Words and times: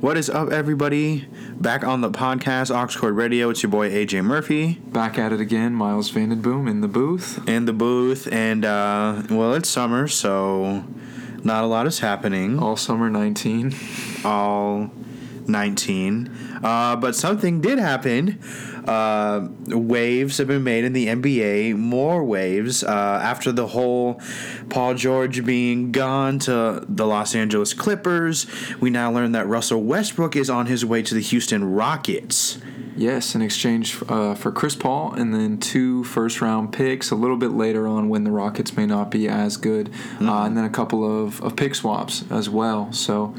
What 0.00 0.16
is 0.16 0.30
up, 0.30 0.50
everybody? 0.50 1.26
Back 1.56 1.82
on 1.82 2.00
the 2.02 2.10
podcast, 2.10 2.72
Oxcord 2.72 3.16
Radio. 3.16 3.50
It's 3.50 3.62
your 3.62 3.70
boy 3.70 3.90
AJ 3.90 4.24
Murphy 4.24 4.74
Back 4.74 5.18
at 5.18 5.32
it 5.32 5.40
again, 5.40 5.74
Miles 5.74 6.10
Vandenboom 6.12 6.70
in 6.70 6.80
the 6.82 6.88
booth. 6.88 7.46
in 7.48 7.64
the 7.64 7.72
booth, 7.72 8.28
and 8.32 8.64
uh, 8.64 9.22
well, 9.28 9.54
it's 9.54 9.68
summer, 9.68 10.06
so 10.06 10.84
not 11.42 11.64
a 11.64 11.66
lot 11.66 11.86
is 11.88 11.98
happening. 11.98 12.58
All 12.60 12.76
summer 12.76 13.10
19. 13.10 13.74
all 14.24 14.90
19. 15.48 16.60
Uh, 16.62 16.96
but 16.96 17.14
something 17.14 17.60
did 17.60 17.78
happen. 17.78 18.40
Uh, 18.86 19.48
waves 19.66 20.38
have 20.38 20.48
been 20.48 20.64
made 20.64 20.84
in 20.84 20.92
the 20.92 21.06
NBA, 21.06 21.76
more 21.76 22.24
waves, 22.24 22.82
uh, 22.82 23.20
after 23.22 23.52
the 23.52 23.68
whole 23.68 24.20
Paul 24.70 24.94
George 24.94 25.44
being 25.44 25.92
gone 25.92 26.38
to 26.40 26.84
the 26.88 27.06
Los 27.06 27.34
Angeles 27.34 27.74
Clippers. 27.74 28.46
We 28.80 28.90
now 28.90 29.10
learn 29.12 29.32
that 29.32 29.46
Russell 29.46 29.82
Westbrook 29.82 30.36
is 30.36 30.48
on 30.48 30.66
his 30.66 30.84
way 30.84 31.02
to 31.02 31.14
the 31.14 31.20
Houston 31.20 31.72
Rockets. 31.72 32.58
Yes, 32.98 33.36
in 33.36 33.42
exchange 33.42 33.96
uh, 34.08 34.34
for 34.34 34.50
Chris 34.50 34.74
Paul 34.74 35.12
and 35.12 35.32
then 35.32 35.58
two 35.58 36.02
first 36.02 36.40
round 36.40 36.72
picks 36.72 37.12
a 37.12 37.14
little 37.14 37.36
bit 37.36 37.52
later 37.52 37.86
on 37.86 38.08
when 38.08 38.24
the 38.24 38.32
Rockets 38.32 38.76
may 38.76 38.86
not 38.86 39.08
be 39.08 39.28
as 39.28 39.56
good. 39.56 39.90
Uh, 40.20 40.42
and 40.42 40.56
then 40.56 40.64
a 40.64 40.70
couple 40.70 41.24
of, 41.24 41.40
of 41.40 41.54
pick 41.54 41.76
swaps 41.76 42.24
as 42.28 42.50
well. 42.50 42.92
So, 42.92 43.36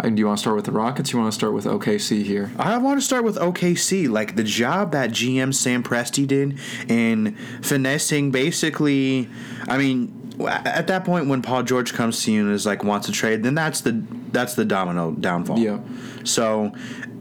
do 0.00 0.14
you 0.14 0.26
want 0.26 0.38
to 0.38 0.40
start 0.40 0.56
with 0.56 0.64
the 0.64 0.72
Rockets? 0.72 1.12
You 1.12 1.18
want 1.18 1.32
to 1.32 1.36
start 1.36 1.52
with 1.52 1.64
OKC 1.64 2.22
here? 2.22 2.50
I 2.58 2.78
want 2.78 2.98
to 2.98 3.04
start 3.04 3.24
with 3.24 3.36
OKC. 3.36 4.08
Like 4.08 4.36
the 4.36 4.44
job 4.44 4.92
that 4.92 5.10
GM 5.10 5.54
Sam 5.54 5.82
Presti 5.82 6.26
did 6.26 6.58
in 6.88 7.36
finessing 7.62 8.30
basically, 8.30 9.28
I 9.68 9.76
mean, 9.76 10.22
at 10.48 10.86
that 10.86 11.04
point 11.04 11.28
when 11.28 11.42
Paul 11.42 11.62
George 11.62 11.92
comes 11.92 12.22
to 12.24 12.32
you 12.32 12.46
and 12.46 12.54
is 12.54 12.64
like 12.64 12.82
wants 12.82 13.06
to 13.06 13.12
trade, 13.12 13.42
then 13.42 13.54
that's 13.54 13.82
the 13.82 14.04
that's 14.30 14.54
the 14.54 14.64
domino 14.64 15.12
downfall. 15.12 15.58
Yeah. 15.58 15.80
So 16.24 16.72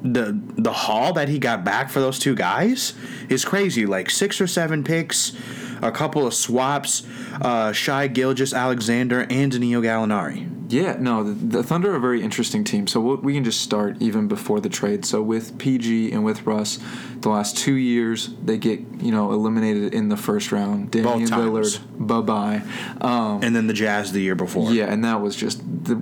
the 0.03 0.39
the 0.57 0.71
haul 0.71 1.13
that 1.13 1.29
he 1.29 1.39
got 1.39 1.63
back 1.63 1.89
for 1.89 1.99
those 1.99 2.17
two 2.17 2.35
guys 2.35 2.93
is 3.29 3.45
crazy. 3.45 3.85
Like 3.85 4.09
six 4.09 4.41
or 4.41 4.47
seven 4.47 4.83
picks, 4.83 5.33
a 5.81 5.91
couple 5.91 6.25
of 6.27 6.33
swaps, 6.33 7.03
uh, 7.41 7.71
Shai 7.71 8.07
Gilgeous-Alexander 8.07 9.25
and 9.29 9.51
Danilo 9.51 9.81
Gallinari. 9.81 10.47
Yeah, 10.69 10.95
no, 10.97 11.23
the, 11.25 11.57
the 11.57 11.63
Thunder 11.63 11.91
are 11.91 11.95
a 11.97 11.99
very 11.99 12.21
interesting 12.21 12.63
team. 12.63 12.87
So 12.87 13.01
we'll, 13.01 13.17
we 13.17 13.33
can 13.33 13.43
just 13.43 13.59
start 13.59 13.97
even 14.01 14.29
before 14.29 14.61
the 14.61 14.69
trade. 14.69 15.03
So 15.03 15.21
with 15.21 15.57
PG 15.57 16.13
and 16.13 16.23
with 16.23 16.45
Russ, 16.45 16.79
the 17.19 17.27
last 17.29 17.57
two 17.57 17.73
years 17.73 18.29
they 18.41 18.57
get 18.57 18.79
you 19.01 19.11
know 19.11 19.33
eliminated 19.33 19.93
in 19.93 20.07
the 20.07 20.15
first 20.15 20.53
round. 20.53 20.91
Damian 20.91 21.27
times. 21.27 21.79
Lillard, 21.79 22.07
bye 22.07 22.21
bye. 22.21 22.61
Um, 23.01 23.43
And 23.43 23.53
then 23.53 23.67
the 23.67 23.73
Jazz 23.73 24.13
the 24.13 24.21
year 24.21 24.35
before. 24.35 24.71
yeah, 24.71 24.85
and 24.85 25.03
that 25.03 25.19
was 25.19 25.35
just 25.35 25.59
the 25.83 25.95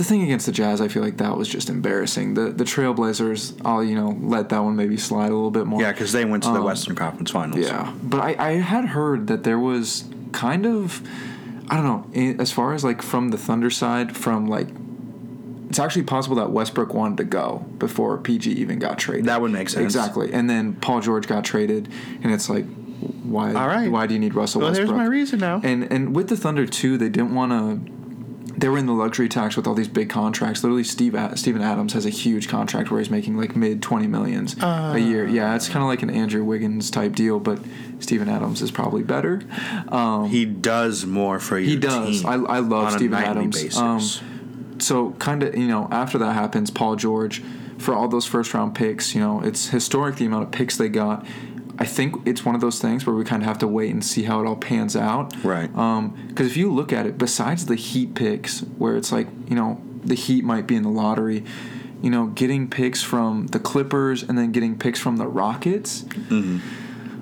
the 0.00 0.04
thing 0.08 0.22
against 0.22 0.46
the 0.46 0.52
Jazz. 0.52 0.80
I 0.80 0.88
feel 0.88 1.02
like 1.02 1.18
that 1.18 1.36
was 1.36 1.46
just 1.46 1.68
embarrassing. 1.68 2.32
The 2.32 2.50
the 2.50 2.64
Trailblazers, 2.64 3.60
I'll 3.66 3.84
you 3.84 3.94
know 3.94 4.16
let 4.22 4.48
that 4.48 4.60
one 4.60 4.74
maybe 4.74 4.96
slide 4.96 5.30
a 5.30 5.34
little 5.34 5.50
bit 5.50 5.66
more. 5.66 5.82
Yeah, 5.82 5.92
because 5.92 6.12
they 6.12 6.24
went 6.24 6.42
to 6.44 6.48
the 6.50 6.56
Um, 6.60 6.64
Western 6.64 6.96
Conference 6.96 7.30
Finals. 7.30 7.60
Yeah, 7.60 7.92
but 8.02 8.20
I, 8.20 8.34
I 8.38 8.50
had 8.52 8.86
heard 8.86 9.26
that 9.26 9.44
there 9.44 9.58
was 9.58 10.04
kind 10.32 10.64
of, 10.64 11.06
I 11.68 11.76
don't 11.76 11.84
know, 12.14 12.36
as 12.42 12.50
far 12.50 12.72
as 12.72 12.82
like 12.82 13.02
from 13.02 13.28
the 13.28 13.36
Thunder 13.36 13.68
side, 13.68 14.16
from 14.16 14.46
like, 14.46 14.68
it's 15.68 15.78
actually 15.78 16.04
possible 16.04 16.36
that 16.36 16.50
Westbrook 16.50 16.94
wanted 16.94 17.18
to 17.18 17.24
go 17.24 17.66
before 17.78 18.16
PG 18.16 18.52
even 18.52 18.78
got 18.78 18.98
traded. 18.98 19.26
That 19.26 19.42
would 19.42 19.52
make 19.52 19.68
sense. 19.68 19.84
Exactly, 19.84 20.32
and 20.32 20.48
then 20.48 20.76
Paul 20.76 21.02
George 21.02 21.26
got 21.26 21.44
traded, 21.44 21.90
and 22.22 22.32
it's 22.32 22.48
like, 22.48 22.64
why? 23.22 23.52
All 23.52 23.68
right. 23.68 23.90
Why 23.90 24.06
do 24.06 24.14
you 24.14 24.20
need 24.20 24.34
Russell 24.34 24.62
Well, 24.62 24.72
there's 24.72 24.88
Westbrook? 24.88 24.96
my 24.98 25.04
reason 25.06 25.40
now. 25.40 25.60
And 25.62 25.84
and 25.92 26.16
with 26.16 26.28
the 26.28 26.36
Thunder 26.38 26.64
too, 26.66 26.96
they 26.96 27.10
didn't 27.10 27.34
want 27.34 27.52
to. 27.52 27.99
They 28.60 28.68
were 28.68 28.78
in 28.78 28.86
the 28.86 28.92
luxury 28.92 29.28
tax 29.28 29.56
with 29.56 29.66
all 29.66 29.74
these 29.74 29.88
big 29.88 30.10
contracts. 30.10 30.62
Literally, 30.62 30.84
Steve 30.84 31.14
A- 31.14 31.36
Steven 31.36 31.62
Adams 31.62 31.94
has 31.94 32.04
a 32.04 32.10
huge 32.10 32.46
contract 32.48 32.90
where 32.90 33.00
he's 33.00 33.10
making 33.10 33.36
like 33.36 33.56
mid 33.56 33.80
twenty 33.82 34.06
millions 34.06 34.54
a 34.62 34.98
year. 34.98 35.26
Yeah, 35.26 35.54
it's 35.56 35.68
kind 35.68 35.82
of 35.82 35.88
like 35.88 36.02
an 36.02 36.10
Andrew 36.10 36.44
Wiggins 36.44 36.90
type 36.90 37.14
deal, 37.14 37.40
but 37.40 37.58
Steven 38.00 38.28
Adams 38.28 38.60
is 38.62 38.70
probably 38.70 39.02
better. 39.02 39.42
Um, 39.88 40.28
He 40.28 40.44
does 40.44 41.06
more 41.06 41.38
for 41.40 41.58
your 41.58 41.68
he 41.70 41.76
does. 41.76 42.20
team 42.22 42.26
I, 42.28 42.34
I 42.34 42.58
love 42.60 42.86
on 42.86 42.92
Steven 42.92 43.18
a 43.22 43.26
Adams. 43.26 43.62
basis. 43.62 43.78
Um, 43.78 44.00
so 44.78 45.12
kind 45.18 45.42
of 45.42 45.56
you 45.56 45.66
know 45.66 45.88
after 45.90 46.18
that 46.18 46.32
happens, 46.34 46.70
Paul 46.70 46.96
George 46.96 47.42
for 47.78 47.94
all 47.94 48.08
those 48.08 48.26
first 48.26 48.52
round 48.52 48.74
picks. 48.74 49.14
You 49.14 49.20
know 49.20 49.40
it's 49.42 49.68
historic 49.70 50.16
the 50.16 50.26
amount 50.26 50.44
of 50.44 50.50
picks 50.52 50.76
they 50.76 50.88
got. 50.88 51.26
I 51.80 51.86
think 51.86 52.28
it's 52.28 52.44
one 52.44 52.54
of 52.54 52.60
those 52.60 52.78
things 52.78 53.06
where 53.06 53.16
we 53.16 53.24
kind 53.24 53.42
of 53.42 53.48
have 53.48 53.58
to 53.60 53.66
wait 53.66 53.90
and 53.90 54.04
see 54.04 54.24
how 54.24 54.42
it 54.42 54.46
all 54.46 54.54
pans 54.56 54.94
out. 54.94 55.34
Right. 55.42 55.74
Um, 55.74 56.14
because 56.28 56.46
if 56.46 56.56
you 56.58 56.70
look 56.70 56.92
at 56.92 57.06
it, 57.06 57.16
besides 57.16 57.64
the 57.66 57.74
Heat 57.74 58.14
picks, 58.14 58.60
where 58.60 58.96
it's 58.96 59.10
like 59.10 59.26
you 59.48 59.56
know 59.56 59.80
the 60.04 60.14
Heat 60.14 60.44
might 60.44 60.66
be 60.66 60.76
in 60.76 60.82
the 60.82 60.90
lottery. 60.90 61.42
You 62.02 62.10
know, 62.10 62.26
getting 62.28 62.68
picks 62.68 63.02
from 63.02 63.48
the 63.48 63.58
Clippers 63.58 64.22
and 64.22 64.36
then 64.38 64.52
getting 64.52 64.78
picks 64.78 64.98
from 64.98 65.16
the 65.16 65.26
Rockets 65.26 66.02
mm-hmm. 66.02 66.58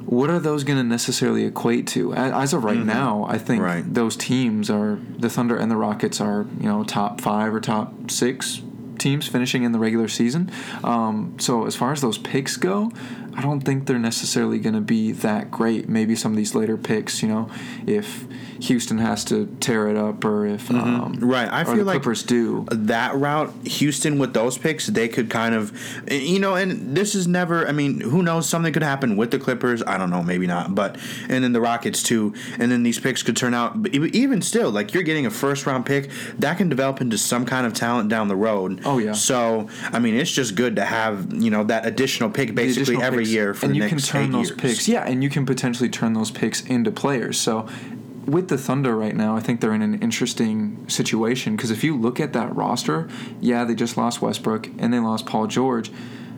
what 0.06 0.30
are 0.30 0.38
those 0.38 0.62
going 0.62 0.78
to 0.78 0.84
necessarily 0.84 1.44
equate 1.44 1.88
to? 1.88 2.14
As 2.14 2.52
of 2.52 2.62
right 2.62 2.76
mm-hmm. 2.76 2.86
now, 2.86 3.26
I 3.28 3.38
think 3.38 3.60
Right. 3.60 3.82
those 3.92 4.16
teams 4.16 4.70
are 4.70 5.00
the 5.18 5.28
Thunder 5.28 5.56
and 5.56 5.68
the 5.68 5.76
Rockets 5.76 6.20
are 6.20 6.46
you 6.60 6.68
know 6.68 6.84
top 6.84 7.20
five 7.20 7.54
or 7.54 7.60
top 7.60 8.10
six 8.10 8.62
teams 8.98 9.26
finishing 9.28 9.62
in 9.62 9.72
the 9.72 9.78
regular 9.78 10.08
season. 10.08 10.50
Um, 10.84 11.36
so 11.38 11.66
as 11.66 11.76
far 11.76 11.92
as 11.92 12.00
those 12.00 12.18
picks 12.18 12.56
go, 12.56 12.90
I 13.38 13.40
don't 13.40 13.60
think 13.60 13.86
they're 13.86 14.00
necessarily 14.00 14.58
going 14.58 14.74
to 14.74 14.80
be 14.80 15.12
that 15.12 15.48
great. 15.48 15.88
Maybe 15.88 16.16
some 16.16 16.32
of 16.32 16.36
these 16.36 16.56
later 16.56 16.76
picks, 16.76 17.22
you 17.22 17.28
know, 17.28 17.48
if 17.86 18.26
Houston 18.62 18.98
has 18.98 19.24
to 19.26 19.46
tear 19.60 19.86
it 19.86 19.96
up 19.96 20.24
or 20.24 20.44
if 20.44 20.68
um, 20.72 21.20
Right, 21.20 21.48
I 21.48 21.62
feel 21.62 21.76
the 21.76 21.84
like 21.84 22.02
Clippers 22.02 22.24
do. 22.24 22.66
that 22.72 23.14
route, 23.14 23.54
Houston 23.64 24.18
with 24.18 24.34
those 24.34 24.58
picks, 24.58 24.88
they 24.88 25.06
could 25.06 25.30
kind 25.30 25.54
of, 25.54 25.72
you 26.10 26.40
know, 26.40 26.56
and 26.56 26.96
this 26.96 27.14
is 27.14 27.28
never. 27.28 27.68
I 27.68 27.70
mean, 27.70 28.00
who 28.00 28.24
knows? 28.24 28.48
Something 28.48 28.72
could 28.72 28.82
happen 28.82 29.16
with 29.16 29.30
the 29.30 29.38
Clippers. 29.38 29.84
I 29.86 29.98
don't 29.98 30.10
know, 30.10 30.24
maybe 30.24 30.48
not. 30.48 30.74
But 30.74 30.96
and 31.28 31.44
then 31.44 31.52
the 31.52 31.60
Rockets 31.60 32.02
too, 32.02 32.34
and 32.58 32.72
then 32.72 32.82
these 32.82 32.98
picks 32.98 33.22
could 33.22 33.36
turn 33.36 33.54
out. 33.54 33.80
But 33.80 33.94
even 33.94 34.42
still, 34.42 34.72
like 34.72 34.94
you're 34.94 35.04
getting 35.04 35.26
a 35.26 35.30
first 35.30 35.64
round 35.64 35.86
pick 35.86 36.10
that 36.40 36.58
can 36.58 36.68
develop 36.68 37.00
into 37.00 37.16
some 37.16 37.46
kind 37.46 37.68
of 37.68 37.72
talent 37.72 38.08
down 38.08 38.26
the 38.26 38.34
road. 38.34 38.80
Oh, 38.84 38.98
yeah. 38.98 39.12
So 39.12 39.68
I 39.92 40.00
mean, 40.00 40.16
it's 40.16 40.32
just 40.32 40.56
good 40.56 40.74
to 40.74 40.84
have 40.84 41.32
you 41.32 41.52
know 41.52 41.62
that 41.62 41.86
additional 41.86 42.30
pick 42.30 42.52
basically 42.56 42.96
additional 42.96 43.02
every. 43.04 43.27
Year 43.28 43.54
for 43.54 43.66
and 43.66 43.76
you 43.76 43.88
can 43.88 43.98
turn 43.98 44.32
those 44.32 44.50
years. 44.50 44.60
picks 44.60 44.88
yeah 44.88 45.04
and 45.04 45.22
you 45.22 45.30
can 45.30 45.46
potentially 45.46 45.88
turn 45.88 46.12
those 46.12 46.30
picks 46.30 46.62
into 46.62 46.90
players 46.90 47.38
so 47.38 47.68
with 48.26 48.48
the 48.48 48.58
thunder 48.58 48.96
right 48.96 49.16
now 49.16 49.36
i 49.36 49.40
think 49.40 49.60
they're 49.60 49.74
in 49.74 49.82
an 49.82 50.00
interesting 50.02 50.88
situation 50.88 51.56
because 51.56 51.70
if 51.70 51.82
you 51.82 51.96
look 51.96 52.20
at 52.20 52.32
that 52.32 52.54
roster 52.54 53.08
yeah 53.40 53.64
they 53.64 53.74
just 53.74 53.96
lost 53.96 54.20
westbrook 54.20 54.68
and 54.78 54.92
they 54.92 54.98
lost 54.98 55.24
paul 55.26 55.46
george 55.46 55.90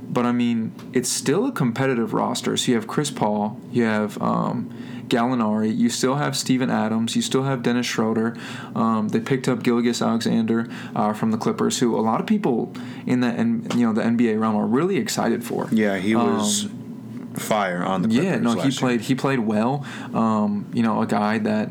but 0.08 0.24
i 0.24 0.32
mean 0.32 0.72
it's 0.92 1.08
still 1.08 1.46
a 1.46 1.52
competitive 1.52 2.12
roster 2.12 2.56
so 2.56 2.70
you 2.70 2.76
have 2.76 2.86
chris 2.86 3.10
paul 3.10 3.60
you 3.72 3.82
have 3.84 4.20
um, 4.22 4.70
Gallinari, 5.10 5.76
you 5.76 5.90
still 5.90 6.14
have 6.14 6.36
Steven 6.36 6.70
Adams, 6.70 7.14
you 7.14 7.20
still 7.22 7.42
have 7.42 7.62
Dennis 7.62 7.86
Schroeder. 7.86 8.36
Um, 8.74 9.08
they 9.08 9.20
picked 9.20 9.48
up 9.48 9.62
Gilgeous-Alexander 9.62 10.68
uh, 10.94 11.12
from 11.12 11.32
the 11.32 11.36
Clippers, 11.36 11.80
who 11.80 11.98
a 11.98 12.00
lot 12.00 12.20
of 12.20 12.26
people 12.26 12.72
in 13.06 13.20
the 13.20 13.32
you 13.76 13.86
know 13.86 13.92
the 13.92 14.02
NBA 14.02 14.40
realm 14.40 14.56
are 14.56 14.66
really 14.66 14.96
excited 14.96 15.44
for. 15.44 15.68
Yeah, 15.72 15.98
he 15.98 16.14
was 16.14 16.66
Um, 16.66 16.79
fire 17.34 17.82
on 17.82 18.02
the. 18.02 18.08
yeah, 18.10 18.22
Clippers 18.22 18.42
no, 18.42 18.50
he 18.50 18.56
last 18.56 18.64
year. 18.64 18.88
played. 18.88 19.00
He 19.02 19.14
played 19.14 19.38
well. 19.40 19.86
Um, 20.14 20.70
you 20.74 20.82
know, 20.82 21.00
a 21.00 21.06
guy 21.06 21.38
that 21.38 21.68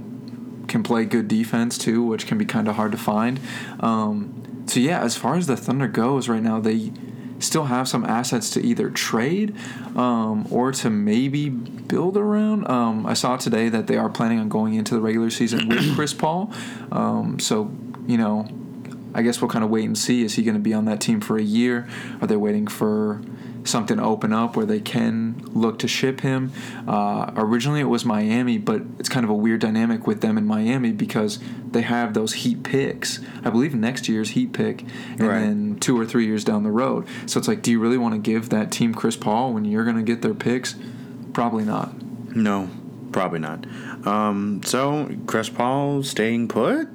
can 0.67 0.83
play 0.83 1.05
good 1.05 1.27
defense 1.27 1.77
too, 1.77 2.03
which 2.03 2.27
can 2.27 2.37
be 2.37 2.45
kind 2.45 2.67
of 2.67 2.75
hard 2.75 2.91
to 2.91 2.97
find. 2.97 3.39
Um, 3.79 4.63
so 4.67 4.79
yeah, 4.79 5.01
as 5.01 5.17
far 5.17 5.35
as 5.35 5.47
the 5.47 5.57
Thunder 5.57 5.87
goes 5.87 6.29
right 6.29 6.41
now, 6.41 6.59
they 6.59 6.91
still 7.39 7.65
have 7.65 7.87
some 7.87 8.05
assets 8.05 8.49
to 8.51 8.61
either 8.61 8.89
trade 8.89 9.55
um, 9.95 10.45
or 10.51 10.71
to 10.73 10.89
maybe 10.89 11.49
build 11.49 12.17
around. 12.17 12.69
Um, 12.69 13.05
I 13.05 13.13
saw 13.13 13.37
today 13.37 13.69
that 13.69 13.87
they 13.87 13.97
are 13.97 14.09
planning 14.09 14.39
on 14.39 14.49
going 14.49 14.75
into 14.75 14.93
the 14.93 15.01
regular 15.01 15.29
season 15.29 15.67
with 15.67 15.95
Chris 15.95 16.13
Paul. 16.13 16.53
Um, 16.91 17.39
so 17.39 17.71
you 18.07 18.17
know, 18.17 18.47
I 19.13 19.21
guess 19.21 19.41
we'll 19.41 19.49
kind 19.49 19.63
of 19.63 19.69
wait 19.69 19.85
and 19.85 19.97
see. 19.97 20.23
Is 20.23 20.35
he 20.35 20.43
going 20.43 20.55
to 20.55 20.61
be 20.61 20.73
on 20.73 20.85
that 20.85 21.01
team 21.01 21.21
for 21.21 21.37
a 21.37 21.43
year? 21.43 21.87
Are 22.21 22.27
they 22.27 22.35
waiting 22.35 22.67
for 22.67 23.21
something 23.69 23.97
to 23.97 24.03
open 24.03 24.33
up 24.33 24.55
where 24.55 24.65
they 24.65 24.79
can 24.79 25.41
look 25.53 25.79
to 25.79 25.87
ship 25.87 26.21
him? 26.21 26.51
Uh, 26.87 27.31
originally, 27.35 27.79
it 27.79 27.85
was 27.85 28.03
Miami, 28.05 28.57
but 28.57 28.81
it's 28.99 29.09
kind 29.09 29.23
of 29.23 29.29
a 29.29 29.33
weird 29.35 29.61
dynamic 29.61 30.05
with 30.07 30.21
them 30.21 30.37
in 30.37 30.45
Miami 30.45 30.91
because 30.91 31.39
they 31.71 31.81
have 31.83 32.13
those 32.13 32.33
Heat 32.33 32.63
picks. 32.63 33.19
I 33.45 33.49
believe 33.49 33.73
next 33.75 34.09
year's 34.09 34.31
Heat 34.31 34.53
pick, 34.53 34.81
and 35.11 35.21
Right. 35.21 35.39
then 35.39 35.77
two 35.79 35.99
or 35.99 36.05
three 36.05 36.25
years 36.25 36.43
down 36.43 36.63
the 36.63 36.71
road. 36.71 37.05
So 37.25 37.37
it's 37.39 37.47
like, 37.47 37.61
do 37.61 37.71
you 37.71 37.79
really 37.79 37.97
want 37.97 38.15
to 38.15 38.19
give 38.19 38.49
that 38.49 38.71
team 38.71 38.93
Chris 38.93 39.15
Paul 39.15 39.53
when 39.53 39.65
you're 39.65 39.83
going 39.85 39.97
to 39.97 40.03
get 40.03 40.21
their 40.21 40.33
picks? 40.33 40.75
Probably 41.33 41.63
not. 41.63 41.93
No, 42.35 42.69
probably 43.11 43.39
not. 43.39 43.65
Um, 44.05 44.61
so 44.63 45.09
Chris 45.27 45.49
Paul 45.49 46.03
staying 46.03 46.47
put. 46.47 46.87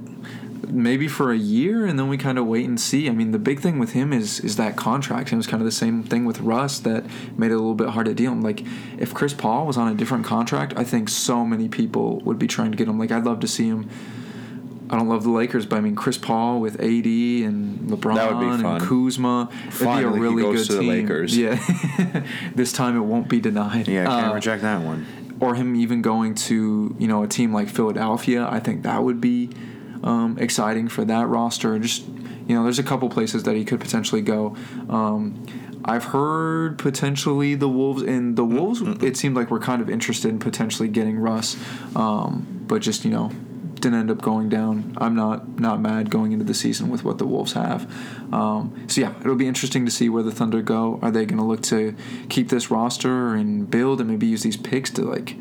Maybe 0.68 1.08
for 1.08 1.32
a 1.32 1.36
year 1.36 1.86
and 1.86 1.98
then 1.98 2.08
we 2.08 2.16
kind 2.18 2.38
of 2.38 2.46
wait 2.46 2.66
and 2.66 2.80
see. 2.80 3.08
I 3.08 3.12
mean, 3.12 3.30
the 3.32 3.38
big 3.38 3.60
thing 3.60 3.78
with 3.78 3.92
him 3.92 4.12
is 4.12 4.40
is 4.40 4.56
that 4.56 4.76
contract. 4.76 5.32
It 5.32 5.36
was 5.36 5.46
kind 5.46 5.60
of 5.60 5.64
the 5.66 5.72
same 5.72 6.02
thing 6.02 6.24
with 6.24 6.40
Russ 6.40 6.78
that 6.80 7.04
made 7.38 7.50
it 7.50 7.54
a 7.54 7.58
little 7.58 7.74
bit 7.74 7.88
hard 7.88 8.06
to 8.06 8.14
deal. 8.14 8.32
him. 8.32 8.42
Like 8.42 8.62
if 8.98 9.12
Chris 9.14 9.34
Paul 9.34 9.66
was 9.66 9.76
on 9.76 9.88
a 9.90 9.94
different 9.94 10.24
contract, 10.24 10.74
I 10.76 10.84
think 10.84 11.08
so 11.08 11.44
many 11.44 11.68
people 11.68 12.20
would 12.20 12.38
be 12.38 12.46
trying 12.46 12.70
to 12.70 12.76
get 12.76 12.88
him. 12.88 12.98
Like 12.98 13.10
I'd 13.12 13.24
love 13.24 13.40
to 13.40 13.48
see 13.48 13.66
him 13.66 13.88
I 14.90 14.98
don't 14.98 15.08
love 15.08 15.22
the 15.24 15.30
Lakers, 15.30 15.64
but 15.64 15.76
I 15.76 15.80
mean 15.80 15.96
Chris 15.96 16.18
Paul 16.18 16.60
with 16.60 16.74
AD 16.78 16.86
and 17.06 17.80
LeBron 17.88 18.16
That 18.16 18.34
would 18.34 18.40
be 18.40 18.62
fun. 18.62 18.76
and 18.76 18.82
Kuzma. 18.82 19.48
Finally, 19.70 20.00
It'd 20.02 20.12
be 20.12 20.18
a 20.18 20.20
really 20.20 20.42
goes 20.42 20.68
good 20.68 20.72
to 20.72 20.74
the 20.74 20.80
team. 20.80 20.90
Lakers. 20.90 21.36
Yeah, 21.38 22.22
this 22.54 22.70
time 22.72 22.94
it 22.96 23.00
won't 23.00 23.28
be 23.28 23.40
denied. 23.40 23.88
Yeah, 23.88 24.02
I 24.02 24.20
can't 24.20 24.32
Uh, 24.32 24.34
reject 24.34 24.62
that 24.62 24.82
one. 24.82 25.06
or 25.40 25.54
him 25.54 25.74
even 25.74 26.02
going 26.02 26.34
to 26.34 26.94
you 26.98 27.08
know 27.08 27.22
a 27.22 27.26
team 27.26 27.52
like 27.52 27.68
Philadelphia. 27.68 28.46
I 28.48 28.60
think 28.60 28.82
that 28.82 29.02
would 29.02 29.20
be 29.22 29.48
um, 30.04 30.38
exciting 30.38 30.88
for 30.88 31.04
that 31.04 31.26
roster. 31.26 31.78
Just 31.78 32.06
you 32.46 32.54
know, 32.54 32.62
there's 32.62 32.78
a 32.78 32.84
couple 32.84 33.08
places 33.08 33.42
that 33.44 33.56
he 33.56 33.64
could 33.64 33.80
potentially 33.80 34.22
go. 34.22 34.54
Um, 34.88 35.44
I've 35.84 36.04
heard 36.04 36.78
potentially 36.78 37.54
the 37.54 37.68
Wolves 37.68 38.02
and 38.02 38.36
the 38.36 38.44
Wolves. 38.44 38.80
It 39.02 39.16
seemed 39.16 39.34
like 39.34 39.50
we're 39.50 39.58
kind 39.58 39.82
of 39.82 39.90
interested 39.90 40.28
in 40.28 40.38
potentially 40.38 40.88
getting 40.88 41.18
Russ, 41.18 41.56
um, 41.96 42.64
but 42.66 42.80
just 42.80 43.04
you 43.04 43.10
know 43.10 43.30
didn't 43.74 43.98
end 43.98 44.10
up 44.10 44.22
going 44.22 44.48
down. 44.48 44.94
I'm 44.98 45.14
not 45.14 45.60
not 45.60 45.80
mad 45.80 46.10
going 46.10 46.32
into 46.32 46.44
the 46.44 46.54
season 46.54 46.88
with 46.88 47.04
what 47.04 47.18
the 47.18 47.26
Wolves 47.26 47.52
have. 47.52 47.90
Um, 48.32 48.86
so 48.88 49.00
yeah, 49.02 49.14
it'll 49.20 49.36
be 49.36 49.46
interesting 49.46 49.84
to 49.84 49.90
see 49.90 50.08
where 50.08 50.22
the 50.22 50.32
Thunder 50.32 50.62
go. 50.62 50.98
Are 51.02 51.10
they 51.10 51.26
going 51.26 51.38
to 51.38 51.44
look 51.44 51.62
to 51.64 51.94
keep 52.28 52.48
this 52.48 52.70
roster 52.70 53.34
and 53.34 53.70
build 53.70 54.00
and 54.00 54.08
maybe 54.08 54.26
use 54.26 54.42
these 54.42 54.56
picks 54.56 54.90
to 54.92 55.02
like 55.02 55.36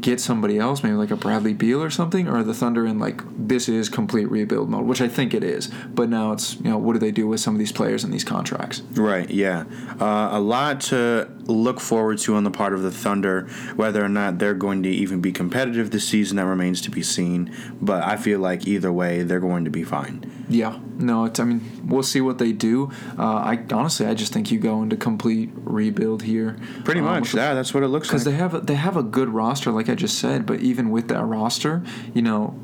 get 0.00 0.20
somebody 0.20 0.58
else, 0.58 0.82
maybe 0.82 0.94
like 0.94 1.10
a 1.10 1.16
Bradley 1.16 1.54
Beal 1.54 1.82
or 1.82 1.90
something, 1.90 2.28
or 2.28 2.42
the 2.42 2.54
Thunder 2.54 2.86
in 2.86 2.98
like 2.98 3.22
this 3.36 3.68
is 3.68 3.88
complete 3.88 4.30
rebuild 4.30 4.68
mode, 4.68 4.86
which 4.86 5.00
I 5.00 5.08
think 5.08 5.34
it 5.34 5.44
is. 5.44 5.70
But 5.88 6.08
now 6.08 6.32
it's 6.32 6.56
you 6.56 6.70
know 6.70 6.78
what 6.78 6.94
do 6.94 6.98
they 6.98 7.10
do 7.10 7.26
with 7.26 7.40
some 7.40 7.54
of 7.54 7.58
these 7.58 7.72
players 7.72 8.04
and 8.04 8.12
these 8.12 8.24
contracts? 8.24 8.82
Right, 8.92 9.30
yeah. 9.30 9.64
Uh, 10.00 10.28
a 10.32 10.40
lot 10.40 10.80
to 10.82 11.28
look 11.46 11.80
forward 11.80 12.18
to 12.18 12.34
on 12.34 12.44
the 12.44 12.50
part 12.50 12.74
of 12.74 12.82
the 12.82 12.90
Thunder. 12.90 13.42
Whether 13.76 14.04
or 14.04 14.08
not 14.08 14.38
they're 14.38 14.54
going 14.54 14.82
to 14.82 14.88
even 14.88 15.20
be 15.20 15.32
competitive 15.32 15.90
this 15.90 16.06
season, 16.08 16.36
that 16.36 16.46
remains 16.46 16.80
to 16.82 16.90
be 16.90 17.02
seen. 17.02 17.54
But 17.80 18.02
I 18.02 18.16
feel 18.16 18.40
like 18.40 18.66
either 18.66 18.92
way, 18.92 19.22
they're 19.22 19.40
going 19.40 19.64
to 19.64 19.70
be 19.70 19.84
fine. 19.84 20.30
Yeah, 20.48 20.78
no, 20.96 21.24
it's, 21.24 21.40
I 21.40 21.44
mean 21.44 21.60
we'll 21.86 22.02
see 22.04 22.20
what 22.20 22.38
they 22.38 22.52
do. 22.52 22.90
Uh, 23.18 23.22
I 23.36 23.64
honestly 23.72 24.06
I 24.06 24.14
just 24.14 24.32
think 24.32 24.50
you 24.52 24.58
go 24.58 24.82
into 24.82 24.96
complete 24.96 25.50
rebuild 25.54 26.22
here. 26.22 26.56
Pretty 26.84 27.00
Um, 27.00 27.06
much, 27.06 27.34
yeah, 27.34 27.54
that's 27.54 27.74
what 27.74 27.82
it 27.82 27.88
looks 27.88 28.06
like. 28.08 28.12
because 28.12 28.24
they 28.24 28.32
have 28.32 28.54
a, 28.54 28.60
they 28.60 28.74
have 28.74 28.96
a 28.96 29.02
good 29.02 29.28
roster, 29.28 29.70
like 29.72 29.88
I 29.88 29.94
just 29.94 30.18
said. 30.18 30.46
But 30.46 30.60
even 30.60 30.90
with 30.90 31.08
that 31.08 31.24
roster, 31.24 31.82
you 32.14 32.22
know, 32.22 32.54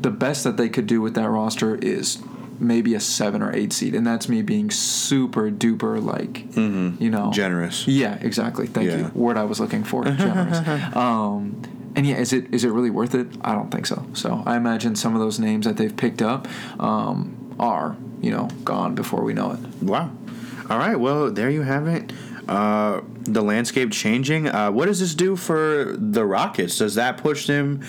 the 0.00 0.10
best 0.10 0.44
that 0.44 0.56
they 0.56 0.68
could 0.68 0.86
do 0.86 1.00
with 1.00 1.14
that 1.14 1.28
roster 1.28 1.76
is 1.76 2.22
maybe 2.62 2.94
a 2.94 3.00
seven 3.00 3.42
or 3.42 3.54
eight 3.54 3.72
seed, 3.72 3.94
and 3.94 4.06
that's 4.06 4.28
me 4.28 4.40
being 4.42 4.70
super 4.70 5.50
duper 5.50 6.02
like, 6.02 6.54
you 6.56 7.10
know, 7.10 7.30
Generous. 7.32 7.86
Yeah, 7.86 8.16
exactly. 8.20 8.66
Thank 8.66 8.88
Yeah. 8.90 8.98
you. 8.98 9.10
Word 9.14 9.36
I 9.36 9.44
was 9.44 9.60
looking 9.60 9.84
for. 9.84 10.04
Generous. 10.24 10.58
um, 10.96 11.60
and 11.94 12.06
yeah, 12.06 12.16
is 12.16 12.32
it 12.32 12.54
is 12.54 12.64
it 12.64 12.70
really 12.70 12.90
worth 12.90 13.14
it? 13.14 13.26
I 13.42 13.52
don't 13.54 13.70
think 13.70 13.86
so. 13.86 14.04
So 14.14 14.42
I 14.46 14.56
imagine 14.56 14.96
some 14.96 15.14
of 15.14 15.20
those 15.20 15.38
names 15.38 15.66
that 15.66 15.76
they've 15.76 15.94
picked 15.94 16.22
up 16.22 16.48
um, 16.80 17.54
are 17.60 17.96
you 18.22 18.30
know 18.30 18.48
gone 18.64 18.94
before 18.94 19.22
we 19.22 19.34
know 19.34 19.50
it. 19.52 19.58
Wow. 19.82 20.10
All 20.70 20.78
right, 20.78 20.96
well, 20.98 21.30
there 21.30 21.50
you 21.50 21.62
have 21.62 21.86
it. 21.88 22.12
Uh, 22.48 23.02
the 23.24 23.42
landscape 23.42 23.92
changing. 23.92 24.48
Uh, 24.48 24.70
what 24.70 24.86
does 24.86 25.00
this 25.00 25.14
do 25.14 25.36
for 25.36 25.94
the 25.98 26.24
Rockets? 26.24 26.78
Does 26.78 26.94
that 26.94 27.18
push 27.18 27.46
them 27.46 27.82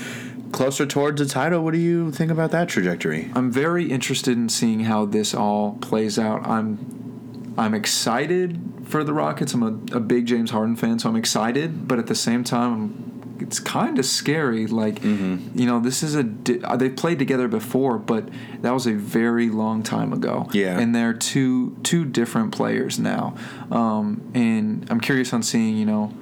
closer 0.53 0.85
towards 0.85 1.19
the 1.21 1.27
title? 1.27 1.61
What 1.63 1.73
do 1.73 1.79
you 1.79 2.11
think 2.11 2.31
about 2.31 2.51
that 2.51 2.69
trajectory? 2.69 3.29
I'm 3.35 3.51
very 3.51 3.89
interested 3.91 4.37
in 4.37 4.47
seeing 4.47 4.81
how 4.85 5.05
this 5.05 5.33
all 5.33 5.73
plays 5.81 6.17
out. 6.17 6.47
I'm 6.47 7.53
I'm 7.57 7.73
excited 7.73 8.59
for 8.85 9.03
the 9.03 9.13
Rockets. 9.13 9.53
I'm 9.53 9.63
a, 9.63 9.97
a 9.97 9.99
big 9.99 10.25
James 10.25 10.51
Harden 10.51 10.75
fan, 10.75 10.99
so 10.99 11.09
I'm 11.09 11.15
excited. 11.17 11.87
But 11.87 11.99
at 11.99 12.07
the 12.07 12.15
same 12.15 12.43
time, 12.43 12.73
I'm, 12.73 13.37
it's 13.39 13.59
kind 13.59 13.99
of 13.99 14.05
scary. 14.05 14.65
Like 14.67 15.01
Mm-hmm. 15.01 15.57
you 15.59 15.65
know, 15.65 15.79
this 15.79 16.01
is 16.03 16.15
a 16.15 16.23
di- 16.23 16.61
uh, 16.63 16.77
they've 16.77 16.95
played 16.95 17.19
together 17.19 17.47
before, 17.47 17.97
but 17.97 18.29
that 18.61 18.71
was 18.71 18.87
a 18.87 18.93
very 18.93 19.49
long 19.49 19.83
time 19.83 20.13
ago. 20.13 20.47
Yeah. 20.53 20.79
and 20.79 20.95
they're 20.95 21.13
two 21.13 21.75
two 21.83 22.05
different 22.05 22.51
players 22.53 22.97
now. 22.99 23.35
Um, 23.71 24.31
and 24.33 24.87
I'm 24.89 24.99
curious 25.01 25.33
on 25.33 25.43
seeing 25.43 25.75
you 25.77 25.85
know 25.85 26.13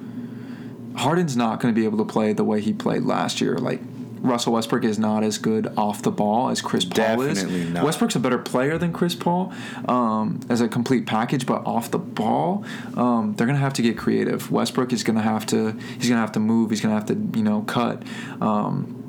Harden's 0.96 1.36
not 1.36 1.60
going 1.60 1.74
to 1.74 1.78
be 1.80 1.86
able 1.86 1.98
to 1.98 2.04
play 2.04 2.32
the 2.34 2.44
way 2.44 2.60
he 2.60 2.72
played 2.72 3.02
last 3.02 3.40
year. 3.40 3.56
Like 3.56 3.80
Russell 4.22 4.52
Westbrook 4.52 4.84
is 4.84 4.98
not 4.98 5.24
as 5.24 5.36
good 5.36 5.72
off 5.76 6.02
the 6.02 6.10
ball 6.10 6.48
as 6.48 6.60
Chris 6.60 6.84
Paul 6.84 6.94
Definitely 6.94 7.60
is. 7.62 7.70
not. 7.70 7.84
Westbrook's 7.84 8.14
a 8.14 8.20
better 8.20 8.38
player 8.38 8.78
than 8.78 8.92
Chris 8.92 9.14
Paul 9.14 9.52
um, 9.88 10.40
as 10.48 10.60
a 10.60 10.68
complete 10.68 11.06
package, 11.06 11.44
but 11.44 11.66
off 11.66 11.90
the 11.90 11.98
ball, 11.98 12.64
um, 12.96 13.34
they're 13.36 13.46
going 13.46 13.56
to 13.56 13.62
have 13.62 13.74
to 13.74 13.82
get 13.82 13.98
creative. 13.98 14.50
Westbrook 14.50 14.92
is 14.92 15.02
going 15.02 15.16
to 15.16 15.22
have 15.22 15.44
to 15.46 15.72
he's 15.72 16.08
going 16.08 16.16
to 16.16 16.20
have 16.20 16.32
to 16.32 16.40
move. 16.40 16.70
He's 16.70 16.80
going 16.80 16.94
to 16.94 16.98
have 16.98 17.06
to 17.06 17.38
you 17.38 17.44
know 17.44 17.62
cut. 17.62 18.02
Um, 18.40 19.01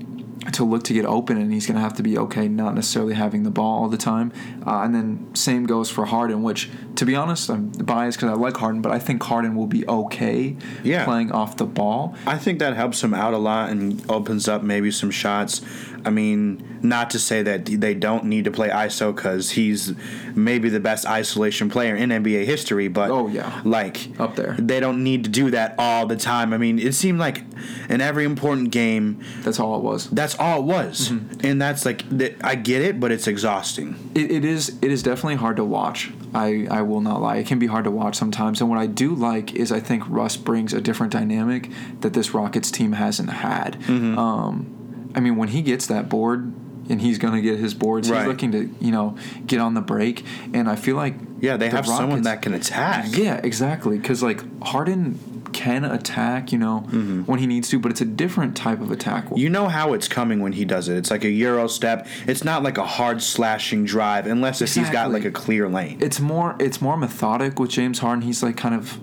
to 0.51 0.63
look 0.65 0.83
to 0.83 0.93
get 0.93 1.05
open, 1.05 1.37
and 1.37 1.53
he's 1.53 1.65
going 1.65 1.75
to 1.75 1.81
have 1.81 1.93
to 1.95 2.03
be 2.03 2.17
okay, 2.17 2.47
not 2.47 2.75
necessarily 2.75 3.13
having 3.13 3.43
the 3.43 3.49
ball 3.51 3.83
all 3.83 3.89
the 3.89 3.97
time. 3.97 4.31
Uh, 4.65 4.81
and 4.81 4.93
then 4.93 5.33
same 5.35 5.65
goes 5.65 5.89
for 5.89 6.05
Harden, 6.05 6.43
which, 6.43 6.69
to 6.95 7.05
be 7.05 7.15
honest, 7.15 7.49
I'm 7.49 7.69
biased 7.69 8.17
because 8.19 8.31
I 8.37 8.39
like 8.39 8.57
Harden, 8.57 8.81
but 8.81 8.91
I 8.91 8.99
think 8.99 9.23
Harden 9.23 9.55
will 9.55 9.67
be 9.67 9.87
okay 9.87 10.55
Yeah. 10.83 11.05
playing 11.05 11.31
off 11.31 11.55
the 11.57 11.65
ball. 11.65 12.15
I 12.27 12.37
think 12.37 12.59
that 12.59 12.75
helps 12.75 13.03
him 13.03 13.13
out 13.13 13.33
a 13.33 13.37
lot 13.37 13.69
and 13.69 14.03
opens 14.09 14.47
up 14.47 14.63
maybe 14.63 14.91
some 14.91 15.11
shots. 15.11 15.61
I 16.05 16.09
mean, 16.09 16.79
not 16.81 17.09
to 17.11 17.19
say 17.19 17.41
that 17.43 17.65
they 17.65 17.93
don't 17.93 18.25
need 18.25 18.43
to 18.45 18.51
play 18.51 18.69
ISO 18.69 19.15
because 19.15 19.51
he's 19.51 19.93
maybe 20.35 20.67
the 20.69 20.79
best 20.79 21.05
isolation 21.05 21.69
player 21.69 21.95
in 21.95 22.09
NBA 22.09 22.45
history, 22.45 22.87
but 22.87 23.09
Oh, 23.09 23.27
yeah. 23.27 23.61
like 23.63 24.09
Up 24.19 24.35
there. 24.35 24.55
they 24.59 24.79
don't 24.79 25.03
need 25.03 25.23
to 25.23 25.29
do 25.29 25.51
that 25.51 25.75
all 25.77 26.05
the 26.07 26.15
time. 26.17 26.53
I 26.53 26.57
mean, 26.57 26.79
it 26.79 26.93
seemed 26.93 27.19
like 27.19 27.43
in 27.89 28.01
every 28.01 28.25
important 28.25 28.71
game, 28.71 29.21
That's 29.43 29.59
all 29.59 29.77
it 29.77 29.83
was. 29.83 30.09
that's 30.09 30.37
all 30.39 30.59
it 30.59 30.65
was, 30.65 31.09
Mm-hmm. 31.09 31.45
and 31.45 31.61
that's 31.61 31.85
like 31.85 32.03
I 32.43 32.55
get 32.55 32.81
it, 32.81 32.99
but 32.99 33.11
it's 33.11 33.27
exhausting. 33.27 34.11
It, 34.15 34.31
it 34.31 34.45
is 34.45 34.77
it 34.81 34.91
is 34.91 35.03
definitely 35.03 35.35
hard 35.35 35.55
to 35.57 35.63
watch. 35.65 36.11
I, 36.33 36.67
I 36.71 36.81
will 36.81 37.01
not 37.01 37.21
lie. 37.21 37.37
It 37.37 37.45
can 37.47 37.59
be 37.59 37.67
hard 37.67 37.83
to 37.83 37.91
watch 37.91 38.15
sometimes. 38.15 38.59
And 38.59 38.69
what 38.69 38.79
I 38.79 38.87
do 38.87 39.13
like 39.13 39.53
is 39.53 39.71
I 39.71 39.79
think 39.79 40.03
Russ 40.09 40.35
brings 40.35 40.73
a 40.73 40.81
different 40.81 41.13
dynamic 41.13 41.69
that 42.01 42.13
this 42.13 42.33
Rockets 42.33 42.71
team 42.71 42.93
hasn't 42.93 43.29
had. 43.29 43.79
Mm-hmm. 43.81 44.17
Um, 44.17 44.82
I 45.15 45.19
mean, 45.19 45.35
when 45.35 45.49
he 45.49 45.61
gets 45.61 45.87
that 45.87 46.09
board 46.09 46.53
and 46.89 46.99
he's 47.01 47.17
going 47.17 47.33
to 47.35 47.41
get 47.41 47.59
his 47.59 47.73
boards, 47.73 48.09
Right. 48.09 48.19
he's 48.19 48.27
looking 48.27 48.51
to 48.53 48.69
you 48.81 48.91
know 48.91 49.15
get 49.47 49.59
on 49.59 49.73
the 49.73 49.81
break. 49.81 50.25
And 50.53 50.69
I 50.69 50.75
feel 50.75 50.95
like 50.95 51.15
Yeah, 51.39 51.57
they 51.57 51.69
the 51.69 51.75
have 51.77 51.85
someone 51.87 52.23
that 52.23 52.41
can 52.41 52.53
attack. 52.53 53.15
Yeah, 53.17 53.39
exactly. 53.43 53.97
Because 53.97 54.21
like 54.23 54.41
Harden 54.63 55.19
can 55.53 55.85
attack, 55.85 56.51
you 56.51 56.57
know, 56.57 56.79
when 57.27 57.37
he 57.37 57.45
needs 57.45 57.69
to, 57.69 57.77
but 57.77 57.91
it's 57.91 58.01
a 58.01 58.05
different 58.05 58.57
type 58.57 58.81
of 58.81 58.89
attack. 58.89 59.25
Mm-hmm. 59.25 59.37
You 59.37 59.49
know 59.51 59.67
how 59.67 59.93
it's 59.93 60.07
coming 60.07 60.39
when 60.41 60.53
he 60.53 60.65
does 60.65 60.89
it. 60.89 60.97
It's 60.97 61.11
like 61.11 61.23
a 61.23 61.29
euro 61.29 61.67
step. 61.67 62.07
It's 62.25 62.43
not 62.43 62.63
like 62.63 62.79
a 62.79 62.83
hard 62.85 63.21
slashing 63.21 63.85
drive, 63.85 64.25
unless 64.25 64.61
if 64.63 64.73
he's 64.73 64.89
got 64.89 65.11
like 65.11 65.25
a 65.25 65.31
clear 65.31 65.69
lane. 65.69 65.99
it's 66.01 66.19
more 66.19 66.55
it's 66.59 66.81
more 66.81 66.97
methodic 66.97 67.59
with 67.59 67.69
James 67.69 67.99
Harden. 67.99 68.23
He's 68.23 68.41
like 68.41 68.57
kind 68.57 68.73
of 68.73 68.99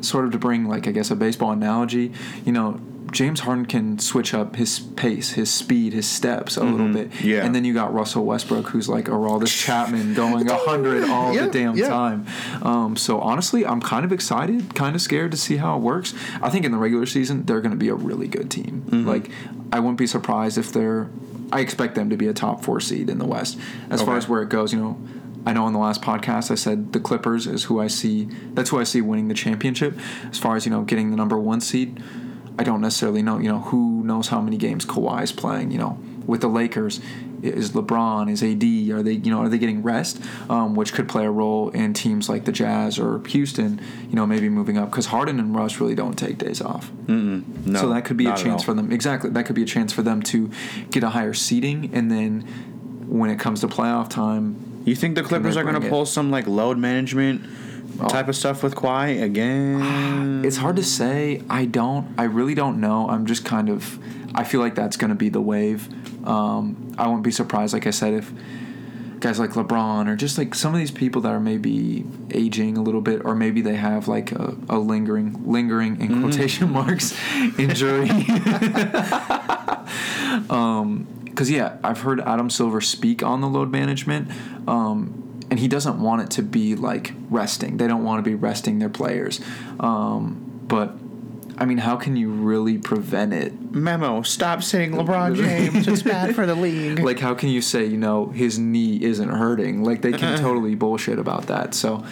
sort 0.00 0.24
of 0.24 0.32
to 0.32 0.38
bring 0.38 0.66
like 0.66 0.88
I 0.88 0.92
guess 0.92 1.10
a 1.10 1.16
baseball 1.16 1.50
analogy. 1.52 2.12
You 2.46 2.52
know, 2.52 2.80
James 3.10 3.40
Harden 3.40 3.66
can 3.66 3.98
switch 3.98 4.34
up 4.34 4.56
his 4.56 4.80
pace, 4.80 5.32
his 5.32 5.52
speed, 5.52 5.92
his 5.92 6.08
steps 6.08 6.56
a 6.56 6.64
little 6.64 6.92
bit. 6.92 7.10
Mm-hmm. 7.10 7.28
Yeah. 7.28 7.44
And 7.44 7.54
then 7.54 7.64
you 7.64 7.72
got 7.74 7.94
Russell 7.94 8.24
Westbrook, 8.24 8.68
who's 8.68 8.88
like 8.88 9.08
a 9.08 9.12
Aroldis 9.12 9.56
Chapman 9.64 10.14
going 10.14 10.46
hundred 10.48 11.04
all 11.08 11.34
Yeah, 11.34 11.46
the 11.46 11.52
damn 11.52 11.76
yeah. 11.76 11.88
time. 11.88 12.26
Um, 12.62 12.96
so 12.96 13.20
honestly, 13.20 13.64
I'm 13.64 13.80
kind 13.80 14.04
of 14.04 14.12
excited, 14.12 14.74
kind 14.74 14.94
of 14.96 15.02
scared 15.02 15.30
to 15.30 15.36
see 15.36 15.56
how 15.58 15.76
it 15.76 15.80
works. 15.80 16.14
I 16.42 16.50
think 16.50 16.64
in 16.64 16.72
the 16.72 16.78
regular 16.78 17.06
season 17.06 17.44
they're 17.44 17.60
going 17.60 17.70
to 17.72 17.76
be 17.76 17.88
a 17.88 17.94
really 17.94 18.26
good 18.28 18.50
team. 18.50 18.84
Mm-hmm. 18.86 19.06
Like 19.08 19.30
I 19.72 19.80
wouldn't 19.80 19.98
be 19.98 20.06
surprised 20.06 20.58
if 20.58 20.72
they're. 20.72 21.08
I 21.52 21.60
expect 21.60 21.94
them 21.94 22.10
to 22.10 22.16
be 22.16 22.26
a 22.26 22.32
top 22.32 22.64
four 22.64 22.80
seed 22.80 23.08
in 23.08 23.18
the 23.18 23.26
West. 23.26 23.58
As 23.90 24.02
far 24.02 24.16
as 24.16 24.28
where 24.28 24.42
it 24.42 24.48
goes, 24.48 24.72
you 24.72 24.80
know, 24.80 24.98
I 25.46 25.52
know 25.52 25.66
on 25.66 25.72
the 25.72 25.78
last 25.78 26.00
podcast 26.02 26.50
I 26.50 26.54
said 26.56 26.92
the 26.92 26.98
Clippers 27.00 27.46
is 27.46 27.64
who 27.64 27.80
I 27.80 27.86
see. 27.86 28.24
That's 28.54 28.70
who 28.70 28.80
I 28.80 28.84
see 28.84 29.00
winning 29.02 29.28
the 29.28 29.34
championship. 29.34 29.96
As 30.30 30.38
far 30.38 30.56
as 30.56 30.64
you 30.64 30.72
know, 30.72 30.82
getting 30.82 31.10
the 31.10 31.16
number 31.16 31.38
one 31.38 31.60
seed, 31.60 32.02
I 32.58 32.62
don't 32.64 32.80
necessarily 32.80 33.22
know. 33.22 33.38
You 33.38 33.48
know, 33.48 33.60
who 33.60 34.02
knows 34.04 34.28
how 34.28 34.40
many 34.40 34.56
games 34.56 34.84
Kawhi 34.84 35.22
is 35.22 35.32
playing? 35.32 35.70
You 35.70 35.78
know, 35.78 35.98
with 36.26 36.40
the 36.40 36.48
Lakers, 36.48 37.00
is 37.42 37.72
LeBron, 37.72 38.30
is 38.30 38.42
AD? 38.42 38.96
Are 38.96 39.02
they 39.02 39.12
you 39.12 39.30
know 39.30 39.42
are 39.42 39.48
they 39.48 39.58
getting 39.58 39.82
rest? 39.82 40.20
Um, 40.48 40.74
which 40.74 40.92
could 40.92 41.08
play 41.08 41.24
a 41.24 41.30
role 41.30 41.70
in 41.70 41.92
teams 41.92 42.28
like 42.28 42.44
the 42.44 42.52
Jazz 42.52 42.98
or 42.98 43.22
Houston. 43.28 43.80
You 44.08 44.16
know, 44.16 44.26
maybe 44.26 44.48
moving 44.48 44.78
up 44.78 44.90
because 44.90 45.06
Harden 45.06 45.38
and 45.38 45.54
Russ 45.54 45.80
really 45.80 45.94
don't 45.94 46.16
take 46.16 46.38
days 46.38 46.60
off. 46.62 46.90
No, 47.08 47.80
so 47.80 47.88
that 47.90 48.04
could 48.04 48.16
be 48.16 48.26
a 48.26 48.36
chance 48.36 48.62
for 48.62 48.72
them. 48.74 48.92
Exactly, 48.92 49.30
that 49.30 49.46
could 49.46 49.56
be 49.56 49.62
a 49.62 49.66
chance 49.66 49.92
for 49.92 50.02
them 50.02 50.22
to 50.24 50.50
get 50.90 51.02
a 51.02 51.10
higher 51.10 51.34
seating, 51.34 51.90
and 51.92 52.10
then 52.10 52.42
when 53.08 53.30
it 53.30 53.38
comes 53.38 53.60
to 53.60 53.68
playoff 53.68 54.08
time, 54.08 54.56
You 54.84 54.94
think 54.94 55.14
the 55.14 55.22
Clippers 55.22 55.56
are 55.56 55.62
going 55.62 55.80
to 55.80 55.88
pull 55.88 56.06
some 56.06 56.30
like 56.30 56.46
load 56.46 56.78
management 56.78 57.42
Oh. 58.00 58.08
type 58.08 58.28
of 58.28 58.36
stuff 58.36 58.62
with 58.62 58.74
Kawhi 58.74 59.22
again? 59.22 60.34
It's 60.44 60.58
hard 60.58 60.76
to 60.76 60.84
say. 60.84 61.40
I 61.48 61.64
don't. 61.64 62.06
I 62.18 62.24
really 62.24 62.54
don't 62.54 62.78
know. 62.78 63.08
I'm 63.08 63.24
just 63.24 63.46
kind 63.46 63.70
of. 63.70 63.98
I 64.34 64.44
feel 64.44 64.60
like 64.60 64.74
that's 64.74 64.98
going 64.98 65.08
to 65.08 65.14
be 65.14 65.30
the 65.30 65.40
wave. 65.40 65.88
Um, 66.26 66.94
I 66.98 67.06
wouldn't 67.06 67.22
be 67.22 67.30
surprised, 67.30 67.72
like 67.72 67.86
I 67.86 67.90
said, 67.90 68.12
if 68.12 68.30
guys 69.20 69.38
like 69.38 69.52
LeBron 69.52 70.06
or 70.06 70.16
just 70.16 70.36
like 70.36 70.54
some 70.54 70.74
of 70.74 70.78
these 70.78 70.90
people 70.90 71.22
that 71.22 71.32
are 71.32 71.40
maybe 71.40 72.04
aging 72.30 72.76
a 72.76 72.82
little 72.82 73.00
bit, 73.00 73.24
or 73.24 73.34
maybe 73.34 73.62
they 73.62 73.76
have 73.76 74.06
like 74.06 74.32
a, 74.32 74.54
a 74.68 74.78
lingering, 74.78 75.50
lingering 75.50 75.98
in 75.98 76.20
quotation 76.20 76.70
marks, 76.72 77.18
injury. 77.58 78.10
um, 80.50 81.06
because 81.24 81.50
yeah, 81.50 81.78
I've 81.82 82.02
heard 82.02 82.20
Adam 82.20 82.50
Silver 82.50 82.82
speak 82.82 83.22
on 83.22 83.40
the 83.40 83.48
load 83.48 83.72
management, 83.72 84.30
um, 84.68 85.23
and 85.54 85.60
he 85.60 85.68
doesn't 85.68 86.02
want 86.02 86.20
it 86.20 86.30
to 86.32 86.42
be 86.42 86.74
like 86.74 87.12
resting. 87.30 87.76
They 87.76 87.86
don't 87.86 88.02
want 88.02 88.18
to 88.18 88.28
be 88.28 88.34
resting 88.34 88.80
their 88.80 88.88
players, 88.88 89.40
um, 89.78 90.64
but. 90.66 90.96
I 91.56 91.66
mean, 91.66 91.78
how 91.78 91.94
can 91.94 92.16
you 92.16 92.30
really 92.32 92.78
prevent 92.78 93.32
it? 93.32 93.72
Memo: 93.72 94.22
Stop 94.22 94.64
saying 94.64 94.90
LeBron 94.90 95.36
James. 95.36 95.86
it's 95.86 96.02
bad 96.02 96.34
for 96.34 96.46
the 96.46 96.56
league. 96.56 96.98
Like, 97.04 97.20
how 97.20 97.32
can 97.34 97.48
you 97.48 97.62
say, 97.62 97.84
you 97.84 97.96
know, 97.96 98.30
his 98.30 98.58
knee 98.58 99.00
isn't 99.00 99.28
hurting? 99.28 99.84
Like, 99.84 100.02
they 100.02 100.10
can 100.10 100.36
totally 100.40 100.74
bullshit 100.74 101.20
about 101.20 101.46
that. 101.46 101.72
So, 101.72 102.04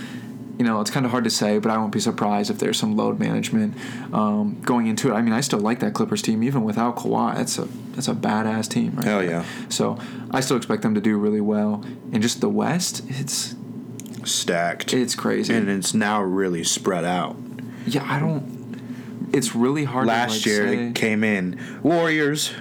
you 0.63 0.69
know, 0.69 0.81
it's 0.81 0.93
kind 0.93 1.05
of 1.05 1.11
hard 1.11 1.25
to 1.25 1.31
say, 1.31 1.59
but 1.59 1.73
I 1.73 1.77
won't 1.77 1.93
be 1.93 1.99
surprised 1.99 2.49
if 2.49 2.61
there's 2.61 2.79
some 2.79 2.97
load 2.97 3.19
management 3.19 3.77
um, 4.15 4.61
going 4.65 4.87
into 4.87 5.11
it. 5.11 5.15
I 5.15 5.21
mean, 5.21 5.33
I 5.33 5.41
still 5.41 5.59
like 5.59 5.81
that 5.81 5.93
Clippers 5.93 6.23
team 6.23 6.45
even 6.45 6.63
without 6.63 6.95
Kawhi. 6.95 7.41
It's 7.41 7.59
a 7.59 7.65
that's 7.97 8.07
a 8.07 8.15
badass 8.15 8.69
team. 8.69 8.93
Right 8.95 9.05
Hell 9.05 9.19
there. 9.19 9.29
yeah. 9.29 9.45
So 9.71 9.99
I 10.31 10.39
still 10.39 10.57
expect 10.57 10.83
them 10.83 10.95
to 10.95 11.01
do 11.01 11.19
really 11.19 11.41
well. 11.41 11.85
And 12.13 12.23
just 12.23 12.41
the 12.41 12.49
West, 12.49 13.03
it's 13.09 13.57
stacked. 14.23 14.95
it's 14.95 15.17
crazy. 15.17 15.53
and 15.53 15.69
it's 15.69 15.95
now 15.95 16.23
really 16.23 16.63
spread 16.63 17.05
out. 17.05 17.35
yeah, 17.85 18.05
I 18.09 18.21
don't. 18.21 19.29
It's 19.33 19.57
really 19.57 19.83
hard. 19.83 20.07
Last 20.07 20.29
to, 20.29 20.39
like, 20.39 20.47
year 20.47 20.69
say. 20.69 20.87
it 20.91 20.95
came 20.95 21.25
in 21.25 21.81
Warriors, 21.83 22.53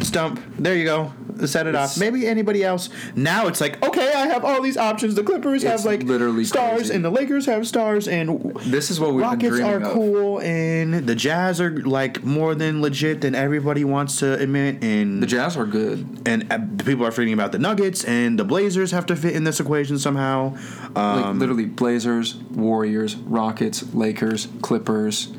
Stump. 0.00 0.42
There 0.58 0.74
you 0.74 0.84
go. 0.84 1.12
Set 1.46 1.66
it 1.66 1.74
off. 1.74 1.98
Maybe 1.98 2.26
anybody 2.26 2.62
else. 2.64 2.88
Now 3.16 3.46
it's 3.46 3.60
like 3.60 3.82
okay, 3.82 4.12
I 4.12 4.26
have 4.26 4.44
all 4.44 4.60
these 4.62 4.76
options. 4.76 5.14
The 5.14 5.22
Clippers 5.22 5.62
have 5.62 5.84
like 5.84 6.02
literally 6.02 6.44
stars, 6.44 6.78
crazy. 6.78 6.94
and 6.94 7.04
the 7.04 7.10
Lakers 7.10 7.46
have 7.46 7.66
stars, 7.66 8.08
and 8.08 8.54
This 8.64 8.90
is 8.90 8.98
what 9.00 9.10
we've 9.14 9.22
been 9.22 9.50
Rockets 9.50 9.60
are 9.60 9.76
of. 9.82 9.92
cool, 9.92 10.40
and 10.40 11.06
the 11.06 11.14
Jazz 11.14 11.60
are 11.60 11.70
like 11.82 12.22
more 12.24 12.54
than 12.54 12.80
legit 12.82 13.20
than 13.20 13.34
everybody 13.34 13.84
wants 13.84 14.18
to 14.20 14.34
admit. 14.38 14.82
And 14.82 15.22
The 15.22 15.26
Jazz 15.26 15.56
are 15.56 15.66
good. 15.66 16.06
and 16.26 16.52
uh, 16.52 16.58
people 16.84 17.06
are 17.06 17.10
forgetting 17.10 17.34
about 17.34 17.52
the 17.52 17.58
Nuggets, 17.58 18.04
and 18.04 18.38
the 18.38 18.44
Blazers 18.44 18.90
have 18.90 19.06
to 19.06 19.16
fit 19.16 19.34
in 19.34 19.44
this 19.44 19.60
equation 19.60 19.98
somehow. 19.98 20.56
Like 20.94 21.24
Um, 21.24 21.38
literally 21.38 21.64
Blazers, 21.66 22.34
Warriors, 22.36 23.16
Rockets, 23.16 23.94
Lakers, 23.94 24.48
Clippers, 24.60 25.32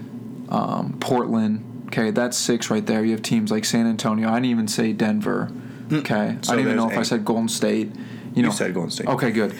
um, 0.49 0.97
Portland. 0.99 1.69
Okay, 1.87 2.09
that's 2.11 2.37
six 2.37 2.69
right 2.71 2.85
there. 2.85 3.03
You 3.05 3.11
have 3.11 3.21
teams 3.21 3.51
like 3.51 3.65
San 3.65 3.85
Antonio. 3.85 4.27
I 4.29 4.33
didn't 4.35 4.45
even 4.45 4.67
say 4.67 4.93
Denver. 4.93 5.51
Okay, 5.99 6.37
So 6.41 6.53
I 6.53 6.55
didn't 6.55 6.71
even 6.71 6.77
know 6.77 6.89
if 6.89 6.97
I 6.97 7.03
said 7.03 7.23
Golden 7.25 7.47
State. 7.49 7.91
You 8.35 8.43
know, 8.43 8.49
said 8.51 8.73
Golden 8.73 8.91
State. 8.91 9.07
Okay, 9.07 9.31
good. 9.31 9.53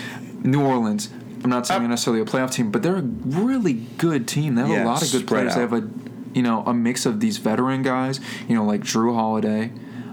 New 0.44 0.64
Orleans. 0.66 1.10
I'm 1.44 1.50
not 1.50 1.68
saying 1.68 1.84
Uh, 1.84 1.88
necessarily 1.88 2.22
a 2.22 2.26
playoff 2.26 2.52
team, 2.52 2.72
but 2.72 2.82
they're 2.84 2.96
a 2.98 3.02
really 3.02 3.74
good 3.98 4.28
team. 4.28 4.56
They 4.56 4.62
have 4.62 4.70
Yeah, 4.70 4.84
a 4.84 4.88
lot 4.88 5.02
of 5.04 5.12
good 5.12 5.28
players. 5.28 5.56
They 5.56 5.62
have 5.62 5.74
a 5.74 5.88
you 6.34 6.42
know 6.42 6.64
a 6.66 6.74
mix 6.74 7.06
of 7.06 7.20
these 7.20 7.38
veteran 7.38 7.82
guys. 7.84 8.20
You 8.48 8.56
know, 8.56 8.64
like 8.66 8.82
Jrue 8.82 9.14
Holiday. 9.14 9.72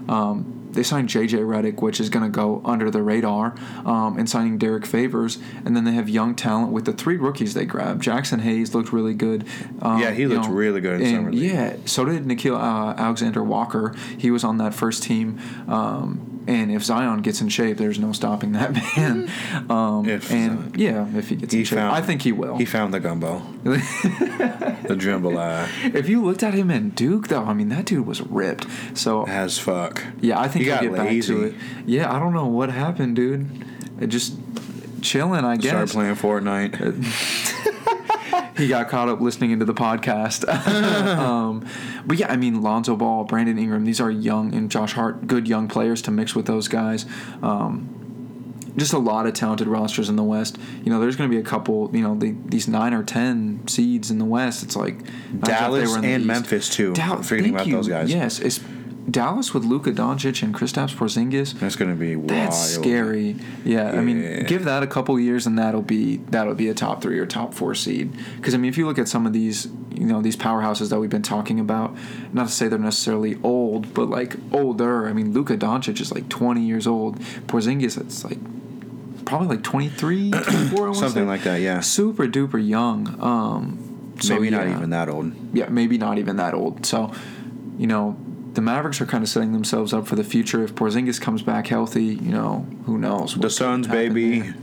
Um, 0.09 0.60
they 0.73 0.83
signed 0.83 1.09
JJ 1.09 1.39
Redick, 1.39 1.81
which 1.81 1.99
is 1.99 2.09
going 2.09 2.23
to 2.23 2.29
go 2.29 2.61
under 2.65 2.89
the 2.89 3.01
radar, 3.03 3.55
um, 3.85 4.17
and 4.17 4.29
signing 4.29 4.57
Derrick 4.57 4.85
Favors, 4.85 5.37
and 5.65 5.75
then 5.75 5.83
they 5.83 5.93
have 5.93 6.09
young 6.09 6.35
talent 6.35 6.71
with 6.71 6.85
the 6.85 6.93
three 6.93 7.17
rookies 7.17 7.53
they 7.53 7.65
grabbed. 7.65 8.03
Jaxson 8.03 8.41
Hayes 8.41 8.73
looked 8.73 8.91
really 8.91 9.13
good. 9.13 9.45
Um, 9.81 9.99
Yeah, 9.99 10.11
he 10.11 10.27
looked 10.27 10.47
really 10.47 10.81
good 10.81 11.01
in 11.01 11.15
and. 11.15 11.35
Yeah, 11.35 11.75
so 11.85 12.05
did 12.05 12.23
Nickeil 12.25 12.55
uh, 12.55 12.95
Alexander 12.97 13.43
Walker. 13.43 13.95
He 14.17 14.31
was 14.31 14.43
on 14.43 14.57
that 14.57 14.73
first 14.73 15.03
team. 15.03 15.39
Um, 15.67 16.30
and 16.47 16.71
if 16.71 16.83
Zion 16.83 17.21
gets 17.21 17.39
in 17.41 17.49
shape, 17.49 17.77
there's 17.77 17.99
no 17.99 18.11
stopping 18.13 18.53
that 18.53 18.73
man. 18.97 19.29
Um, 19.69 20.07
If 20.09 20.31
and 20.31 20.59
Zion- 20.59 20.73
yeah, 20.75 21.07
if 21.17 21.29
he 21.29 21.35
gets 21.35 21.53
He 21.53 21.59
in 21.59 21.65
shape, 21.65 21.77
found- 21.79 21.95
I 21.95 22.01
think 22.01 22.21
he 22.23 22.31
will. 22.31 22.57
He 22.57 22.65
found 22.65 22.93
the 22.93 22.99
gumbo, 22.99 23.39
the 23.63 24.95
jambalaya, 24.99 25.67
if 25.95 26.09
you 26.09 26.23
looked 26.23 26.43
at 26.43 26.53
him 26.53 26.69
in 26.71 26.89
Duke, 26.91 27.27
though, 27.29 27.43
I 27.43 27.53
mean 27.53 27.69
that 27.69 27.85
dude 27.85 28.05
was 28.05 28.21
ripped. 28.21 28.65
So 28.95 29.25
as 29.27 29.57
fuck. 29.59 30.03
yeah, 30.21 30.39
I 30.39 30.47
think 30.47 30.65
He 30.65 30.71
he'll 30.71 30.75
got 30.75 30.81
get 30.83 30.91
back 30.93 31.05
lazy. 31.07 31.33
to 31.33 31.43
it. 31.43 31.55
Yeah, 31.85 32.13
I 32.13 32.19
don't 32.19 32.33
know 32.33 32.47
what 32.47 32.69
happened, 32.71 33.15
dude. 33.15 33.47
It 33.99 34.07
just 34.07 34.35
chilling, 35.01 35.45
I 35.45 35.57
guess. 35.57 35.69
Started 35.69 35.85
guess. 35.87 35.93
playing 35.93 36.15
Fortnite. 36.15 36.75
he 38.57 38.67
got 38.67 38.89
caught 38.89 39.09
up 39.09 39.21
listening 39.21 39.51
into 39.51 39.65
the 39.65 39.73
podcast. 39.73 40.47
um, 41.17 41.65
but 42.05 42.17
yeah, 42.17 42.31
I 42.31 42.35
mean, 42.37 42.61
Lonzo 42.61 42.95
Ball, 42.95 43.23
Brandon 43.23 43.57
Ingram, 43.57 43.85
these 43.85 44.01
are 44.01 44.11
young, 44.11 44.53
and 44.53 44.69
Josh 44.69 44.93
Hart, 44.93 45.27
good 45.27 45.47
young 45.47 45.67
players 45.67 46.01
to 46.03 46.11
mix 46.11 46.35
with 46.35 46.45
those 46.45 46.67
guys. 46.67 47.05
Um, 47.41 47.97
just 48.77 48.93
a 48.93 48.97
lot 48.97 49.27
of 49.27 49.33
talented 49.33 49.67
rosters 49.67 50.07
in 50.07 50.15
the 50.15 50.23
West. 50.23 50.57
You 50.83 50.91
know, 50.91 50.99
there's 51.01 51.15
going 51.15 51.29
to 51.29 51.35
be 51.35 51.41
a 51.41 51.45
couple. 51.45 51.89
You 51.93 52.01
know, 52.01 52.15
the, 52.15 52.35
these 52.45 52.67
nine 52.67 52.93
or 52.93 53.03
ten 53.03 53.67
seeds 53.67 54.11
in 54.11 54.17
the 54.17 54.25
West. 54.25 54.63
It's 54.63 54.75
like 54.75 54.97
Dallas 55.41 55.93
and. 55.95 56.25
Memphis 56.25 56.69
too. 56.69 56.93
Dal- 56.93 57.21
Forgetting 57.21 57.53
thank 57.53 57.55
about 57.55 57.67
you. 57.67 57.75
those 57.75 57.87
guys. 57.87 58.09
Yes, 58.13 58.39
it's 58.39 58.59
Dallas 59.09 59.53
with 59.53 59.63
Luka 59.63 59.91
Doncic 59.91 60.43
and 60.43 60.53
Kristaps 60.53 60.95
Porzingis. 60.95 61.59
That's 61.59 61.75
gonna 61.75 61.95
be 61.95 62.15
wild. 62.15 62.29
That's 62.29 62.57
scary. 62.57 63.35
Yeah, 63.65 63.91
I 63.91 64.01
mean, 64.01 64.45
give 64.45 64.65
that 64.65 64.83
a 64.83 64.87
couple 64.87 65.19
years 65.19 65.47
and 65.47 65.57
that'll 65.57 65.81
be 65.81 66.17
that'll 66.17 66.55
be 66.55 66.69
a 66.69 66.73
top 66.73 67.01
three 67.01 67.17
or 67.17 67.25
top 67.25 67.53
four 67.53 67.73
seed. 67.73 68.15
Because 68.37 68.53
I 68.53 68.57
mean, 68.57 68.69
if 68.69 68.77
you 68.77 68.85
look 68.85 68.99
at 68.99 69.07
some 69.07 69.25
of 69.25 69.33
these, 69.33 69.67
you 69.91 70.05
know, 70.05 70.21
these 70.21 70.35
powerhouses 70.35 70.89
that 70.89 70.99
we've 70.99 71.09
been 71.09 71.23
talking 71.23 71.59
about, 71.59 71.95
not 72.31 72.47
to 72.47 72.53
say 72.53 72.67
they're 72.67 72.77
necessarily 72.77 73.39
old, 73.43 73.93
but 73.93 74.09
like 74.09 74.35
older. 74.53 75.07
I 75.07 75.13
mean, 75.13 75.33
Luka 75.33 75.57
Doncic 75.57 75.99
is 75.99 76.11
like 76.13 76.29
20 76.29 76.61
years 76.61 76.85
old. 76.85 77.19
Porzingis, 77.47 77.99
it's 77.99 78.23
like 78.23 78.37
probably 79.25 79.47
like 79.47 79.63
23, 79.63 80.31
24. 80.43 80.89
I 80.89 80.93
Something 80.93 81.23
say. 81.23 81.27
like 81.27 81.43
that. 81.43 81.61
Yeah. 81.61 81.79
super 81.79 82.27
duper 82.27 82.65
young. 82.65 83.19
Um, 83.21 84.13
so 84.19 84.35
Maybe 84.35 84.51
not 84.51 84.67
yeah. 84.67 84.77
even 84.77 84.89
that 84.91 85.09
old. 85.09 85.33
Yeah, 85.55 85.69
maybe 85.69 85.97
not 85.97 86.19
even 86.19 86.35
that 86.37 86.53
old. 86.53 86.85
So, 86.85 87.11
you 87.77 87.87
know, 87.87 88.15
the 88.53 88.61
Mavericks 88.61 88.99
are 89.01 89.05
kind 89.05 89.23
of 89.23 89.29
setting 89.29 89.53
themselves 89.53 89.93
up 89.93 90.07
for 90.07 90.15
the 90.15 90.23
future. 90.23 90.63
If 90.63 90.75
Porzingis 90.75 91.19
comes 91.21 91.41
back 91.41 91.67
healthy, 91.67 92.03
you 92.05 92.31
know, 92.31 92.65
who 92.85 92.97
knows? 92.97 93.35
The 93.35 93.49
Suns, 93.49 93.87
baby. 93.87 94.41
there. 94.41 94.55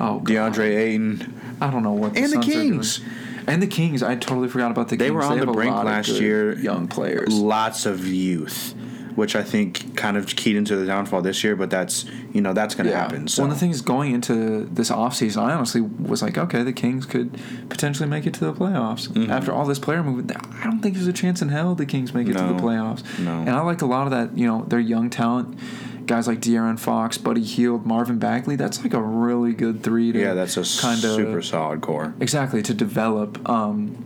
Oh, 0.00 0.18
God. 0.20 0.54
DeAndre 0.54 0.76
Ayton. 0.76 1.40
I 1.60 1.70
don't 1.70 1.82
know 1.82 1.92
what. 1.92 2.16
And 2.16 2.26
the 2.26 2.28
Suns 2.30 2.48
are 2.48 2.50
doing. 2.50 2.70
Kings. 2.72 3.00
And 3.46 3.62
the 3.62 3.66
Kings. 3.66 4.02
I 4.02 4.16
totally 4.16 4.48
forgot 4.48 4.70
about 4.70 4.88
the 4.88 4.96
They 4.96 5.06
Kings. 5.06 5.14
were 5.14 5.22
on 5.22 5.38
the 5.38 5.46
brink 5.46 5.74
last 5.74 6.08
year. 6.08 6.58
Young 6.58 6.88
players. 6.88 7.32
Lots 7.32 7.84
of 7.86 8.06
youth, 8.06 8.74
which 9.14 9.36
I 9.36 9.42
think 9.42 9.96
kind 9.96 10.16
of 10.16 10.26
keyed 10.26 10.56
into 10.56 10.76
the 10.76 10.86
downfall 10.86 11.22
this 11.22 11.44
year. 11.44 11.56
But 11.56 11.70
that's 11.70 12.04
you 12.32 12.40
know 12.40 12.52
that's 12.52 12.74
gonna 12.74 12.92
happen. 12.92 13.28
So 13.28 13.42
Well, 13.42 13.52
the 13.52 13.58
thing 13.58 13.70
is, 13.70 13.80
going 13.80 14.12
into 14.12 14.64
this 14.64 14.90
offseason, 14.90 15.38
I 15.38 15.54
honestly 15.54 15.80
was 15.80 16.22
like, 16.22 16.38
okay, 16.38 16.62
the 16.62 16.72
Kings 16.72 17.06
could 17.06 17.38
potentially 17.68 18.08
make 18.08 18.26
it 18.26 18.34
to 18.34 18.40
the 18.40 18.52
playoffs. 18.52 19.08
Mm-hmm. 19.08 19.30
After 19.30 19.52
all 19.52 19.64
this 19.64 19.78
player 19.78 20.02
movement, 20.02 20.32
I 20.36 20.64
don't 20.64 20.80
think 20.80 20.94
there's 20.94 21.06
a 21.06 21.12
chance 21.12 21.42
in 21.42 21.48
hell 21.48 21.74
the 21.74 21.86
Kings 21.86 22.14
make 22.14 22.28
it 22.28 22.34
to 22.34 22.44
the 22.44 22.54
playoffs. 22.54 23.02
No. 23.18 23.40
And 23.40 23.50
I 23.50 23.60
like 23.60 23.82
a 23.82 23.86
lot 23.86 24.04
of 24.04 24.10
that, 24.10 24.36
you 24.36 24.46
know, 24.46 24.64
their 24.64 24.80
young 24.80 25.10
talent. 25.10 25.58
Guys 26.06 26.26
like 26.26 26.40
De'Aaron 26.40 26.78
Fox, 26.78 27.16
Buddy 27.16 27.42
Hield, 27.42 27.86
Marvin 27.86 28.18
Bagley. 28.18 28.56
That's 28.56 28.82
like 28.82 28.92
a 28.92 29.00
really 29.00 29.54
good 29.54 29.82
three 29.82 30.12
to 30.12 30.18
yeah, 30.20 30.34
that's 30.34 30.58
a 30.58 30.82
kind 30.82 31.02
of 31.02 31.12
super 31.12 31.40
solid 31.40 31.80
core. 31.80 32.12
Exactly 32.20 32.60
to 32.60 32.74
develop. 32.74 33.48
Um, 33.48 34.04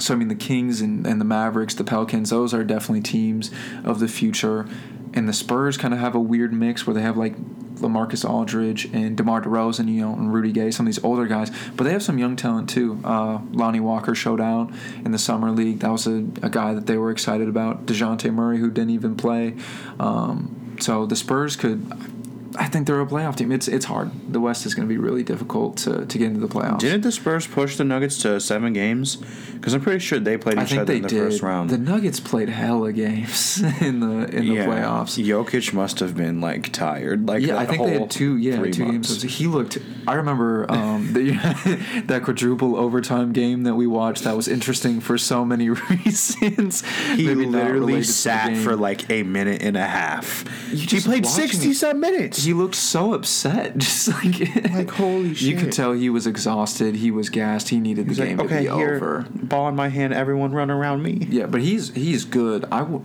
so 0.00 0.14
I 0.14 0.16
mean, 0.16 0.28
the 0.28 0.34
Kings 0.34 0.80
and, 0.80 1.06
and 1.06 1.20
the 1.20 1.24
Mavericks, 1.24 1.74
the 1.74 1.84
Pelicans, 1.84 2.30
those 2.30 2.54
are 2.54 2.64
definitely 2.64 3.02
teams 3.02 3.50
of 3.84 4.00
the 4.00 4.08
future. 4.08 4.66
And 5.12 5.28
the 5.28 5.32
Spurs 5.32 5.76
kind 5.76 5.92
of 5.92 6.00
have 6.00 6.14
a 6.14 6.20
weird 6.20 6.52
mix 6.52 6.86
where 6.86 6.94
they 6.94 7.02
have 7.02 7.16
like 7.16 7.34
LaMarcus 7.80 8.28
Aldridge 8.28 8.86
and 8.92 9.16
DeMar 9.16 9.42
DeRozan, 9.42 9.88
you 9.88 10.02
know, 10.02 10.12
and 10.12 10.32
Rudy 10.32 10.52
Gay, 10.52 10.70
some 10.70 10.86
of 10.86 10.94
these 10.94 11.02
older 11.02 11.26
guys, 11.26 11.50
but 11.76 11.84
they 11.84 11.92
have 11.92 12.02
some 12.02 12.18
young 12.18 12.36
talent 12.36 12.68
too. 12.68 13.00
Uh, 13.04 13.40
Lonnie 13.52 13.80
Walker 13.80 14.14
showed 14.14 14.40
out 14.40 14.70
in 15.04 15.10
the 15.12 15.18
summer 15.18 15.50
league. 15.50 15.80
That 15.80 15.90
was 15.90 16.06
a, 16.06 16.24
a 16.42 16.50
guy 16.50 16.74
that 16.74 16.86
they 16.86 16.96
were 16.96 17.10
excited 17.10 17.48
about. 17.48 17.86
Dejounte 17.86 18.32
Murray, 18.32 18.58
who 18.58 18.70
didn't 18.70 18.90
even 18.90 19.16
play. 19.16 19.56
Um, 19.98 20.76
so 20.80 21.06
the 21.06 21.16
Spurs 21.16 21.56
could. 21.56 22.19
I 22.56 22.66
think 22.66 22.86
they're 22.86 23.00
a 23.00 23.06
playoff 23.06 23.36
team. 23.36 23.52
It's 23.52 23.68
it's 23.68 23.84
hard. 23.84 24.10
The 24.32 24.40
West 24.40 24.66
is 24.66 24.74
going 24.74 24.88
to 24.88 24.92
be 24.92 24.98
really 24.98 25.22
difficult 25.22 25.76
to, 25.78 26.04
to 26.06 26.18
get 26.18 26.28
into 26.28 26.40
the 26.40 26.52
playoffs. 26.52 26.80
Didn't 26.80 27.02
the 27.02 27.12
Spurs 27.12 27.46
push 27.46 27.76
the 27.76 27.84
Nuggets 27.84 28.20
to 28.22 28.40
seven 28.40 28.72
games? 28.72 29.16
Because 29.16 29.74
I'm 29.74 29.80
pretty 29.80 30.00
sure 30.00 30.18
they 30.18 30.36
played 30.36 30.58
I 30.58 30.64
each 30.64 30.70
think 30.70 30.82
other 30.82 30.92
they 30.92 30.96
in 30.96 31.02
the 31.02 31.08
did. 31.08 31.18
first 31.18 31.42
round. 31.42 31.70
The 31.70 31.78
Nuggets 31.78 32.18
played 32.18 32.48
hella 32.48 32.92
games 32.92 33.62
in 33.80 34.00
the 34.00 34.26
in 34.34 34.48
the 34.48 34.54
yeah. 34.54 34.66
playoffs. 34.66 35.22
Jokic 35.22 35.72
must 35.72 36.00
have 36.00 36.16
been 36.16 36.40
like 36.40 36.72
tired. 36.72 37.28
Like 37.28 37.42
Yeah, 37.42 37.58
I 37.58 37.66
think 37.66 37.84
they 37.84 37.98
had 37.98 38.10
two. 38.10 38.36
Yeah, 38.36 38.56
two 38.56 38.84
months. 38.84 39.18
games. 39.22 39.22
He 39.22 39.46
looked. 39.46 39.78
I 40.08 40.14
remember 40.14 40.70
um, 40.70 41.12
the, 41.12 42.02
that 42.06 42.24
quadruple 42.24 42.76
overtime 42.76 43.32
game 43.32 43.62
that 43.64 43.74
we 43.74 43.86
watched. 43.86 44.24
That 44.24 44.36
was 44.36 44.48
interesting 44.48 45.00
for 45.00 45.18
so 45.18 45.44
many 45.44 45.70
reasons. 45.90 46.84
He 47.14 47.26
Maybe 47.26 47.46
literally 47.46 47.80
related 47.80 48.02
to 48.02 48.08
the 48.08 48.12
sat 48.12 48.56
for 48.56 48.76
like 48.76 49.08
a 49.10 49.22
minute 49.22 49.62
and 49.62 49.76
a 49.76 49.86
half. 49.86 50.44
You 50.70 50.86
he 50.86 51.00
played 51.00 51.26
sixty 51.26 51.72
some 51.74 52.00
minutes. 52.00 52.44
He 52.44 52.49
looked 52.54 52.74
so 52.74 53.14
upset, 53.14 53.76
just 53.78 54.08
like 54.08 54.38
Like, 54.72 54.90
holy 54.90 55.34
shit. 55.34 55.48
You 55.48 55.56
could 55.56 55.72
tell 55.72 55.92
he 55.92 56.10
was 56.10 56.26
exhausted. 56.26 56.96
He 56.96 57.10
was 57.10 57.28
gassed. 57.28 57.68
He 57.68 57.80
needed 57.80 58.08
the 58.08 58.14
game 58.14 58.38
like, 58.38 58.48
to 58.48 58.54
okay, 58.54 58.64
be 58.68 58.74
here, 58.74 58.96
over. 58.96 59.26
ball 59.32 59.68
in 59.68 59.76
my 59.76 59.88
hand. 59.88 60.12
Everyone 60.14 60.52
run 60.52 60.70
around 60.70 61.02
me. 61.02 61.26
Yeah, 61.30 61.46
but 61.46 61.60
he's 61.60 61.94
he's 61.94 62.24
good. 62.24 62.64
I 62.72 62.80
w- 62.80 63.02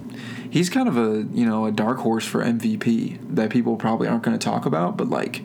he's 0.49 0.69
kind 0.69 0.87
of 0.87 0.97
a 0.97 1.25
you 1.33 1.45
know 1.45 1.65
a 1.65 1.71
dark 1.71 1.97
horse 1.99 2.25
for 2.25 2.43
MVP 2.43 3.35
that 3.35 3.49
people 3.49 3.75
probably 3.75 4.07
aren't 4.07 4.23
going 4.23 4.37
to 4.37 4.43
talk 4.43 4.65
about, 4.65 4.97
but 4.97 5.09
like 5.09 5.41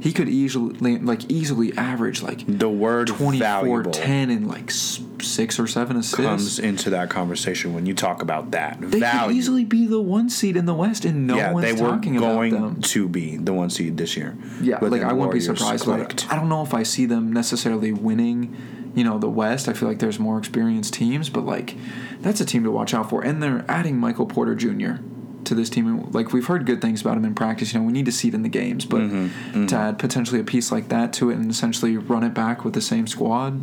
he 0.00 0.12
could 0.12 0.28
easily 0.28 0.74
like 0.98 1.30
easily 1.30 1.76
average 1.76 2.22
like 2.22 2.44
The 2.46 2.68
word 2.68 3.08
24 3.08 3.38
valuable. 3.38 3.90
10 3.90 4.30
and 4.30 4.46
like 4.48 4.70
six 4.70 5.58
or 5.58 5.66
seven 5.66 5.96
assists. 5.96 6.16
comes 6.24 6.58
into 6.58 6.90
that 6.90 7.08
conversation 7.10 7.72
when 7.72 7.86
you 7.86 7.94
talk 7.94 8.22
about 8.22 8.50
that 8.50 8.78
they 8.80 9.00
value. 9.00 9.28
could 9.28 9.36
easily 9.36 9.64
be 9.64 9.86
the 9.86 10.00
one 10.00 10.28
seed 10.28 10.56
in 10.56 10.66
the 10.66 10.74
West, 10.74 11.04
and 11.04 11.26
no 11.26 11.36
yeah, 11.36 11.52
one's 11.52 11.64
they 11.66 11.72
were 11.72 11.88
talking 11.88 12.16
going 12.16 12.52
about 12.54 12.72
them. 12.74 12.80
to 12.82 13.08
be 13.08 13.36
the 13.36 13.52
one 13.52 13.70
seed 13.70 13.96
this 13.96 14.16
year. 14.16 14.36
Yeah, 14.60 14.78
But 14.80 14.92
like 14.92 15.02
I 15.02 15.12
wouldn't 15.12 15.32
be 15.32 15.40
surprised. 15.40 15.86
But. 15.86 16.26
I 16.30 16.36
don't 16.36 16.48
know 16.48 16.62
if 16.62 16.74
I 16.74 16.82
see 16.82 17.06
them 17.06 17.32
necessarily 17.32 17.92
winning. 17.92 18.56
You 18.94 19.04
know, 19.04 19.18
the 19.18 19.28
West. 19.28 19.68
I 19.68 19.74
feel 19.74 19.88
like 19.88 19.98
there's 19.98 20.18
more 20.18 20.38
experienced 20.38 20.94
teams, 20.94 21.28
but 21.28 21.44
like 21.44 21.76
that's 22.20 22.40
a 22.40 22.46
team 22.46 22.64
to 22.64 22.70
watch 22.70 22.94
out 22.94 23.10
for. 23.10 23.22
And 23.22 23.42
they're 23.42 23.64
adding 23.68 23.98
Michael 23.98 24.24
Porter 24.26 24.54
Jr. 24.54 25.02
to 25.46 25.54
this 25.54 25.70
team. 25.70 25.86
And, 25.86 26.14
Like 26.14 26.32
we've 26.32 26.46
heard 26.46 26.66
good 26.66 26.80
things 26.80 27.00
about 27.00 27.16
him 27.16 27.24
in 27.24 27.34
practice. 27.34 27.72
You 27.72 27.80
know, 27.80 27.86
we 27.86 27.92
need 27.92 28.06
to 28.06 28.12
see 28.12 28.28
it 28.28 28.34
in 28.34 28.42
the 28.42 28.48
games, 28.48 28.84
but 28.84 29.00
Mm-hmm, 29.02 29.66
to 29.66 29.76
add 29.76 29.98
potentially 29.98 30.40
a 30.40 30.44
piece 30.44 30.70
like 30.72 30.88
that 30.88 31.12
to 31.14 31.30
it 31.30 31.34
and 31.36 31.50
essentially 31.50 31.96
run 31.96 32.22
it 32.24 32.34
back 32.34 32.64
with 32.64 32.74
the 32.74 32.80
same 32.80 33.06
squad, 33.06 33.60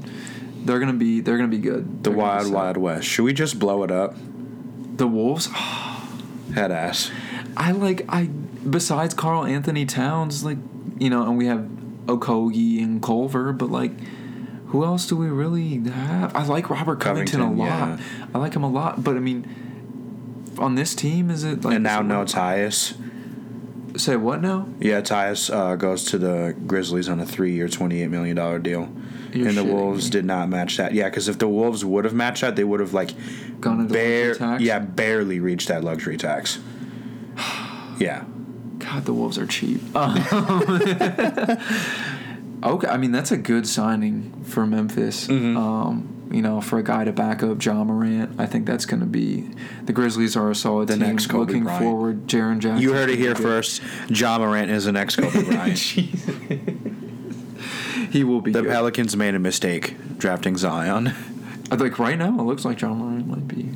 they're 0.65 0.79
gonna 0.79 0.93
be 0.93 1.19
they're 1.21 1.37
gonna 1.37 1.47
be 1.49 1.57
good. 1.59 2.03
The 2.03 2.09
They're 2.09 2.17
Wild. 2.19 2.51
Wild 2.51 2.77
West. 2.77 3.05
Should 3.07 3.23
we 3.23 3.33
just 3.33 3.59
blow 3.59 3.83
it 3.83 3.91
up? 3.91 4.15
The 4.97 5.07
Wolves. 5.07 5.47
Head 6.55 6.71
ass. 6.71 7.11
I 7.57 7.71
like 7.71 8.05
I 8.09 8.25
besides 8.69 9.13
Karl-Anthony 9.13 9.85
Towns, 9.85 10.43
like 10.43 10.57
you 10.99 11.09
know, 11.09 11.23
and 11.23 11.37
we 11.37 11.47
have 11.47 11.67
Okogie 12.05 12.81
and 12.83 13.01
Culver, 13.01 13.51
but 13.53 13.69
like 13.69 13.91
who 14.67 14.83
else 14.83 15.05
do 15.05 15.15
we 15.15 15.27
really 15.27 15.79
have? 15.89 16.35
I 16.35 16.45
like 16.45 16.69
Robert 16.69 16.99
Covington, 16.99 17.41
Covington, 17.41 17.59
a 17.59 17.69
lot. 17.69 17.99
yeah. 17.99 18.25
I 18.33 18.37
like 18.39 18.55
him 18.55 18.63
a 18.63 18.69
lot, 18.69 19.03
but 19.03 19.15
I 19.15 19.19
mean, 19.19 19.45
on 20.59 20.75
this 20.75 20.93
team, 20.95 21.29
is 21.29 21.43
it 21.43 21.63
like 21.63 21.75
and 21.75 21.83
now 21.83 22.01
no 22.01 22.23
Tyus. 22.25 22.93
Say 23.99 24.15
what 24.15 24.41
now? 24.41 24.67
Yeah, 24.79 25.01
Tyus 25.01 25.53
uh, 25.53 25.75
goes 25.75 26.03
to 26.05 26.17
the 26.17 26.55
Grizzlies 26.65 27.07
on 27.09 27.19
a 27.19 27.25
three-year, 27.25 27.67
twenty-eight 27.69 28.07
million 28.09 28.35
dollar 28.35 28.57
deal, 28.59 28.89
You're 29.31 29.47
and 29.49 29.57
the 29.57 29.63
Wolves 29.63 30.05
me. 30.05 30.11
did 30.11 30.25
not 30.25 30.49
match 30.49 30.77
that. 30.77 30.93
Yeah, 30.93 31.09
because 31.09 31.27
if 31.27 31.37
the 31.37 31.47
Wolves 31.47 31.85
would 31.85 32.03
have 32.05 32.13
matched 32.15 32.41
that, 32.41 32.55
they 32.55 32.63
would 32.63 32.79
have 32.79 32.93
like 32.93 33.11
Gone 33.61 33.81
into 33.81 33.93
bare, 33.93 34.33
tax? 34.35 34.63
yeah, 34.63 34.79
barely 34.79 35.39
reached 35.39 35.67
that 35.67 35.83
luxury 35.83 36.17
tax. 36.17 36.59
Yeah, 37.99 38.23
God, 38.79 39.05
the 39.05 39.13
Wolves 39.13 39.37
are 39.37 39.45
cheap. 39.45 39.79
okay, 42.63 42.87
I 42.87 42.97
mean 42.97 43.11
that's 43.11 43.31
a 43.31 43.37
good 43.37 43.67
signing 43.67 44.31
for 44.43 44.65
Memphis. 44.65 45.27
Mm-hmm. 45.27 45.57
Um, 45.57 46.09
you 46.31 46.41
know, 46.41 46.61
for 46.61 46.79
a 46.79 46.83
guy 46.83 47.03
to 47.03 47.11
back 47.11 47.43
up 47.43 47.63
Ja 47.63 47.83
Morant, 47.83 48.39
I 48.39 48.47
think 48.47 48.65
that's 48.65 48.85
going 48.85 49.01
to 49.01 49.05
be 49.05 49.51
the 49.83 49.93
Grizzlies 49.93 50.35
are 50.35 50.49
a 50.49 50.55
solid 50.55 50.87
The 50.87 50.93
team. 50.97 51.03
next 51.07 51.27
Kobe 51.27 51.45
Looking 51.51 51.63
Bryant. 51.65 51.83
forward, 51.83 52.27
Jaren 52.27 52.57
Jackson. 52.59 52.81
you 52.81 52.93
heard 52.93 53.09
it 53.11 53.19
here 53.19 53.35
first. 53.35 53.81
Ja 54.09 54.39
Morant 54.39 54.71
is 54.71 54.87
an 54.87 54.95
ex-Kobe 54.95 55.43
Bryant. 55.49 55.77
He 58.11 58.23
will 58.23 58.41
be. 58.41 58.51
the 58.51 58.61
good. 58.61 58.69
Pelicans 58.71 59.15
made 59.17 59.33
a 59.33 59.39
mistake 59.39 59.95
drafting 60.19 60.55
Zion. 60.55 61.07
I 61.71 61.75
think 61.75 61.97
right 61.97 62.17
now 62.17 62.29
it 62.39 62.43
looks 62.43 62.63
like 62.63 62.79
Ja 62.81 62.93
Morant 62.93 63.25
might 63.27 63.47
be 63.47 63.69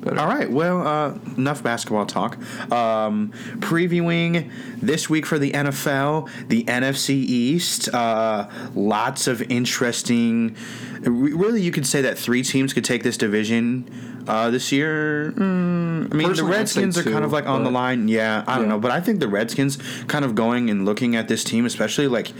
better. 0.00 0.18
All 0.18 0.26
right. 0.26 0.50
Well, 0.50 0.86
uh, 0.86 1.14
enough 1.36 1.62
basketball 1.62 2.06
talk. 2.06 2.36
Um, 2.72 3.32
previewing 3.58 4.50
this 4.80 5.08
week 5.10 5.26
for 5.26 5.38
the 5.38 5.52
NFL, 5.52 6.28
the 6.48 6.64
NFC 6.64 7.10
East. 7.10 7.88
Uh, 7.94 8.48
lots 8.74 9.26
of 9.26 9.42
interesting. 9.50 10.56
Really, 11.02 11.62
you 11.62 11.70
could 11.70 11.86
say 11.86 12.02
that 12.02 12.18
three 12.18 12.42
teams 12.42 12.72
could 12.72 12.84
take 12.84 13.02
this 13.02 13.16
division 13.16 14.24
uh, 14.28 14.50
this 14.50 14.70
year. 14.70 15.32
Mm, 15.36 15.40
I 15.40 16.16
mean, 16.16 16.28
Personally, 16.28 16.34
the 16.34 16.44
Redskins 16.58 16.98
are 16.98 17.02
kind 17.02 17.24
of 17.24 17.32
like 17.32 17.46
on 17.46 17.64
the 17.64 17.70
line. 17.70 18.06
Yeah, 18.08 18.44
I 18.46 18.56
don't 18.56 18.64
Yeah. 18.64 18.70
know, 18.70 18.78
but 18.78 18.90
I 18.90 19.00
think 19.00 19.20
the 19.20 19.28
Redskins 19.28 19.78
kind 20.08 20.24
of 20.24 20.34
going 20.34 20.68
and 20.68 20.84
looking 20.84 21.16
at 21.16 21.28
this 21.28 21.42
team, 21.42 21.64
especially 21.64 22.06
like 22.06 22.32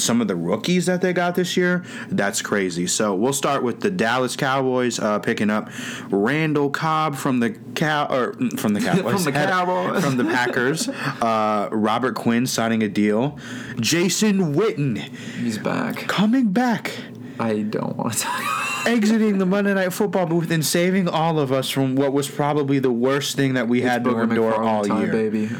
some 0.00 0.20
of 0.20 0.28
the 0.28 0.36
rookies 0.36 0.86
that 0.86 1.00
they 1.00 1.12
got 1.12 1.34
this 1.34 1.56
year. 1.56 1.84
That's 2.08 2.42
crazy. 2.42 2.86
So 2.86 3.14
we'll 3.14 3.32
start 3.32 3.62
with 3.62 3.80
the 3.80 3.90
Dallas 3.90 4.36
Cowboys 4.36 4.98
uh, 4.98 5.18
picking 5.18 5.50
up 5.50 5.68
Randall 6.10 6.70
Cobb 6.70 7.16
from 7.16 7.40
the 7.40 7.50
cow 7.74 8.06
or 8.10 8.32
mm, 8.34 8.58
from 8.58 8.74
the 8.74 8.80
Cowboys 8.86 9.24
From 9.24 9.24
the 9.24 9.32
Cowboys. 9.32 10.04
from 10.04 10.16
the 10.16 10.24
Packers. 10.24 10.88
Uh, 11.22 11.68
Robert 11.70 12.14
Quinn 12.14 12.46
signing 12.46 12.82
a 12.82 12.88
deal. 12.88 13.38
Jason 13.78 14.54
Witten 14.54 14.98
He's 14.98 15.58
back. 15.58 15.96
coming 16.08 16.52
back. 16.52 16.92
I 17.38 17.62
don't 17.62 17.96
want 17.96 18.14
to 18.14 18.18
talk. 18.20 18.86
Exiting 18.86 19.38
the 19.38 19.46
Monday 19.46 19.72
Night 19.74 19.92
Football 19.92 20.26
booth 20.26 20.50
and 20.50 20.64
saving 20.64 21.08
all 21.08 21.38
of 21.38 21.52
us 21.52 21.70
from 21.70 21.94
what 21.96 22.12
was 22.12 22.28
probably 22.28 22.78
the 22.78 22.90
worst 22.92 23.36
thing 23.36 23.54
that 23.54 23.68
we 23.68 23.82
had 23.82 24.04
to 24.04 24.18
endure 24.18 24.54
all 24.62 24.84
time, 24.84 25.02
year. 25.02 25.12
baby. 25.12 25.50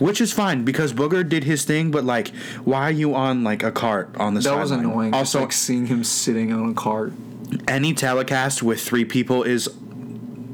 Which 0.00 0.20
is 0.20 0.32
fine 0.32 0.64
because 0.64 0.92
Booger 0.92 1.28
did 1.28 1.44
his 1.44 1.64
thing, 1.64 1.90
but 1.90 2.04
like, 2.04 2.28
why 2.64 2.82
are 2.82 2.90
you 2.92 3.14
on 3.14 3.44
like 3.44 3.62
a 3.62 3.72
cart 3.72 4.10
on 4.18 4.34
the 4.34 4.42
side? 4.42 4.56
That 4.56 4.60
was 4.60 4.70
annoying. 4.70 5.14
Also, 5.14 5.18
Also, 5.38 5.40
like 5.40 5.52
seeing 5.52 5.86
him 5.86 6.04
sitting 6.04 6.52
on 6.52 6.70
a 6.70 6.74
cart. 6.74 7.12
any 7.66 7.94
telecast 7.94 8.62
with 8.62 8.80
three 8.80 9.04
people 9.04 9.42
is 9.42 9.68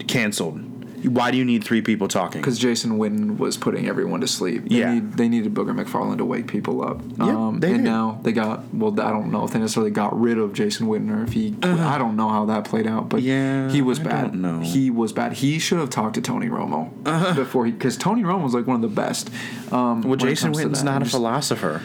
canceled. 0.09 0.64
Why 1.05 1.31
do 1.31 1.37
you 1.39 1.45
need 1.45 1.65
three 1.65 1.83
people 1.83 2.09
talking? 2.09 2.41
Because 2.41 2.59
Jason 2.59 2.99
Witten 2.99 3.37
was 3.39 3.57
putting 3.57 3.87
everyone 3.89 4.21
to 4.23 4.27
sleep. 4.27 4.69
They 4.69 4.77
Yeah. 4.79 4.95
need, 4.95 5.13
they 5.15 5.29
needed 5.29 5.53
Booger 5.55 5.75
McFarland 5.79 6.19
to 6.19 6.25
wake 6.25 6.47
people 6.47 6.83
up. 6.83 7.01
Um, 7.21 7.61
they 7.61 7.69
and 7.75 7.79
did. 7.79 7.85
now 7.85 8.19
they 8.23 8.33
got 8.33 8.73
well. 8.75 8.93
I 9.01 9.11
don't 9.11 9.31
know 9.31 9.45
if 9.45 9.51
they 9.53 9.59
necessarily 9.59 9.91
got 9.91 10.19
rid 10.19 10.39
of 10.39 10.53
Jason 10.55 10.87
Witten 10.87 11.15
or 11.15 11.23
if 11.25 11.33
he. 11.33 11.55
I 11.63 11.99
don't 11.99 12.17
know 12.17 12.29
how 12.29 12.45
that 12.47 12.65
played 12.65 12.87
out, 12.87 13.09
but. 13.09 13.23
Yeah, 13.23 13.71
he 13.71 13.83
was 13.83 14.01
I 14.01 14.05
bad. 14.05 14.41
don't. 14.43 14.63
He 14.63 14.91
was 14.91 15.13
bad. 15.13 15.35
He 15.35 15.59
should 15.59 15.79
have 15.79 15.91
talked 15.91 16.15
to 16.15 16.21
Tony 16.21 16.49
Romo 16.49 16.91
Uh-huh. 17.07 17.35
before 17.35 17.67
he 17.67 17.73
because 17.73 17.97
Tony 17.97 18.23
Romo 18.23 18.43
was 18.45 18.55
like 18.55 18.67
one 18.67 18.77
of 18.77 18.83
the 18.83 18.89
best. 18.89 19.31
Um, 19.73 20.03
well, 20.03 20.17
Jason 20.17 20.53
Witten's 20.53 20.83
not 20.85 21.03
a 21.03 21.05
philosopher. 21.05 21.83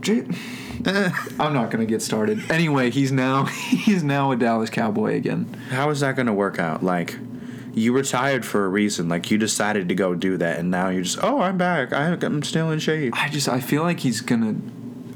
J- 0.00 0.26
I'm 0.86 1.54
not 1.54 1.70
gonna 1.70 1.86
get 1.86 2.02
started. 2.02 2.50
Anyway, 2.50 2.90
he's 2.90 3.10
now 3.12 3.44
he's 3.46 4.02
now 4.02 4.30
a 4.32 4.36
Dallas 4.36 4.70
Cowboy 4.70 5.14
again. 5.16 5.46
How 5.70 5.90
is 5.90 6.00
that 6.00 6.16
going 6.16 6.26
to 6.26 6.32
work 6.32 6.58
out? 6.58 6.82
Like, 6.82 7.16
you 7.74 7.92
retired 7.92 8.44
for 8.44 8.64
a 8.64 8.68
reason. 8.68 9.08
Like, 9.08 9.30
you 9.30 9.38
decided 9.38 9.88
to 9.88 9.94
go 9.94 10.14
do 10.14 10.36
that, 10.38 10.58
and 10.58 10.70
now 10.70 10.88
you're 10.88 11.02
just, 11.02 11.18
oh, 11.22 11.40
I'm 11.40 11.58
back. 11.58 11.92
I, 11.92 12.12
I'm 12.20 12.42
still 12.42 12.70
in 12.70 12.78
shape. 12.78 13.12
I 13.20 13.28
just 13.28 13.48
I 13.48 13.60
feel 13.60 13.82
like 13.82 14.00
he's 14.00 14.20
gonna 14.20 14.56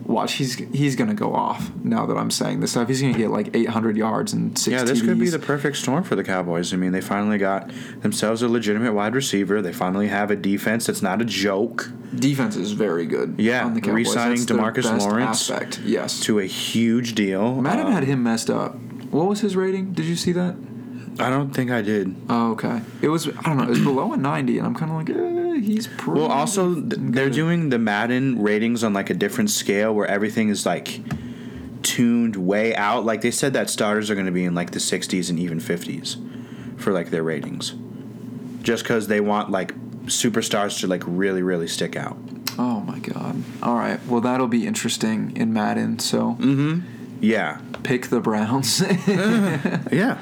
watch. 0.04 0.34
He's 0.34 0.54
he's 0.54 0.96
gonna 0.96 1.14
go 1.14 1.34
off 1.34 1.70
now 1.82 2.06
that 2.06 2.16
I'm 2.16 2.30
saying 2.30 2.60
this 2.60 2.72
stuff. 2.72 2.88
He's 2.88 3.00
gonna 3.00 3.16
get 3.16 3.30
like 3.30 3.54
800 3.54 3.96
yards 3.96 4.32
and 4.32 4.58
six. 4.58 4.72
Yeah, 4.72 4.84
this 4.84 5.02
could 5.02 5.18
be 5.18 5.28
the 5.28 5.38
perfect 5.38 5.76
storm 5.76 6.04
for 6.04 6.16
the 6.16 6.24
Cowboys. 6.24 6.72
I 6.72 6.76
mean, 6.76 6.92
they 6.92 7.00
finally 7.00 7.38
got 7.38 7.70
themselves 8.00 8.42
a 8.42 8.48
legitimate 8.48 8.92
wide 8.92 9.14
receiver. 9.14 9.62
They 9.62 9.72
finally 9.72 10.08
have 10.08 10.30
a 10.30 10.36
defense 10.36 10.86
that's 10.86 11.02
not 11.02 11.22
a 11.22 11.24
joke 11.24 11.90
defense 12.14 12.56
is 12.56 12.72
very 12.72 13.06
good. 13.06 13.34
Yeah, 13.38 13.64
on 13.64 13.74
the 13.74 13.80
Cowboys. 13.80 14.06
re-signing 14.08 14.44
That's 14.44 14.50
DeMarcus 14.50 14.98
Lawrence 14.98 15.50
aspect. 15.50 15.80
Yes, 15.84 16.20
to 16.20 16.38
a 16.38 16.46
huge 16.46 17.14
deal. 17.14 17.60
Madden 17.60 17.86
Uh, 17.86 17.90
had 17.90 18.04
him 18.04 18.22
messed 18.22 18.50
up. 18.50 18.76
What 19.10 19.26
was 19.26 19.40
his 19.40 19.56
rating? 19.56 19.92
Did 19.92 20.06
you 20.06 20.16
see 20.16 20.32
that? 20.32 20.56
I 21.18 21.30
don't 21.30 21.50
think 21.50 21.70
I 21.70 21.82
did. 21.82 22.14
Oh, 22.28 22.52
okay. 22.52 22.80
It 23.02 23.08
was 23.08 23.26
I 23.28 23.42
don't 23.42 23.56
know. 23.56 23.64
It 23.64 23.70
was 23.70 23.80
below 23.82 24.12
a 24.12 24.16
90, 24.16 24.58
and 24.58 24.66
I'm 24.66 24.74
kind 24.74 24.90
of 24.90 24.96
like, 24.98 25.10
eh, 25.10 25.60
he's 25.60 25.86
pretty. 25.86 26.20
Well, 26.20 26.30
also 26.30 26.74
th- 26.74 26.94
they're 26.96 27.30
doing 27.30 27.70
the 27.70 27.78
Madden 27.78 28.40
ratings 28.42 28.84
on 28.84 28.92
like 28.92 29.10
a 29.10 29.14
different 29.14 29.50
scale 29.50 29.94
where 29.94 30.06
everything 30.06 30.48
is 30.48 30.64
like 30.64 31.00
tuned 31.82 32.36
way 32.36 32.74
out. 32.76 33.04
Like 33.04 33.20
they 33.22 33.30
said 33.30 33.52
that 33.54 33.70
starters 33.70 34.10
are 34.10 34.14
going 34.14 34.26
to 34.26 34.32
be 34.32 34.44
in 34.44 34.54
like 34.54 34.70
the 34.72 34.78
60s 34.78 35.30
and 35.30 35.38
even 35.38 35.58
50s 35.58 36.16
for 36.80 36.92
like 36.92 37.10
their 37.10 37.22
ratings, 37.22 37.74
just 38.62 38.84
because 38.84 39.08
they 39.08 39.20
want 39.20 39.50
like 39.50 39.74
superstars 40.06 40.80
to 40.80 40.86
like 40.86 41.02
really 41.06 41.42
really 41.42 41.68
stick 41.68 41.96
out. 41.96 42.16
Oh 42.58 42.80
my 42.80 42.98
god. 42.98 43.42
All 43.62 43.74
right. 43.76 44.04
Well, 44.06 44.20
that'll 44.20 44.48
be 44.48 44.66
interesting 44.66 45.36
in 45.36 45.52
Madden. 45.52 45.98
So 45.98 46.36
Yeah, 47.20 47.60
pick 47.82 48.06
the 48.06 48.20
Browns. 48.20 48.80
yeah. 49.92 50.20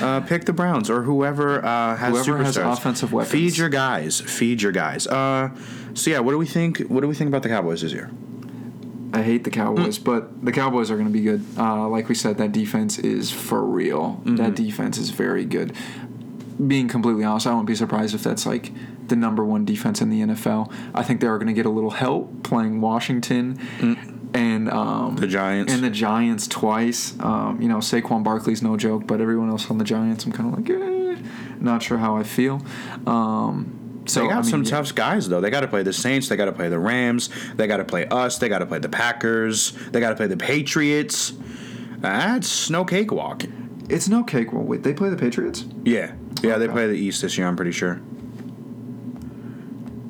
Uh, 0.00 0.20
pick 0.20 0.44
the 0.44 0.52
Browns 0.52 0.90
or 0.90 1.02
whoever 1.02 1.64
uh, 1.64 1.96
has 1.96 2.26
Whoever 2.26 2.44
has 2.44 2.56
offensive 2.56 3.12
weapons. 3.12 3.32
Feed 3.32 3.56
your 3.56 3.68
guys. 3.68 4.20
Feed 4.20 4.60
your 4.60 4.72
guys. 4.72 5.06
Uh, 5.06 5.50
so 5.94 6.10
yeah, 6.10 6.18
what 6.18 6.32
do 6.32 6.38
we 6.38 6.46
think? 6.46 6.80
What 6.80 7.00
do 7.00 7.08
we 7.08 7.14
think 7.14 7.28
about 7.28 7.42
the 7.42 7.48
Cowboys 7.48 7.80
this 7.82 7.92
year? 7.92 8.10
I 9.12 9.22
hate 9.22 9.44
the 9.44 9.50
Cowboys, 9.50 9.98
but 9.98 10.44
the 10.44 10.50
Cowboys 10.50 10.90
are 10.90 10.96
going 10.96 11.06
to 11.06 11.12
be 11.12 11.20
good. 11.20 11.44
Uh, 11.56 11.88
like 11.88 12.08
we 12.08 12.16
said, 12.16 12.36
that 12.38 12.50
defense 12.50 12.98
is 12.98 13.30
for 13.30 13.64
real. 13.64 14.20
That 14.24 14.56
defense 14.56 14.98
is 14.98 15.10
very 15.10 15.44
good. 15.44 15.72
Being 16.66 16.88
completely 16.88 17.22
honest, 17.22 17.46
I 17.46 17.50
wouldn't 17.50 17.68
be 17.68 17.76
surprised 17.76 18.14
if 18.14 18.24
that's 18.24 18.44
like 18.44 18.72
the 19.08 19.14
number 19.14 19.44
one 19.44 19.64
defense 19.64 20.00
in 20.00 20.10
the 20.10 20.20
NFL. 20.20 20.72
I 20.94 21.04
think 21.04 21.20
they 21.20 21.28
are 21.28 21.38
going 21.38 21.46
to 21.46 21.52
get 21.52 21.64
a 21.64 21.70
little 21.70 21.90
help 21.90 22.42
playing 22.42 22.80
Washington 22.80 23.58
and 24.34 24.68
um, 24.68 25.16
The 25.16 25.28
Giants. 25.28 25.72
and 25.72 25.82
the 25.82 25.90
Giants 25.90 26.48
twice. 26.48 27.18
Um, 27.20 27.62
you 27.62 27.68
know, 27.68 27.78
Saquon 27.78 28.24
Barkley's 28.24 28.62
no 28.62 28.76
joke, 28.76 29.06
but 29.06 29.20
everyone 29.20 29.48
else 29.48 29.70
on 29.70 29.78
the 29.78 29.84
Giants, 29.84 30.24
I'm 30.24 30.32
kind 30.32 30.52
of 30.52 30.58
like, 30.58 30.68
eh, 30.68 31.22
not 31.60 31.82
sure 31.82 31.98
how 31.98 32.16
I 32.16 32.24
feel. 32.24 32.60
Um, 33.06 34.02
so 34.06 34.20
they 34.20 34.26
got 34.26 34.32
I 34.32 34.40
mean, 34.42 34.50
some 34.50 34.64
yeah. 34.64 34.70
tough 34.70 34.94
guys 34.94 35.28
though. 35.28 35.40
They 35.40 35.50
got 35.50 35.60
to 35.60 35.68
play 35.68 35.82
the 35.82 35.92
Saints. 35.92 36.28
They 36.28 36.36
got 36.36 36.44
to 36.46 36.52
play 36.52 36.68
the 36.68 36.78
Rams. 36.78 37.30
They 37.54 37.66
got 37.66 37.78
to 37.78 37.84
play 37.84 38.06
us. 38.06 38.36
They 38.36 38.48
got 38.48 38.58
to 38.58 38.66
play 38.66 38.78
the 38.78 38.88
Packers. 38.88 39.72
They 39.92 40.00
got 40.00 40.10
to 40.10 40.16
play 40.16 40.26
the 40.26 40.36
Patriots. 40.36 41.32
That's 41.98 42.68
no 42.68 42.84
cakewalk. 42.84 43.44
It's 43.88 44.08
no 44.08 44.22
cake. 44.24 44.52
Well, 44.52 44.62
wait, 44.62 44.82
they 44.82 44.92
play 44.92 45.08
the 45.08 45.16
Patriots? 45.16 45.64
Yeah, 45.84 46.12
yeah. 46.42 46.58
They 46.58 46.68
play 46.68 46.86
the 46.86 46.94
East 46.94 47.22
this 47.22 47.38
year. 47.38 47.46
I'm 47.46 47.56
pretty 47.56 47.72
sure. 47.72 48.00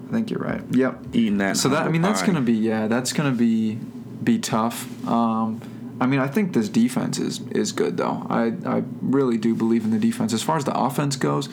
I 0.08 0.12
think 0.12 0.30
you're 0.30 0.40
right. 0.40 0.62
Yep. 0.70 1.06
Eating 1.12 1.38
that. 1.38 1.56
So 1.56 1.68
that 1.68 1.86
I 1.86 1.88
mean 1.88 2.02
that's 2.02 2.20
pie. 2.20 2.28
gonna 2.28 2.40
be 2.40 2.52
yeah 2.52 2.88
that's 2.88 3.12
gonna 3.12 3.32
be 3.32 3.78
be 4.24 4.38
tough. 4.38 4.88
Um, 5.06 5.60
I 6.00 6.06
mean, 6.06 6.20
I 6.20 6.26
think 6.26 6.54
this 6.54 6.68
defense 6.68 7.18
is 7.18 7.40
is 7.52 7.72
good 7.72 7.96
though. 7.96 8.26
I 8.28 8.54
I 8.66 8.82
really 9.00 9.38
do 9.38 9.54
believe 9.54 9.84
in 9.84 9.90
the 9.90 9.98
defense. 9.98 10.32
As 10.32 10.42
far 10.42 10.56
as 10.56 10.64
the 10.64 10.76
offense 10.76 11.16
goes, 11.16 11.48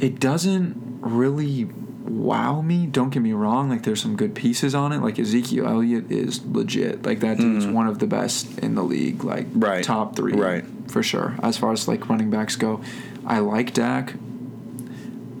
it 0.00 0.20
doesn't 0.20 1.00
really 1.00 1.64
wow 2.04 2.60
me. 2.60 2.86
Don't 2.86 3.10
get 3.10 3.20
me 3.20 3.32
wrong. 3.32 3.70
Like 3.70 3.82
there's 3.82 4.02
some 4.02 4.16
good 4.16 4.34
pieces 4.34 4.74
on 4.74 4.92
it. 4.92 4.98
Like 4.98 5.18
Ezekiel 5.18 5.66
Elliott 5.66 6.10
is 6.10 6.44
legit. 6.44 7.04
Like 7.04 7.20
that 7.20 7.38
dude's 7.38 7.66
one 7.66 7.86
of 7.86 7.98
the 7.98 8.06
best 8.06 8.58
in 8.58 8.74
the 8.74 8.82
league. 8.82 9.24
Like. 9.24 9.46
Right. 9.54 9.82
top 9.82 10.16
three. 10.16 10.34
Right. 10.34 10.64
For 10.88 11.02
sure. 11.02 11.36
As 11.42 11.56
far 11.56 11.72
as 11.72 11.88
like 11.88 12.08
running 12.08 12.30
backs 12.30 12.56
go, 12.56 12.82
I 13.26 13.38
like 13.38 13.72
Dak. 13.72 14.14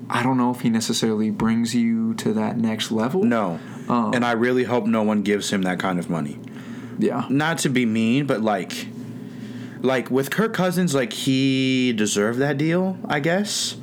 I 0.08 0.22
don't 0.22 0.36
know 0.36 0.50
if 0.50 0.60
he 0.60 0.70
necessarily 0.70 1.30
brings 1.30 1.74
you 1.74 2.14
to 2.14 2.32
that 2.34 2.58
next 2.58 2.90
level. 2.90 3.24
No. 3.24 3.58
Um, 3.88 4.14
and 4.14 4.24
I 4.24 4.32
really 4.32 4.64
hope 4.64 4.86
no 4.86 5.02
one 5.02 5.22
gives 5.22 5.50
him 5.50 5.62
that 5.62 5.78
kind 5.78 5.98
of 5.98 6.08
money. 6.08 6.38
Yeah. 6.98 7.26
Not 7.28 7.58
to 7.58 7.68
be 7.68 7.86
mean, 7.86 8.26
but 8.26 8.40
like 8.40 8.86
like 9.80 10.10
with 10.10 10.30
Kirk 10.30 10.54
Cousins, 10.54 10.94
like 10.94 11.12
he 11.12 11.92
deserved 11.92 12.38
that 12.38 12.56
deal, 12.56 12.96
I 13.06 13.20
guess. 13.20 13.76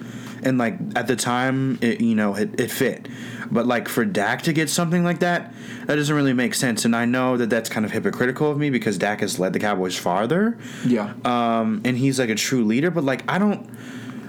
And 0.43 0.57
like 0.57 0.79
at 0.95 1.05
the 1.07 1.15
time, 1.15 1.77
it, 1.81 2.01
you 2.01 2.15
know, 2.15 2.35
it, 2.35 2.59
it 2.59 2.71
fit. 2.71 3.07
But 3.51 3.67
like 3.67 3.87
for 3.87 4.05
Dak 4.05 4.43
to 4.43 4.53
get 4.53 4.69
something 4.69 5.03
like 5.03 5.19
that, 5.19 5.53
that 5.85 5.95
doesn't 5.95 6.15
really 6.15 6.33
make 6.33 6.55
sense. 6.55 6.85
And 6.85 6.95
I 6.95 7.05
know 7.05 7.37
that 7.37 7.49
that's 7.49 7.69
kind 7.69 7.85
of 7.85 7.91
hypocritical 7.91 8.49
of 8.49 8.57
me 8.57 8.69
because 8.69 8.97
Dak 8.97 9.19
has 9.19 9.39
led 9.39 9.53
the 9.53 9.59
Cowboys 9.59 9.97
farther. 9.97 10.57
Yeah. 10.85 11.13
um, 11.25 11.81
and 11.85 11.97
he's 11.97 12.17
like 12.19 12.29
a 12.29 12.35
true 12.35 12.63
leader. 12.63 12.89
But 12.89 13.03
like, 13.03 13.29
I 13.29 13.37
don't 13.37 13.69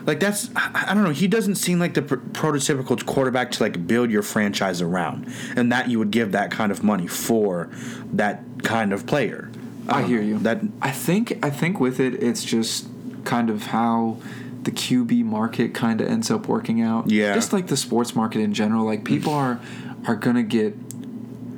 like 0.07 0.21
that's 0.21 0.51
I, 0.57 0.87
I 0.89 0.95
don't 0.95 1.05
know. 1.05 1.11
He 1.11 1.29
doesn't 1.29 1.57
seem 1.57 1.79
like 1.79 1.95
the 1.95 2.03
pr- 2.03 2.17
prototypical 2.17 3.05
quarterback 3.07 3.51
to 3.53 3.63
like 3.63 3.87
build 3.87 4.11
your 4.11 4.23
franchise 4.23 4.81
around, 4.83 5.33
and 5.57 5.71
that 5.73 5.89
you 5.89 5.99
would 5.99 6.11
give 6.11 6.33
that 6.33 6.51
kind 6.51 6.73
of 6.73 6.83
money 6.83 7.07
for 7.07 7.69
that 8.13 8.43
kind 8.63 8.93
of 8.93 9.07
player. 9.07 9.51
I 9.89 10.01
don't 10.01 10.09
hear 10.11 10.21
know. 10.21 10.27
you. 10.29 10.39
That 10.41 10.61
I 10.81 10.91
think 10.91 11.45
I 11.45 11.51
think 11.51 11.81
with 11.81 12.01
it, 12.01 12.23
it's 12.23 12.45
just 12.45 12.87
kind 13.25 13.51
of 13.51 13.67
how 13.67 14.19
the 14.63 14.71
QB 14.71 15.25
market 15.25 15.75
kind 15.75 16.01
of 16.01 16.07
ends 16.09 16.31
up 16.31 16.47
working 16.47 16.81
out. 16.83 17.11
Yeah. 17.11 17.35
Just 17.35 17.53
like 17.53 17.67
the 17.67 17.77
sports 17.77 18.15
market 18.15 18.41
in 18.41 18.55
general, 18.55 18.85
like 18.85 19.05
people 19.05 19.33
are 19.35 19.61
are 20.07 20.15
gonna 20.17 20.43
get 20.45 20.77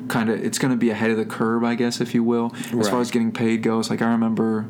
kind 0.09 0.29
of 0.31 0.43
it's 0.45 0.59
gonna 0.59 0.77
be 0.77 0.91
ahead 0.91 1.11
of 1.11 1.17
the 1.19 1.25
curve, 1.27 1.65
I 1.65 1.75
guess, 1.75 2.01
if 2.01 2.15
you 2.15 2.25
will, 2.25 2.53
as 2.57 2.73
Right. 2.73 2.87
far 2.87 3.01
as 3.01 3.11
getting 3.11 3.33
paid 3.33 3.63
goes. 3.63 3.91
Like 3.91 4.03
I 4.03 4.11
remember. 4.11 4.67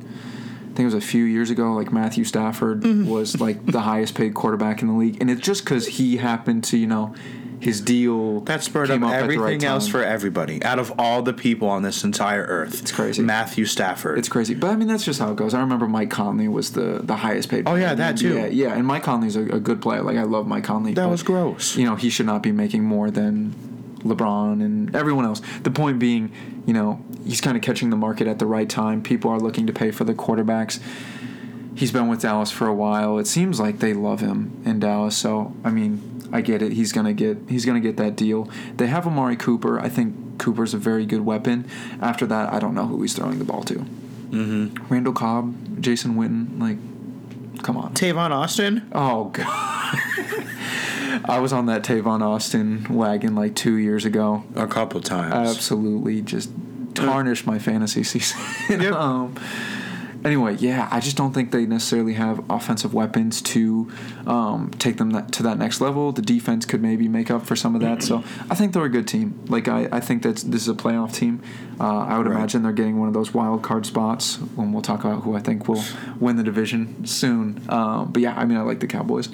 I 0.75 0.77
think 0.77 0.91
it 0.91 0.95
was 0.97 1.05
a 1.05 1.07
few 1.07 1.23
years 1.23 1.51
ago. 1.51 1.73
Like 1.73 1.93
Matthew 1.93 2.25
Stafford 2.25 2.81
Mm-hmm. 2.83 3.09
was 3.09 3.41
like 3.41 3.65
the 3.65 3.83
highest 3.83 4.17
paid 4.17 4.35
quarterback 4.35 4.83
in 4.83 4.89
the 4.89 4.95
league, 4.95 5.19
and 5.21 5.31
it's 5.31 5.41
just 5.41 5.65
because 5.65 5.87
he 5.87 6.17
happened 6.17 6.65
to, 6.65 6.77
you 6.77 6.89
know, 6.89 7.15
his 7.61 7.81
deal 7.81 8.41
that 8.41 8.63
spurred 8.65 8.91
up 8.91 8.97
came 8.97 9.05
at 9.05 9.23
the 9.23 9.39
right 9.39 9.53
everything 9.53 9.65
else 9.65 9.85
time. 9.85 9.93
for 9.93 10.03
everybody. 10.03 10.63
Out 10.65 10.81
of 10.81 10.93
all 10.99 11.23
the 11.23 11.33
people 11.33 11.69
on 11.69 11.83
this 11.83 12.03
entire 12.03 12.43
earth, 12.43 12.83
it's 12.83 12.91
crazy. 12.91 13.23
Matthew 13.23 13.65
Stafford. 13.67 14.19
It's 14.19 14.29
crazy, 14.29 14.55
but 14.55 14.71
I 14.71 14.75
mean 14.77 14.89
that's 14.89 15.05
just 15.05 15.21
how 15.21 15.31
it 15.31 15.37
goes. 15.37 15.55
I 15.55 15.61
remember 15.61 15.87
Mike 15.87 16.11
Conley 16.11 16.49
was 16.49 16.73
the 16.73 16.99
the 17.05 17.15
highest 17.17 17.49
paid. 17.51 17.69
Oh, 17.69 17.77
yeah, 17.77 17.95
that 17.95 18.19
too. 18.19 18.35
NBA. 18.35 18.51
Yeah, 18.55 18.75
and 18.75 18.85
Mike 18.85 19.05
Conley's 19.05 19.37
a, 19.37 19.43
a 19.45 19.61
good 19.61 19.81
player. 19.81 20.03
Like 20.03 20.17
I 20.17 20.25
love 20.25 20.49
Mike 20.49 20.65
Conley. 20.65 20.93
that 20.95 21.05
but, 21.05 21.11
was 21.11 21.23
gross. 21.23 21.77
You 21.77 21.85
know 21.85 21.95
he 21.95 22.11
should 22.11 22.27
not 22.27 22.43
be 22.43 22.51
making 22.51 22.83
more 22.83 23.11
than 23.13 23.55
LeBron 24.05 24.65
and 24.65 24.95
everyone 24.95 25.25
else. 25.25 25.41
The 25.63 25.71
point 25.71 25.99
being, 25.99 26.31
you 26.67 26.73
know, 26.73 27.03
he's 27.25 27.41
kind 27.41 27.57
of 27.57 27.63
catching 27.63 27.91
the 27.91 27.97
market 27.97 28.27
at 28.27 28.39
the 28.39 28.47
right 28.47 28.69
time. 28.69 29.03
People 29.03 29.31
are 29.31 29.41
looking 29.41 29.67
to 29.67 29.73
pay 29.73 29.91
for 29.91 30.05
the 30.05 30.15
quarterbacks. 30.15 30.81
He's 31.75 31.91
been 31.91 32.09
with 32.09 32.23
Dallas 32.23 32.51
for 32.51 32.69
a 32.69 32.75
while. 32.75 33.19
It 33.19 33.27
seems 33.27 33.59
like 33.59 33.81
they 33.81 33.95
love 33.95 34.21
him 34.21 34.63
in 34.65 34.79
Dallas. 34.79 35.17
So 35.17 35.55
I 35.65 35.71
mean, 35.71 36.29
I 36.33 36.41
get 36.41 36.63
it. 36.63 36.73
He's 36.73 36.93
gonna 36.93 37.13
get 37.13 37.39
he's 37.49 37.65
gonna 37.65 37.81
get 37.81 37.97
that 37.97 38.17
deal. 38.17 38.49
They 38.77 38.87
have 38.87 39.07
Amari 39.07 39.37
Cooper. 39.37 39.81
I 39.81 39.89
think 39.89 40.39
Cooper's 40.39 40.75
a 40.75 40.79
very 40.79 41.07
good 41.07 41.23
weapon. 41.23 41.67
After 42.01 42.27
that, 42.27 42.53
I 42.53 42.59
don't 42.59 42.75
know 42.75 42.87
who 42.87 43.03
he's 43.03 43.15
throwing 43.15 43.39
the 43.39 43.45
ball 43.45 43.63
to. 43.65 43.75
Mm-hmm. 43.75 44.93
Randall 44.93 45.13
Cobb, 45.13 45.81
Jason 45.81 46.17
Witten, 46.17 46.61
like, 46.61 46.79
come 47.63 47.77
on. 47.77 47.95
Tavon 47.95 48.31
Austin. 48.31 48.89
Oh 48.93 49.27
god. 49.27 49.99
I 51.25 51.39
was 51.41 51.53
on 51.53 51.67
that 51.67 51.83
Tavon 51.83 52.23
Austin 52.23 52.87
wagon 52.91 53.35
like 53.35 53.55
two 53.55 53.77
years 53.77 54.05
ago. 54.05 54.45
A 54.57 54.67
couple 54.67 55.01
times. 55.01 55.35
Absolutely, 55.35 56.23
just 56.23 56.51
tarnished 56.95 57.47
my 57.47 57.59
fantasy 57.59 58.03
season. 58.05 58.41
Yep. 58.81 58.93
um, 58.95 59.35
anyway, 60.25 60.57
yeah, 60.59 60.89
I 60.91 61.01
just 61.01 61.17
don't 61.17 61.33
think 61.35 61.51
they 61.51 61.67
necessarily 61.67 62.15
have 62.15 62.49
offensive 62.51 62.95
weapons 62.95 63.43
to 63.43 63.91
um, 64.27 64.71
take 64.79 64.97
them 64.97 65.11
that, 65.11 65.33
to 65.33 65.43
that 65.43 65.59
next 65.59 65.81
level. 65.81 66.13
The 66.13 66.23
defense 66.23 66.65
could 66.65 66.81
maybe 66.81 67.09
make 67.09 67.31
up 67.31 67.45
for 67.47 67.57
some 67.57 67.75
of 67.75 67.81
that. 67.83 68.03
So 68.03 68.23
I 68.51 68.55
think 68.55 68.73
they're 68.73 68.85
a 68.85 68.89
good 68.89 69.07
team. 69.09 69.39
Like 69.49 69.69
I, 69.69 69.89
I 69.93 70.01
think 70.01 70.23
that 70.23 70.37
this 70.37 70.63
is 70.63 70.69
a 70.69 70.75
playoff 70.75 71.15
team. 71.15 71.43
Uh, 71.81 71.99
I 71.99 72.17
would 72.19 72.27
Right. 72.27 72.37
imagine 72.37 72.63
they're 72.63 72.73
getting 72.73 72.99
one 72.99 73.09
of 73.09 73.15
those 73.15 73.35
wild 73.35 73.63
card 73.63 73.85
spots. 73.87 74.39
And 74.57 74.73
we'll 74.73 74.83
talk 74.83 75.05
about 75.05 75.23
who 75.25 75.35
I 75.37 75.41
think 75.41 75.69
will 75.69 75.83
win 76.21 76.37
the 76.37 76.45
division 76.45 77.05
soon. 77.07 77.61
Um, 77.69 78.13
but 78.13 78.23
yeah, 78.23 78.35
I 78.37 78.45
mean, 78.45 78.57
I 78.57 78.63
like 78.63 78.81
the 78.81 78.87
Cowboys. 78.87 79.29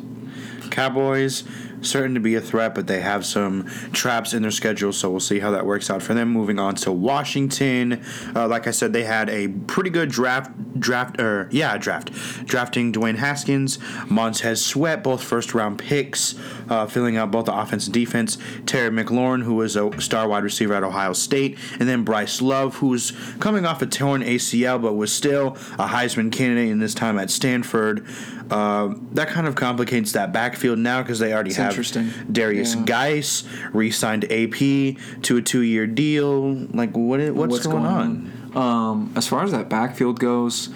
Cowboys 0.71 1.45
certain 1.83 2.15
to 2.15 2.21
be 2.21 2.35
a 2.35 2.41
threat, 2.41 2.75
but 2.75 2.87
they 2.87 3.01
have 3.01 3.25
some 3.25 3.67
traps 3.93 4.35
in 4.35 4.43
their 4.43 4.51
schedule, 4.51 4.93
so 4.93 5.11
we'll 5.11 5.21
see 5.21 5.41
how 5.41 5.51
that 5.51 5.67
works 5.67 5.91
out 5.91 6.03
for 6.03 6.15
them. 6.15 6.31
Moving 6.31 6.59
on 6.59 6.75
to 6.77 6.93
Washington, 6.93 8.03
uh, 8.35 8.49
like 8.49 8.67
I 8.67 8.71
said, 8.71 8.93
they 8.93 9.05
had 9.05 9.29
a 9.31 9.49
pretty 9.49 9.91
good 9.91 10.11
draft. 10.11 10.51
Draft, 10.79 11.21
or 11.21 11.49
yeah, 11.51 11.77
draft, 11.77 12.11
drafting 12.47 12.93
Dwayne 12.93 13.17
Haskins, 13.17 13.79
Montez 14.09 14.65
Sweat, 14.65 15.03
both 15.03 15.23
first 15.23 15.53
round 15.53 15.79
picks, 15.79 16.37
uh, 16.71 16.87
filling 16.87 17.17
out 17.17 17.31
both 17.31 17.47
the 17.47 17.55
offense 17.55 17.87
and 17.87 17.93
defense. 17.93 18.39
Terry 18.67 18.89
McLaurin, 18.89 19.43
who 19.43 19.55
was 19.57 19.77
a 19.77 20.01
star 20.01 20.29
wide 20.29 20.45
receiver 20.45 20.75
at 20.75 20.83
Ohio 20.83 21.13
State, 21.13 21.59
and 21.79 21.89
then 21.89 22.05
Bryce 22.05 22.41
Love, 22.41 22.77
who's 22.77 23.13
coming 23.41 23.67
off 23.67 23.83
a 23.83 23.87
torn 23.87 24.23
ACL, 24.23 24.81
but 24.81 24.95
was 24.95 25.13
still 25.13 25.49
a 25.79 25.89
Heisman 25.89 26.33
candidate 26.33 26.71
in 26.71 26.79
this 26.79 26.95
time 26.95 27.19
at 27.19 27.31
Stanford. 27.31 28.07
Uh, 28.51 28.95
that 29.13 29.29
kind 29.29 29.47
of 29.47 29.55
complicates 29.55 30.13
that 30.13 30.33
backfield 30.33 30.79
now 30.79 31.03
because 31.03 31.21
they 31.21 31.33
already 31.33 31.53
have 31.53 31.70
interesting. 31.71 32.07
Derrius 32.31 32.77
Yeah. 32.77 32.83
Guice 32.85 33.45
re-signed 33.73 34.25
AP 34.31 34.97
to 35.23 35.37
a 35.37 35.43
two-year 35.43 35.87
deal. 35.87 36.55
Like, 36.73 36.97
what? 36.97 37.21
i- 37.21 37.31
What's, 37.31 37.67
going, 37.67 37.85
on? 37.87 38.33
Um, 38.55 39.13
as 39.17 39.27
far 39.27 39.43
as 39.45 39.53
that 39.53 39.69
backfield 39.69 40.19
goes, 40.21 40.69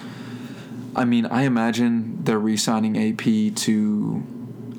I 0.95 1.05
mean, 1.05 1.25
I 1.25 1.43
imagine 1.43 2.19
they're 2.23 2.39
re-signing 2.39 2.97
AP 2.97 3.49
to. 3.63 4.23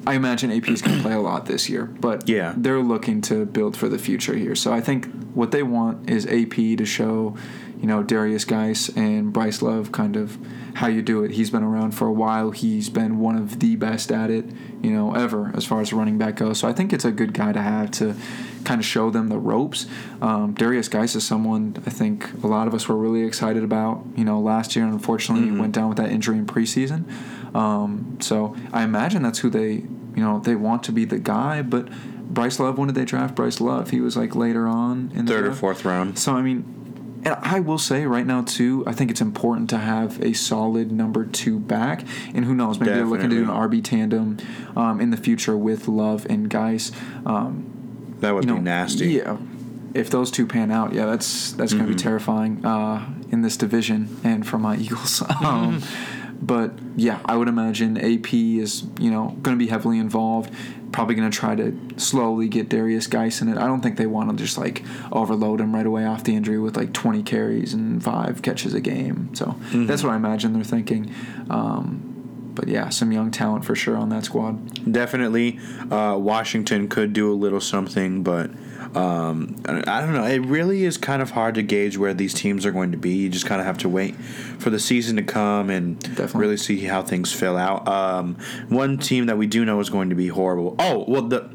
I 0.08 0.14
imagine 0.14 0.52
AP 0.52 0.68
is 0.68 0.82
going 0.82 0.96
to 0.98 1.02
play 1.02 1.14
a 1.14 1.20
lot 1.20 1.46
this 1.46 1.68
year, 1.68 1.84
but 2.00 2.28
Yeah. 2.28 2.54
they're 2.56 2.80
looking 2.80 3.20
to 3.22 3.44
build 3.44 3.76
for 3.76 3.88
the 3.88 3.98
future 3.98 4.34
here. 4.36 4.54
So 4.54 4.72
I 4.72 4.80
think 4.80 5.08
what 5.34 5.50
they 5.50 5.64
want 5.64 6.08
is 6.08 6.26
AP 6.26 6.76
to 6.76 6.84
show, 6.84 7.36
you 7.86 7.92
know, 7.92 8.02
Derrius 8.02 8.44
Guice 8.44 8.88
and 8.96 9.32
Bryce 9.32 9.62
Love 9.62 9.92
kind 9.92 10.16
of 10.16 10.36
how 10.74 10.88
you 10.88 11.02
do 11.02 11.22
it. 11.22 11.30
He's 11.30 11.50
been 11.50 11.62
around 11.62 11.92
for 11.92 12.08
a 12.08 12.12
while. 12.12 12.50
He's 12.50 12.88
been 12.88 13.20
one 13.20 13.36
of 13.36 13.60
the 13.60 13.76
best 13.76 14.10
at 14.10 14.28
it, 14.28 14.44
you 14.82 14.90
know, 14.90 15.14
ever 15.14 15.52
as 15.54 15.64
far 15.64 15.80
as 15.80 15.92
running 15.92 16.18
back 16.18 16.34
goes. 16.34 16.58
So 16.58 16.66
I 16.66 16.72
think 16.72 16.92
it's 16.92 17.04
a 17.04 17.12
good 17.12 17.32
guy 17.32 17.52
to 17.52 17.62
have 17.62 17.92
to 17.92 18.16
kind 18.64 18.80
of 18.80 18.84
show 18.84 19.10
them 19.10 19.28
the 19.28 19.38
ropes. 19.38 19.86
Um, 20.20 20.52
Derrius 20.56 20.90
Guice 20.90 21.14
is 21.14 21.24
someone 21.24 21.80
I 21.86 21.90
think 21.90 22.42
a 22.42 22.48
lot 22.48 22.66
of 22.66 22.74
us 22.74 22.88
were 22.88 22.96
really 22.96 23.22
excited 23.22 23.62
about. 23.62 24.04
You 24.16 24.24
know, 24.24 24.40
last 24.40 24.74
year, 24.74 24.84
unfortunately, 24.84 25.48
he 25.48 25.56
went 25.56 25.72
down 25.72 25.88
with 25.88 25.98
that 25.98 26.10
injury 26.10 26.38
in 26.38 26.46
preseason. 26.46 27.04
Um, 27.54 28.18
so 28.20 28.56
I 28.72 28.82
imagine 28.82 29.22
that's 29.22 29.38
who 29.38 29.48
they, 29.48 29.74
you 29.74 30.24
know, 30.24 30.40
they 30.40 30.56
want 30.56 30.82
to 30.82 30.92
be 30.92 31.04
the 31.04 31.20
guy. 31.20 31.62
But 31.62 31.88
Bryce 32.28 32.58
Love, 32.58 32.78
when 32.78 32.88
did 32.88 32.96
they 32.96 33.04
draft 33.04 33.36
Bryce 33.36 33.60
Love? 33.60 33.90
He 33.90 34.00
was 34.00 34.16
like 34.16 34.34
later 34.34 34.66
on 34.66 35.12
in 35.14 35.26
the 35.26 35.32
Third 35.32 35.46
or 35.46 35.54
fourth 35.54 35.84
round. 35.84 36.18
So 36.18 36.34
I 36.34 36.42
mean, 36.42 36.75
and 37.26 37.34
I 37.42 37.58
will 37.58 37.78
say 37.78 38.06
right 38.06 38.24
now 38.24 38.42
too, 38.42 38.84
I 38.86 38.92
think 38.92 39.10
it's 39.10 39.20
important 39.20 39.68
to 39.70 39.78
have 39.78 40.22
a 40.22 40.32
solid 40.32 40.92
number 40.92 41.24
two 41.24 41.58
back. 41.58 42.04
And 42.32 42.44
who 42.44 42.54
knows, 42.54 42.78
maybe 42.78 42.92
they're 42.92 43.04
looking 43.04 43.30
to 43.30 43.36
do 43.36 43.42
an 43.42 43.48
RB 43.48 43.82
tandem 43.82 44.38
um, 44.76 45.00
in 45.00 45.10
the 45.10 45.16
future 45.16 45.56
with 45.56 45.88
Love 45.88 46.24
and 46.30 46.48
Guice. 46.48 46.92
Um, 47.24 48.16
That 48.20 48.32
would 48.32 48.44
you 48.44 48.50
know, 48.50 48.56
be 48.56 48.62
nasty. 48.62 49.08
Yeah, 49.14 49.38
if 49.92 50.08
those 50.08 50.30
two 50.30 50.46
pan 50.46 50.70
out, 50.70 50.92
yeah, 50.92 51.06
that's 51.06 51.52
that's 51.52 51.72
going 51.72 51.86
to 51.86 51.92
be 51.92 51.98
terrifying 51.98 52.64
uh, 52.64 53.08
in 53.32 53.42
this 53.42 53.56
division 53.56 54.16
and 54.22 54.46
for 54.46 54.58
my 54.58 54.76
Eagles. 54.84 55.22
um, 55.44 55.82
but 56.40 56.78
yeah, 56.96 57.18
I 57.24 57.36
would 57.36 57.48
imagine 57.48 57.96
AP 57.96 58.32
is 58.34 58.84
you 59.00 59.10
know 59.10 59.36
going 59.42 59.58
to 59.58 59.64
be 59.64 59.68
heavily 59.68 59.98
involved. 59.98 60.52
Probably 60.92 61.14
going 61.14 61.30
to 61.30 61.36
try 61.36 61.54
to 61.54 61.78
slowly 61.96 62.48
get 62.48 62.68
Derrius 62.68 63.08
Guice 63.10 63.42
in 63.42 63.48
it. 63.48 63.58
I 63.58 63.66
don't 63.66 63.82
think 63.82 63.96
they 63.96 64.06
want 64.06 64.30
to 64.30 64.36
just 64.36 64.56
like 64.56 64.82
overload 65.12 65.60
him 65.60 65.74
right 65.74 65.84
away 65.86 66.06
off 66.06 66.24
the 66.24 66.34
injury 66.34 66.58
with 66.58 66.76
like 66.76 66.92
20 66.92 67.22
carries 67.22 67.74
and 67.74 68.02
five 68.02 68.40
catches 68.42 68.72
a 68.72 68.80
game. 68.80 69.34
So 69.34 69.56
that's 69.72 70.02
what 70.02 70.12
I 70.12 70.16
imagine 70.16 70.52
they're 70.52 70.64
thinking. 70.64 71.12
Um, 71.50 72.12
but 72.54 72.68
yeah, 72.68 72.88
some 72.88 73.12
young 73.12 73.30
talent 73.30 73.64
for 73.64 73.74
sure 73.74 73.96
on 73.96 74.08
that 74.08 74.24
squad. 74.24 74.90
Definitely, 74.90 75.58
uh, 75.90 76.16
Washington 76.18 76.88
could 76.88 77.12
do 77.12 77.30
a 77.30 77.34
little 77.36 77.60
something, 77.60 78.22
but 78.22 78.50
um, 78.96 79.56
I 79.66 80.00
don't 80.00 80.14
know. 80.14 80.24
It 80.24 80.38
really 80.38 80.84
is 80.84 80.96
kind 80.96 81.20
of 81.20 81.32
hard 81.32 81.54
to 81.56 81.62
gauge 81.62 81.98
where 81.98 82.14
these 82.14 82.32
teams 82.32 82.64
are 82.64 82.72
going 82.72 82.92
to 82.92 82.96
be. 82.98 83.10
You 83.10 83.28
just 83.28 83.44
kind 83.44 83.60
of 83.60 83.66
have 83.66 83.76
to 83.78 83.90
wait 83.90 84.16
for 84.58 84.70
the 84.70 84.78
season 84.78 85.16
to 85.16 85.22
come 85.22 85.68
and 85.68 86.00
Definitely. 86.00 86.40
really 86.40 86.56
see 86.56 86.80
how 86.80 87.02
things 87.02 87.30
fill 87.30 87.58
out. 87.58 87.86
Um, 87.86 88.36
one 88.70 88.96
team 88.96 89.26
that 89.26 89.36
we 89.36 89.46
do 89.46 89.66
know 89.66 89.80
is 89.80 89.90
going 89.90 90.08
to 90.08 90.14
be 90.14 90.28
horrible. 90.28 90.76
Oh, 90.78 91.04
well 91.06 91.22
the. 91.22 91.46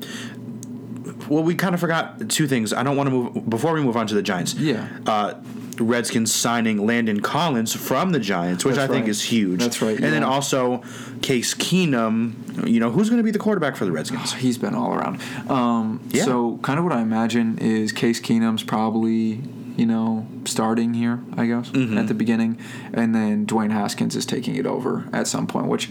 Well, 1.30 1.43
we 1.43 1.56
kind 1.56 1.73
of 1.73 1.80
forgot 1.80 2.30
two 2.30 2.47
things. 2.47 2.73
I 2.73 2.84
don't 2.84 2.95
want 2.97 3.08
to 3.08 3.12
move 3.12 3.49
before 3.49 3.73
we 3.73 3.82
move 3.82 3.97
on 3.97 4.06
to 4.08 4.13
the 4.13 4.21
Giants. 4.21 4.54
Yeah. 4.54 4.88
Uh, 5.08 5.36
Redskins 5.83 6.33
signing 6.33 6.85
Landon 6.85 7.21
Collins 7.21 7.73
from 7.75 8.11
the 8.11 8.19
Giants, 8.19 8.63
which 8.65 8.75
That's 8.75 8.89
I 8.91 8.93
think 8.93 9.07
is 9.07 9.21
huge. 9.23 9.59
That's 9.61 9.81
right, 9.81 9.95
And 9.95 10.13
then 10.13 10.23
also 10.23 10.83
Case 11.21 11.53
Keenum. 11.53 12.67
You 12.67 12.79
know, 12.79 12.91
who's 12.91 13.09
going 13.09 13.17
to 13.19 13.23
be 13.23 13.31
the 13.31 13.39
quarterback 13.39 13.75
for 13.75 13.85
the 13.85 13.91
Redskins? 13.91 14.33
He's 14.45 14.57
been 14.57 14.75
all 14.75 14.93
around. 14.93 15.21
Um, 15.49 16.01
Yeah. 16.11 16.23
So, 16.25 16.57
kind 16.63 16.77
of 16.79 16.85
what 16.85 16.93
I 16.93 17.01
imagine 17.01 17.57
is 17.59 17.91
Case 17.91 18.19
Keenum's 18.19 18.63
probably, 18.63 19.41
you 19.77 19.85
know, 19.85 20.27
starting 20.45 20.93
here, 20.93 21.19
I 21.37 21.45
guess, 21.45 21.69
Mm-hmm. 21.71 21.97
at 21.97 22.07
the 22.07 22.13
beginning. 22.13 22.57
And 22.93 23.13
then 23.15 23.45
Dwayne 23.45 23.71
Haskins 23.71 24.15
is 24.15 24.25
taking 24.25 24.55
it 24.55 24.65
over 24.65 25.07
at 25.13 25.27
some 25.27 25.47
point, 25.47 25.67
which. 25.67 25.89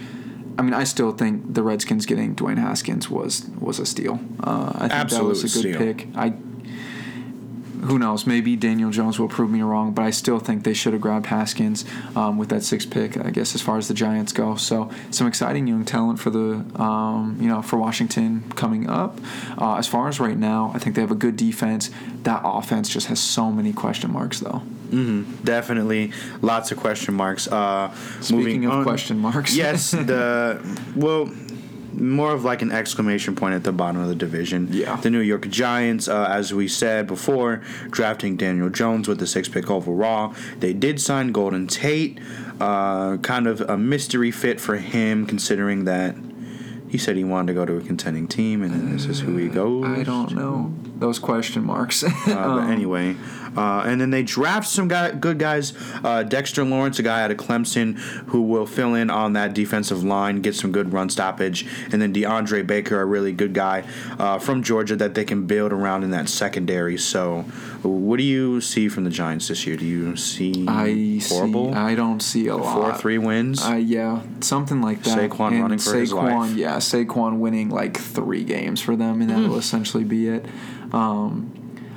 I 0.59 0.63
mean, 0.63 0.75
I 0.75 0.85
still 0.85 1.13
think 1.13 1.55
the 1.55 1.63
Redskins 1.63 2.05
getting 2.05 2.35
Dwayne 2.37 2.59
Haskins 2.59 3.09
was 3.09 3.49
was 3.59 3.79
a 3.79 3.87
steal. 3.87 4.21
Uh, 4.45 4.73
I 4.75 4.89
think 4.89 5.09
that 5.11 5.25
was 5.25 5.39
a 5.41 5.43
good 5.45 5.51
steal. 5.51 5.79
pick. 5.79 6.09
I 6.15 6.35
who 7.83 7.99
knows? 7.99 8.27
Maybe 8.27 8.57
Daniel 8.57 8.91
Jones 8.91 9.19
will 9.19 9.29
prove 9.29 9.51
me 9.51 9.63
wrong, 9.63 9.93
but 9.93 10.03
I 10.03 10.11
still 10.11 10.39
think 10.39 10.65
they 10.65 10.75
should 10.75 10.93
have 10.93 11.03
grabbed 11.03 11.27
Haskins 11.27 11.85
um, 12.17 12.39
with 12.39 12.49
that 12.51 12.63
sixth 12.63 12.91
pick. 12.91 13.17
I 13.17 13.31
guess 13.31 13.55
as 13.55 13.63
far 13.63 13.77
as 13.79 13.89
the 13.89 13.95
Giants 13.95 14.33
go, 14.33 14.57
so 14.57 14.91
some 15.11 15.27
exciting 15.27 15.67
young 15.67 15.85
talent 15.85 16.19
for 16.21 16.31
the 16.31 16.65
um, 16.83 17.37
you 17.41 17.49
know 17.49 17.63
for 17.63 17.77
Washington 17.79 18.45
coming 18.57 18.89
up. 18.89 19.19
Uh, 19.59 19.77
as 19.77 19.87
far 19.89 20.09
as 20.09 20.21
right 20.21 20.37
now, 20.39 20.73
I 20.75 20.79
think 20.79 20.95
they 20.97 21.01
have 21.03 21.11
a 21.11 21.15
good 21.17 21.37
defense. 21.37 21.91
That 22.25 22.43
offense 22.45 22.89
just 22.89 23.07
has 23.07 23.19
so 23.21 23.51
many 23.51 23.73
question 23.73 24.13
marks, 24.13 24.41
though. 24.41 24.63
Definitely 25.45 26.13
lots 26.43 26.71
of 26.73 26.79
question 26.79 27.15
marks. 27.15 27.47
Uh, 27.49 27.95
Speaking 28.21 28.37
moving 28.45 28.65
of 28.67 28.73
on- 28.73 28.83
question 28.85 29.19
marks, 29.19 29.55
yes, 29.57 29.91
the 30.11 30.61
well, 30.97 31.31
more 31.93 32.33
of 32.33 32.45
like 32.45 32.63
an 32.63 32.71
exclamation 32.73 33.35
point 33.35 33.55
at 33.55 33.65
the 33.65 33.73
bottom 33.73 34.01
of 34.01 34.09
the 34.09 34.15
division. 34.15 34.69
Yeah. 34.71 34.97
the 34.97 35.11
New 35.11 35.21
York 35.21 35.49
Giants, 35.49 36.09
uh, 36.09 36.27
as 36.31 36.53
we 36.55 36.69
said 36.69 37.07
before, 37.07 37.63
drafting 37.91 38.37
Daniel 38.37 38.69
Jones 38.71 39.09
with 39.09 39.19
the 39.19 39.27
sixth 39.27 39.53
pick 39.53 39.71
overall. 39.71 40.35
They 40.59 40.73
did 40.73 41.01
sign 41.01 41.33
Golden 41.33 41.67
Tate, 41.67 42.19
uh, 42.61 43.17
kind 43.19 43.47
of 43.47 43.61
a 43.63 43.77
mystery 43.77 44.31
fit 44.31 44.61
for 44.61 44.77
him, 44.77 45.27
considering 45.27 45.85
that. 45.85 46.17
He 46.89 46.99
said 46.99 47.15
he 47.17 47.23
wanted 47.23 47.47
to 47.49 47.55
go 47.55 47.65
to 47.65 47.77
a 47.77 47.81
contending 47.81 48.27
team, 48.27 48.63
and 48.65 48.73
then 48.75 48.93
this 48.93 49.07
is 49.07 49.21
who 49.21 49.37
he 49.37 49.47
goes. 49.47 49.85
I 49.87 50.03
don't 50.03 50.35
know 50.35 50.75
those 50.99 51.21
question 51.21 51.63
marks. 51.65 52.03
Uh, 52.03 52.11
but 52.27 52.37
Um, 52.37 52.71
anyway, 52.71 53.15
uh, 53.57 53.83
and 53.87 54.01
then 54.01 54.11
they 54.11 54.23
draft 54.23 54.69
some 54.69 54.89
guy, 54.89 55.11
good 55.13 55.39
guys. 55.39 55.73
Uh, 56.05 56.23
Dexter 56.23 56.65
Lawrence, 56.65 56.99
a 56.99 57.03
guy 57.03 57.23
out 57.23 57.31
of 57.31 57.37
Clemson, 57.37 57.97
who 58.29 58.43
will 58.43 58.67
fill 58.67 58.95
in 58.95 59.11
on 59.11 59.33
that 59.35 59.55
defensive 59.55 60.03
line, 60.05 60.41
get 60.41 60.55
some 60.55 60.73
good 60.73 60.93
run 60.93 61.09
stoppage, 61.11 61.67
and 61.93 62.01
then 62.01 62.13
DeAndre 62.13 62.67
Baker, 62.67 63.01
a 63.01 63.05
really 63.05 63.33
good 63.33 63.53
guy 63.55 63.85
uh, 64.19 64.39
from 64.39 64.63
Georgia 64.63 64.97
that 64.97 65.15
they 65.15 65.25
can 65.25 65.47
build 65.47 65.73
around 65.73 66.05
in 66.05 66.11
that 66.11 66.29
secondary. 66.29 66.97
So, 66.99 67.43
what 67.83 68.19
do 68.19 68.23
you 68.25 68.61
see 68.61 68.89
from 68.89 69.05
the 69.05 69.11
Giants 69.11 69.49
this 69.49 69.67
year? 69.67 69.77
Do 69.77 69.85
you 69.87 70.17
see 70.17 70.67
I 70.69 71.21
horrible 71.29 71.73
see. 71.73 71.79
I 71.79 71.95
don't 71.95 72.21
see 72.21 72.47
a 72.49 72.57
lot. 72.57 72.75
four 72.75 72.95
three 72.99 73.19
wins? 73.19 73.65
Uh, 73.65 73.75
yeah, 73.75 74.23
something 74.41 74.81
like 74.83 75.03
that. 75.05 75.31
Saquon 75.31 75.53
And 75.53 75.63
running 75.63 75.79
for 75.79 75.95
his 75.97 76.13
Saquon, 76.13 76.41
life. 76.49 76.57
Yeah, 76.57 76.77
Saquon 76.77 77.39
winning 77.39 77.71
like 77.71 77.97
three 77.97 78.45
games 78.45 78.81
for 78.81 78.97
them, 78.97 79.21
and 79.21 79.31
that 79.31 79.39
Hmm. 79.39 79.49
will 79.49 79.59
essentially 79.59 80.05
be 80.05 80.29
it. 80.29 80.45
Um, 80.93 81.53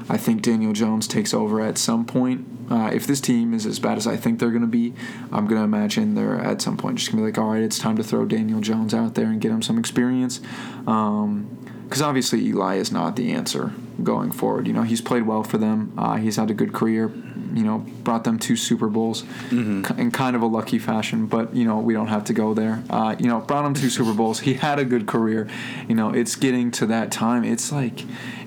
I 0.10 0.18
think 0.18 0.42
Daniel 0.42 0.74
Jones 0.74 1.08
takes 1.08 1.34
over 1.34 1.62
at 1.62 1.78
some 1.78 2.06
point. 2.06 2.48
Uh, 2.70 2.90
if 2.94 3.06
this 3.08 3.20
team 3.22 3.54
is 3.54 3.66
as 3.66 3.80
bad 3.80 3.98
as 3.98 4.08
I 4.08 4.16
think 4.18 4.40
they're 4.40 4.50
going 4.50 4.62
to 4.62 4.68
be, 4.68 4.94
I'm 5.32 5.48
going 5.48 5.60
to 5.60 5.66
imagine 5.66 6.16
they're 6.16 6.40
at 6.40 6.62
some 6.62 6.78
point 6.78 6.98
just 6.98 7.12
going 7.12 7.24
to 7.24 7.32
be 7.32 7.32
like, 7.32 7.38
all 7.44 7.54
right, 7.54 7.62
it's 7.64 7.78
time 7.80 7.98
to 7.98 8.04
throw 8.04 8.26
Daniel 8.26 8.62
Jones 8.62 8.94
out 8.94 9.16
there 9.16 9.28
and 9.28 9.40
get 9.42 9.52
him 9.52 9.62
some 9.62 9.78
experience. 9.78 10.40
Because 10.86 12.02
obviously 12.02 12.44
Eli 12.46 12.76
is 12.76 12.92
not 12.92 13.16
the 13.16 13.32
answer 13.32 13.72
going 14.02 14.32
forward. 14.32 14.68
You 14.68 14.74
know, 14.74 14.82
he's 14.84 15.02
played 15.02 15.24
well 15.28 15.44
for 15.44 15.58
them. 15.58 15.94
Uh, 15.98 16.16
he's 16.16 16.38
had 16.38 16.50
a 16.50 16.54
good 16.54 16.74
career. 16.74 17.12
You 17.54 17.64
know, 17.64 17.80
brought 18.04 18.24
them 18.24 18.40
two 18.40 18.56
Super 18.56 18.88
Bowls 18.88 19.22
Mm-hmm. 19.52 20.00
in 20.00 20.10
kind 20.10 20.36
of 20.36 20.42
a 20.42 20.48
lucky 20.48 20.80
fashion. 20.80 21.28
But 21.28 21.56
you 21.56 21.66
know, 21.66 21.78
we 21.80 21.94
don't 21.94 22.08
have 22.08 22.24
to 22.26 22.34
go 22.34 22.56
there. 22.56 22.84
Uh, 22.90 23.16
you 23.20 23.28
know, 23.28 23.40
brought 23.42 23.62
them 23.62 23.76
two 23.76 23.92
Super 23.92 24.14
Bowls. 24.14 24.40
He 24.40 24.56
had 24.56 24.80
a 24.80 24.86
good 24.86 25.06
career. 25.06 25.48
You 25.88 25.94
know, 25.94 26.10
it's 26.12 26.36
getting 26.36 26.72
to 26.72 26.88
that 26.88 27.12
time. 27.12 27.44
It's 27.44 27.72
like, 27.72 28.04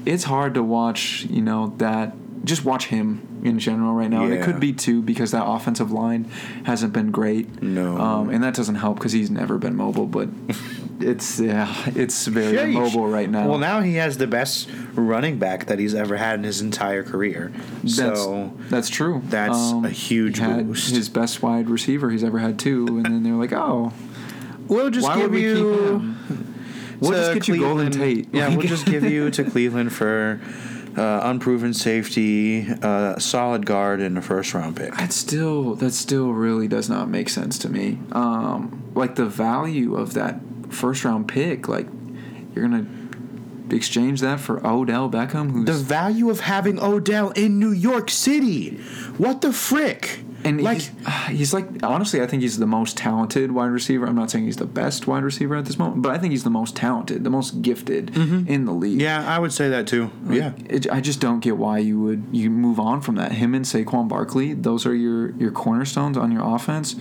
it's 0.07 0.25
hard 0.25 0.55
to 0.55 0.62
watch. 0.62 1.27
You 1.29 1.42
know 1.42 1.75
that. 1.79 2.14
Just 2.45 2.64
watch 2.64 2.87
him 2.87 3.40
in 3.42 3.59
general 3.59 3.95
right 3.95 4.09
now. 4.09 4.25
And 4.25 4.33
it 4.33 4.42
could 4.45 4.61
be 4.61 4.73
too 4.73 5.03
because 5.03 5.33
that 5.33 5.45
offensive 5.45 5.90
line 5.90 6.25
hasn't 6.64 6.92
been 6.92 7.11
great. 7.11 7.62
No. 7.62 7.99
Um, 7.99 8.31
and 8.31 8.42
that 8.45 8.55
doesn't 8.55 8.77
help 8.77 8.99
because 8.99 9.12
he's 9.12 9.31
never 9.31 9.59
been 9.59 9.75
mobile. 9.75 10.07
But 10.07 10.29
it's 11.01 11.40
yeah, 11.40 11.75
it's 11.87 12.27
very 12.27 12.57
Sheesh. 12.57 12.75
mobile 12.75 13.09
right 13.09 13.29
now. 13.29 13.49
Well, 13.49 13.59
now 13.59 13.81
he 13.81 13.97
has 13.97 14.19
the 14.19 14.27
best 14.27 14.69
running 14.95 15.38
back 15.38 15.66
that 15.66 15.79
he's 15.79 15.95
ever 15.95 16.16
had 16.16 16.38
in 16.38 16.45
his 16.45 16.61
entire 16.61 17.03
career. 17.03 17.53
So 17.87 18.53
that's 18.69 18.88
true. 18.88 19.23
that's 19.25 19.73
a 19.73 19.90
huge 19.90 20.40
boost. 20.40 20.95
His 20.95 21.09
best 21.09 21.42
wide 21.42 21.69
receiver 21.69 22.11
he's 22.11 22.25
ever 22.25 22.38
had 22.38 22.59
too, 22.59 22.87
and 22.87 23.07
then 23.07 23.23
they're 23.23 23.35
like, 23.35 23.53
"Oh, 23.53 23.92
we'll 24.69 24.90
just 24.90 25.07
why 25.07 25.21
give 25.21 25.31
we 25.31 25.42
you. 25.42 26.16
We'll 27.00 27.12
just 27.12 27.35
get 27.35 27.48
you 27.48 27.61
Golden 27.61 27.90
Tate." 27.90 28.28
Yeah, 28.32 28.48
we'll 28.48 28.66
just 28.66 28.87
give 28.87 29.04
you 29.04 29.30
to 29.30 29.44
Cleveland 29.50 29.92
for 29.92 30.40
uh, 30.96 31.20
unproven 31.24 31.74
safety, 31.74 32.66
uh, 32.82 33.18
solid 33.18 33.66
guard, 33.66 34.00
and 34.00 34.16
a 34.16 34.22
first 34.22 34.54
round 34.54 34.76
pick. 34.76 34.94
That 34.94 35.12
still 35.12 35.74
that 35.76 35.92
still 35.92 36.32
really 36.32 36.68
does 36.68 36.88
not 36.88 37.09
make 37.09 37.28
sense 37.28 37.59
to 37.59 37.68
me. 37.68 37.98
Um, 38.12 38.90
like 38.94 39.16
the 39.16 39.26
value 39.26 39.94
of 39.94 40.14
that 40.14 40.40
first 40.70 41.04
round 41.04 41.28
pick, 41.28 41.68
like 41.68 41.87
you're 42.54 42.66
gonna 42.66 42.87
exchange 43.70 44.20
that 44.20 44.40
for 44.40 44.64
Odell 44.66 45.11
Beckham, 45.11 45.50
who's 45.50 45.66
The 45.66 45.72
value 45.72 46.30
of 46.30 46.40
having 46.40 46.80
Odell 46.80 47.30
in 47.30 47.59
New 47.59 47.72
York 47.72 48.11
City. 48.11 48.76
What 49.18 49.40
the 49.40 49.52
frick? 49.52 50.20
And 50.44 50.62
like, 50.62 50.79
he's, 50.79 50.90
he's 51.29 51.55
like 51.55 51.66
honestly, 51.83 52.22
I 52.22 52.27
think 52.27 52.42
he's 52.42 52.59
the 52.59 52.66
most 52.66 52.96
talented 52.96 53.53
wide 53.53 53.66
receiver. 53.70 54.07
I'm 54.07 54.14
not 54.14 54.31
saying 54.31 54.44
he's 54.44 54.57
the 54.57 54.66
best 54.66 55.07
wide 55.07 55.25
receiver 55.25 55.57
at 55.57 55.64
this 55.64 55.79
moment, 55.79 56.03
but 56.03 56.14
I 56.14 56.18
think 56.18 56.31
he's 56.33 56.44
the 56.44 56.51
most 56.51 56.77
talented, 56.77 57.25
the 57.25 57.31
most 57.31 57.62
gifted 57.62 58.16
in 58.16 58.64
the 58.64 58.72
league. 58.72 59.01
yeah, 59.01 59.25
I 59.29 59.38
would 59.38 59.53
say 59.53 59.68
that 59.70 59.87
too. 59.87 60.11
Yeah. 60.29 60.53
It, 60.68 60.90
I 60.90 61.01
just 61.01 61.20
don't 61.20 61.40
get 61.40 61.57
why 61.57 61.79
you 61.79 62.01
would 62.01 62.27
you 62.33 62.51
move 62.51 62.79
on 62.79 63.01
from 63.01 63.16
that. 63.16 63.33
Him 63.33 63.55
and 63.55 63.64
Saquon 63.64 64.09
Barkley, 64.09 64.53
those 64.55 64.87
are 64.87 64.94
your 64.94 65.31
your 65.33 65.51
cornerstones 65.51 66.16
on 66.16 66.31
your 66.31 66.42
offense. 66.42 66.94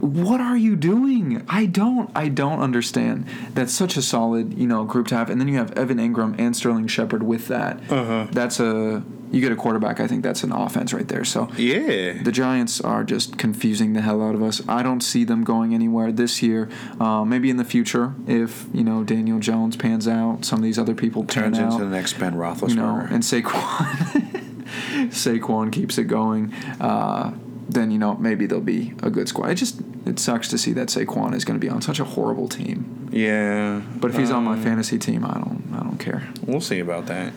What 0.00 0.40
are 0.40 0.56
you 0.56 0.76
doing? 0.76 1.44
I 1.48 1.64
don't 1.66 2.10
I 2.14 2.28
don't 2.28 2.60
understand. 2.60 3.26
That's 3.54 3.72
such 3.72 3.96
a 3.96 4.02
solid, 4.02 4.58
you 4.58 4.66
know, 4.66 4.84
group 4.84 5.06
to 5.08 5.16
have. 5.16 5.30
And 5.30 5.40
then 5.40 5.48
you 5.48 5.56
have 5.56 5.72
Evan 5.78 5.98
Engram 5.98 6.34
and 6.38 6.54
Sterling 6.54 6.88
Shepard 6.88 7.22
with 7.22 7.48
that. 7.48 7.80
Uh-huh. 7.90 8.26
That's 8.30 8.60
a 8.60 9.02
you 9.34 9.40
get 9.40 9.52
a 9.52 9.56
quarterback, 9.56 9.98
I 10.00 10.06
think 10.06 10.22
that's 10.22 10.42
an 10.44 10.52
offense 10.52 10.92
right 10.94 11.08
there. 11.08 11.24
So 11.24 11.48
Yeah. 11.56 12.22
the 12.22 12.32
Giants 12.32 12.80
are 12.80 13.02
just 13.04 13.36
confusing 13.36 13.92
the 13.92 14.00
hell 14.00 14.22
out 14.22 14.34
of 14.34 14.42
us. 14.42 14.62
I 14.68 14.82
don't 14.82 15.00
see 15.02 15.24
them 15.24 15.42
going 15.44 15.74
anywhere 15.74 16.12
this 16.12 16.42
year. 16.42 16.68
Uh, 17.00 17.24
maybe 17.24 17.50
in 17.50 17.56
the 17.56 17.64
future, 17.64 18.14
if 18.26 18.66
you 18.72 18.84
know 18.84 19.02
Daniel 19.04 19.38
Jones 19.40 19.76
pans 19.76 20.06
out, 20.08 20.44
some 20.44 20.58
of 20.60 20.62
these 20.64 20.78
other 20.78 20.94
people 20.94 21.24
Turns 21.24 21.58
out, 21.58 21.72
into 21.72 21.84
the 21.84 21.90
next 21.90 22.18
Ben 22.18 22.34
Roethlisberger. 22.34 22.68
you 22.70 22.76
know, 22.76 23.06
and 23.10 23.22
Saquon, 23.22 24.44
Saquon 25.10 25.72
keeps 25.72 25.98
it 25.98 26.04
going. 26.04 26.52
Uh, 26.80 27.34
then 27.68 27.90
you 27.90 27.98
know 27.98 28.14
maybe 28.16 28.46
they'll 28.46 28.60
be 28.60 28.92
a 29.02 29.10
good 29.10 29.28
squad. 29.28 29.50
It 29.50 29.54
just 29.56 29.80
it 30.06 30.18
sucks 30.18 30.48
to 30.48 30.58
see 30.58 30.72
that 30.74 30.88
Saquon 30.88 31.34
is 31.34 31.44
going 31.44 31.58
to 31.58 31.64
be 31.66 31.70
on 31.70 31.80
such 31.82 31.98
a 31.98 32.04
horrible 32.04 32.48
team. 32.48 33.08
yeah. 33.10 33.80
But 33.96 34.10
if 34.10 34.18
he's 34.18 34.30
on 34.30 34.44
my 34.44 34.52
um, 34.52 34.62
fantasy 34.62 34.98
team, 34.98 35.24
I 35.24 35.34
don't 35.34 35.64
I 35.74 35.78
don't 35.82 35.98
care. 35.98 36.28
We'll 36.46 36.60
see 36.60 36.78
about 36.80 37.06
that. 37.06 37.32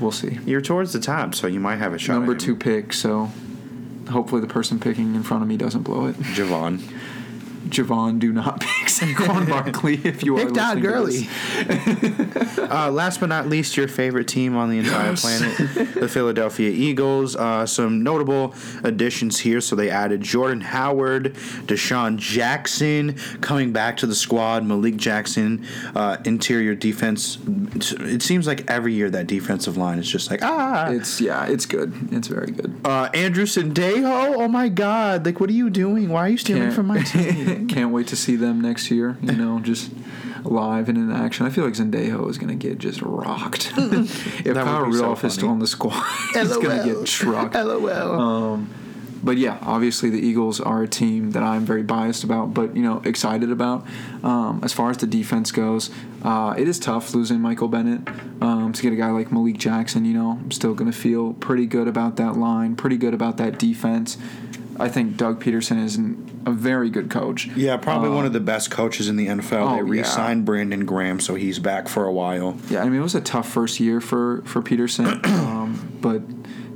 We'll 0.00 0.12
see. 0.12 0.38
You're 0.46 0.60
towards 0.60 0.92
the 0.92 1.00
top, 1.00 1.34
so 1.34 1.46
you 1.46 1.60
might 1.60 1.76
have 1.76 1.92
a 1.92 1.98
shot. 1.98 2.14
Number 2.14 2.34
at 2.34 2.40
him. 2.42 2.46
two 2.46 2.56
pick, 2.56 2.92
so 2.92 3.30
hopefully 4.10 4.40
the 4.40 4.46
person 4.46 4.78
picking 4.78 5.14
in 5.14 5.22
front 5.22 5.42
of 5.42 5.48
me 5.48 5.56
doesn't 5.56 5.82
blow 5.82 6.06
it. 6.06 6.16
Javon. 6.16 6.80
Javon, 7.68 8.18
do 8.18 8.32
not 8.32 8.60
pick 8.60 8.86
Saquon 8.88 9.48
Barkley 9.50 10.00
if 10.04 10.22
you 10.22 10.36
are 10.38 10.44
Pick 10.44 10.54
Todd 10.54 10.78
listening 10.78 10.82
to 10.82 10.88
Gurley. 10.88 11.28
this. 12.34 12.58
uh, 12.70 12.90
last 12.90 13.20
but 13.20 13.28
not 13.28 13.48
least, 13.48 13.76
your 13.76 13.88
favorite 13.88 14.28
team 14.28 14.56
on 14.56 14.70
the 14.70 14.78
entire 14.78 15.10
Yes. 15.10 15.20
planet, 15.22 15.94
the 15.94 16.08
Philadelphia 16.08 16.70
Eagles. 16.70 17.36
Uh, 17.36 17.66
some 17.66 18.02
notable 18.02 18.54
additions 18.84 19.38
here. 19.40 19.60
So 19.60 19.76
they 19.76 19.90
added 19.90 20.20
Jordan 20.22 20.60
Howard, 20.60 21.34
DeSean 21.66 22.16
Jackson 22.16 23.14
coming 23.40 23.72
back 23.72 23.96
to 23.98 24.06
the 24.06 24.14
squad, 24.14 24.64
Malik 24.64 24.96
Jackson, 24.96 25.64
uh, 25.94 26.16
interior 26.24 26.74
defense. 26.74 27.38
It 28.00 28.22
seems 28.22 28.46
like 28.46 28.70
every 28.70 28.94
year 28.94 29.10
that 29.10 29.26
defensive 29.26 29.76
line 29.76 29.98
is 29.98 30.08
just 30.10 30.30
like, 30.30 30.40
ah. 30.42 30.88
It's 30.90 31.20
yeah, 31.20 31.46
it's 31.46 31.66
good. 31.66 31.92
It's 32.12 32.28
very 32.28 32.50
good. 32.50 32.74
Uh, 32.84 33.08
Andrew 33.14 33.44
Sendejo, 33.44 34.34
oh 34.36 34.48
my 34.48 34.68
God! 34.68 35.24
Like, 35.26 35.40
what 35.40 35.50
are 35.50 35.54
you 35.54 35.70
doing? 35.70 36.08
Why 36.08 36.26
are 36.26 36.28
you 36.28 36.38
stealing 36.38 36.62
Can't- 36.64 36.74
from 36.74 36.86
my 36.86 37.02
team? 37.02 37.47
Can't 37.68 37.90
wait 37.90 38.06
to 38.08 38.16
see 38.16 38.36
them 38.36 38.60
next 38.60 38.90
year. 38.90 39.16
You 39.22 39.32
know, 39.32 39.60
just 39.62 39.90
live 40.44 40.88
and 40.88 40.98
in 40.98 41.10
action. 41.10 41.46
I 41.46 41.50
feel 41.50 41.64
like 41.64 41.74
Sendejo 41.74 42.28
is 42.28 42.38
gonna 42.38 42.54
get 42.54 42.78
just 42.78 43.02
rocked. 43.02 43.72
if 43.76 44.44
That 44.44 44.64
Kyle 44.64 44.86
be 44.86 44.92
so 44.92 44.98
Rudolph 44.98 45.24
is 45.24 45.34
still 45.34 45.48
on 45.50 45.58
the 45.58 45.66
squad, 45.66 46.04
he's 46.34 46.56
gonna 46.56 46.84
get 46.84 47.06
trucked. 47.06 47.54
LOL. 47.54 48.20
Um, 48.20 48.74
but 49.22 49.36
yeah, 49.36 49.58
obviously 49.62 50.10
the 50.10 50.20
Eagles 50.20 50.60
are 50.60 50.82
a 50.82 50.88
team 50.88 51.32
that 51.32 51.42
I'm 51.42 51.64
very 51.64 51.82
biased 51.82 52.22
about, 52.24 52.54
but 52.54 52.76
you 52.76 52.82
know 52.82 53.02
excited 53.04 53.50
about. 53.50 53.86
Um, 54.22 54.60
as 54.62 54.72
far 54.72 54.90
as 54.90 54.98
the 54.98 55.06
defense 55.06 55.50
goes, 55.50 55.90
uh, 56.22 56.54
it 56.56 56.68
is 56.68 56.78
tough 56.78 57.14
losing 57.14 57.40
Michael 57.40 57.68
Bennett. 57.68 58.08
Um, 58.40 58.72
to 58.72 58.82
get 58.82 58.92
a 58.92 58.96
guy 58.96 59.10
like 59.10 59.32
Malik 59.32 59.58
Jackson, 59.58 60.04
you 60.04 60.14
know, 60.14 60.38
I'm 60.40 60.50
still 60.50 60.74
going 60.74 60.90
to 60.90 60.96
feel 60.96 61.32
pretty 61.34 61.66
good 61.66 61.88
about 61.88 62.16
that 62.16 62.36
line, 62.36 62.76
pretty 62.76 62.96
good 62.96 63.14
about 63.14 63.36
that 63.38 63.58
defense. 63.58 64.16
I 64.78 64.88
think 64.88 65.16
Doug 65.16 65.42
Pederson 65.42 65.82
is 65.82 65.96
an, 65.96 66.42
a 66.46 66.52
very 66.52 66.90
good 66.90 67.10
coach. 67.10 67.46
Yeah, 67.48 67.76
probably 67.76 68.08
um, 68.08 68.14
one 68.14 68.26
of 68.26 68.32
the 68.32 68.40
best 68.40 68.70
coaches 68.70 69.08
in 69.08 69.16
the 69.16 69.26
NFL. 69.26 69.72
Oh, 69.72 69.76
they 69.76 69.82
re-signed 69.82 70.40
yeah. 70.40 70.44
Brandon 70.44 70.84
Graham, 70.84 71.20
so 71.20 71.34
he's 71.34 71.58
back 71.58 71.88
for 71.88 72.04
a 72.04 72.12
while. 72.12 72.56
Yeah, 72.70 72.82
I 72.82 72.88
mean 72.88 73.00
it 73.00 73.02
was 73.02 73.14
a 73.14 73.20
tough 73.20 73.48
first 73.48 73.80
year 73.80 74.00
for 74.00 74.42
for 74.42 74.62
Pederson, 74.62 75.24
um, 75.46 75.98
but 76.00 76.22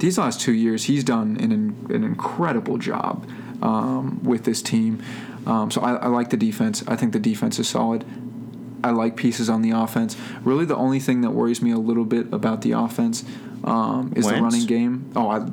these 0.01 0.19
last 0.19 0.41
two 0.41 0.53
years 0.53 0.85
he's 0.85 1.05
done 1.05 1.37
an 1.41 1.53
an 1.91 2.05
incredible 2.05 2.79
job 2.79 3.29
um, 3.63 4.23
with 4.25 4.45
this 4.45 4.63
team. 4.63 5.03
Um, 5.47 5.71
so 5.71 5.81
I, 5.81 5.95
I 5.95 6.07
like 6.07 6.31
the 6.31 6.37
defense. 6.37 6.85
I 6.87 6.97
think 6.97 7.13
the 7.13 7.21
defense 7.21 7.59
is 7.59 7.69
solid. 7.69 8.05
I 8.85 8.91
like 8.91 9.17
pieces 9.17 9.49
on 9.49 9.63
the 9.63 9.71
offense. 9.71 10.17
Really, 10.43 10.65
the 10.65 10.77
only 10.77 10.99
thing 10.99 11.21
that 11.21 11.31
worries 11.31 11.63
me 11.63 11.71
a 11.71 11.79
little 11.79 12.05
bit 12.05 12.33
about 12.33 12.63
the 12.63 12.73
offense 12.73 13.25
um, 13.65 14.13
is 14.17 14.25
Wentz? 14.25 14.39
the 14.39 14.43
running 14.43 14.67
game. 14.67 15.13
Oh, 15.15 15.29
I 15.29 15.49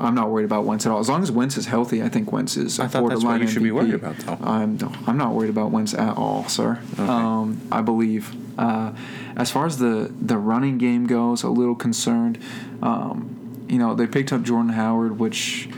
I'm 0.00 0.14
not 0.14 0.30
worried 0.30 0.44
about 0.44 0.64
Wentz 0.64 0.86
at 0.86 0.92
all. 0.92 1.00
As 1.00 1.08
long 1.08 1.22
as 1.22 1.30
Wentz 1.30 1.56
is 1.56 1.66
healthy, 1.66 2.02
I 2.02 2.08
think 2.08 2.32
Wentz 2.32 2.56
is. 2.56 2.78
I 2.78 2.86
thought 2.86 3.08
that's 3.08 3.24
what 3.24 3.40
you 3.40 3.46
should 3.46 3.62
MVP. 3.62 3.64
be 3.64 3.70
worried 3.72 3.94
about, 3.94 4.16
though. 4.18 4.38
I'm 4.42 4.78
I'm 5.06 5.16
not 5.16 5.34
worried 5.34 5.50
about 5.50 5.70
Wentz 5.70 5.94
at 5.94 6.16
all, 6.16 6.48
sir. 6.48 6.80
Okay. 6.94 7.02
Um, 7.02 7.60
I 7.72 7.82
believe. 7.82 8.34
Uh, 8.58 8.92
as 9.36 9.50
far 9.50 9.66
as 9.66 9.78
the 9.78 10.12
the 10.20 10.36
running 10.36 10.78
game 10.78 11.06
goes, 11.06 11.42
a 11.42 11.48
little 11.48 11.74
concerned. 11.74 12.38
Um, 12.82 13.66
you 13.68 13.78
know, 13.78 13.94
they 13.94 14.06
picked 14.06 14.32
up 14.32 14.42
Jordan 14.42 14.70
Howard, 14.70 15.18
which 15.18 15.68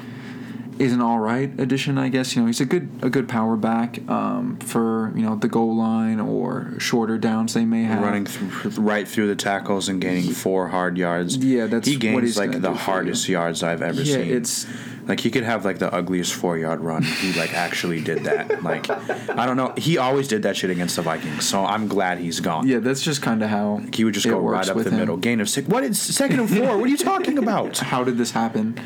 is 0.81 0.95
an 0.95 1.01
all 1.03 1.19
right 1.19 1.51
addition, 1.61 1.99
I 1.99 2.09
guess. 2.09 2.35
You 2.35 2.43
know, 2.43 2.47
he's 2.47 2.61
a 2.61 2.65
good 2.65 2.89
a 3.03 3.11
good 3.11 3.29
power 3.29 3.57
back 3.57 3.99
um, 4.09 4.57
for 4.61 5.13
you 5.15 5.23
know 5.23 5.37
the 5.37 5.49
goal 5.49 5.77
line 5.77 6.19
or 6.19 6.75
shorter 6.79 7.19
downs 7.19 7.53
they 7.53 7.67
may 7.67 7.83
have. 7.83 8.03
Running 8.03 8.25
through, 8.25 8.71
right 8.83 9.07
through 9.07 9.29
the 9.29 9.37
tackles 9.37 9.89
and 9.89 10.01
gaining 10.01 10.33
four 10.33 10.69
hard 10.69 10.97
yards. 10.97 11.37
Yeah, 11.37 11.67
that's 11.67 11.87
he 11.87 11.97
gains 11.97 12.39
like 12.39 12.61
the 12.61 12.73
hardest 12.73 13.29
yards 13.29 13.63
I've 13.63 13.83
ever 13.83 14.01
yeah, 14.01 14.15
seen. 14.15 14.29
Yeah, 14.29 14.37
it's 14.37 14.67
like 15.07 15.21
he 15.21 15.31
could 15.31 15.45
have 15.45 15.67
like 15.67 15.79
the 15.79 15.93
ugliest 15.93 16.35
four 16.35 16.57
yard 16.57 16.81
run. 16.81 17.03
He 17.03 17.39
like 17.39 17.53
actually 17.53 18.01
did 18.01 18.25
that. 18.25 18.63
Like 18.63 18.89
I 18.89 19.45
don't 19.45 19.57
know. 19.57 19.75
He 19.77 19.99
always 19.99 20.29
did 20.29 20.45
that 20.45 20.57
shit 20.57 20.71
against 20.71 20.97
the 20.97 21.03
Vikings. 21.03 21.47
So 21.47 21.65
I'm 21.65 21.89
glad 21.89 22.19
he's 22.19 22.41
gone. 22.41 22.67
Yeah, 22.67 22.79
that's 22.79 23.03
just 23.03 23.21
kind 23.21 23.43
of 23.43 23.51
how 23.51 23.81
like 23.81 23.95
he 23.95 24.05
would 24.05 24.15
just 24.15 24.27
go 24.27 24.39
right 24.39 24.67
up 24.67 24.77
the 24.79 24.85
him. 24.85 24.97
middle, 24.97 25.19
gain 25.19 25.41
of 25.41 25.49
six. 25.51 25.69
What 25.69 25.85
is 25.85 26.01
second 26.01 26.41
and 26.41 26.49
four? 26.49 26.79
what 26.79 26.85
are 26.85 26.89
you 26.89 26.97
talking 26.97 27.37
about? 27.37 27.77
how 27.91 28.03
did 28.03 28.17
this 28.17 28.31
happen? 28.31 28.81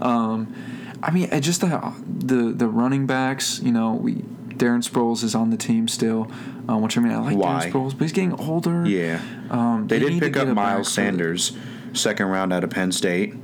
Um, 0.00 0.54
I 1.02 1.10
mean, 1.10 1.28
just 1.40 1.60
the 1.60 1.94
the 2.06 2.52
the 2.52 2.68
running 2.68 3.06
backs. 3.06 3.60
You 3.60 3.72
know, 3.72 3.94
we 3.94 4.14
Darren 4.60 4.86
Sproles 4.86 5.24
is 5.24 5.34
on 5.34 5.50
the 5.50 5.56
team 5.56 5.88
still, 5.88 6.30
uh, 6.68 6.76
which 6.76 6.98
I 6.98 7.00
mean, 7.00 7.12
I 7.12 7.18
like 7.18 7.36
Why? 7.36 7.66
Darren 7.66 7.72
Sproles, 7.72 7.92
but 7.92 8.02
he's 8.02 8.12
getting 8.12 8.34
older. 8.34 8.86
Yeah, 8.86 9.20
um, 9.50 9.88
they, 9.88 9.98
they 9.98 10.10
did 10.10 10.20
pick 10.20 10.36
up 10.36 10.48
Miles 10.48 10.92
Sanders, 10.92 11.56
second 11.94 12.26
round 12.26 12.52
out 12.52 12.62
of 12.62 12.70
Penn 12.70 12.92
State. 12.92 13.34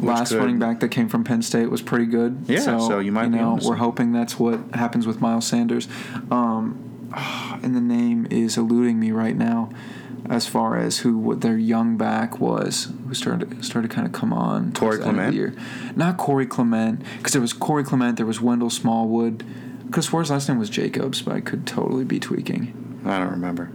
Last 0.00 0.30
could, 0.30 0.38
running 0.38 0.58
back 0.58 0.80
that 0.80 0.88
came 0.88 1.08
from 1.08 1.24
Penn 1.24 1.42
State 1.42 1.70
was 1.70 1.82
pretty 1.82 2.06
good. 2.06 2.44
Yeah, 2.46 2.60
so, 2.60 2.78
so 2.80 2.98
you 3.00 3.12
might 3.12 3.24
you 3.24 3.30
know 3.30 3.58
we're 3.62 3.76
hoping 3.76 4.12
that's 4.12 4.38
what 4.38 4.60
happens 4.74 5.06
with 5.06 5.20
Miles 5.20 5.46
Sanders. 5.46 5.88
Um, 6.30 7.10
and 7.62 7.74
the 7.74 7.80
name 7.80 8.26
is 8.30 8.56
eluding 8.56 8.98
me 9.00 9.10
right 9.10 9.36
now 9.36 9.70
as 10.28 10.46
far 10.46 10.78
as 10.78 10.98
who 10.98 11.34
their 11.36 11.56
young 11.58 11.96
back 11.96 12.38
was, 12.38 12.92
who 13.06 13.14
started 13.14 13.64
started 13.64 13.90
kind 13.90 14.06
of 14.06 14.12
come 14.12 14.32
on. 14.32 14.72
Corey 14.72 14.98
Clement. 14.98 15.34
year. 15.34 15.54
Not 15.96 16.16
Corey 16.16 16.46
Clement, 16.46 17.02
because 17.18 17.32
there 17.32 17.42
was 17.42 17.52
Corey 17.52 17.84
Clement, 17.84 18.16
there 18.16 18.26
was 18.26 18.40
Wendell 18.40 18.70
Smallwood. 18.70 19.44
Because 19.86 20.06
for 20.06 20.20
his 20.20 20.30
last 20.30 20.48
name 20.48 20.58
was 20.58 20.70
Jacobs, 20.70 21.20
but 21.20 21.34
I 21.34 21.40
could 21.40 21.66
totally 21.66 22.04
be 22.04 22.18
tweaking. 22.18 23.02
I 23.04 23.18
don't 23.18 23.30
remember. 23.30 23.70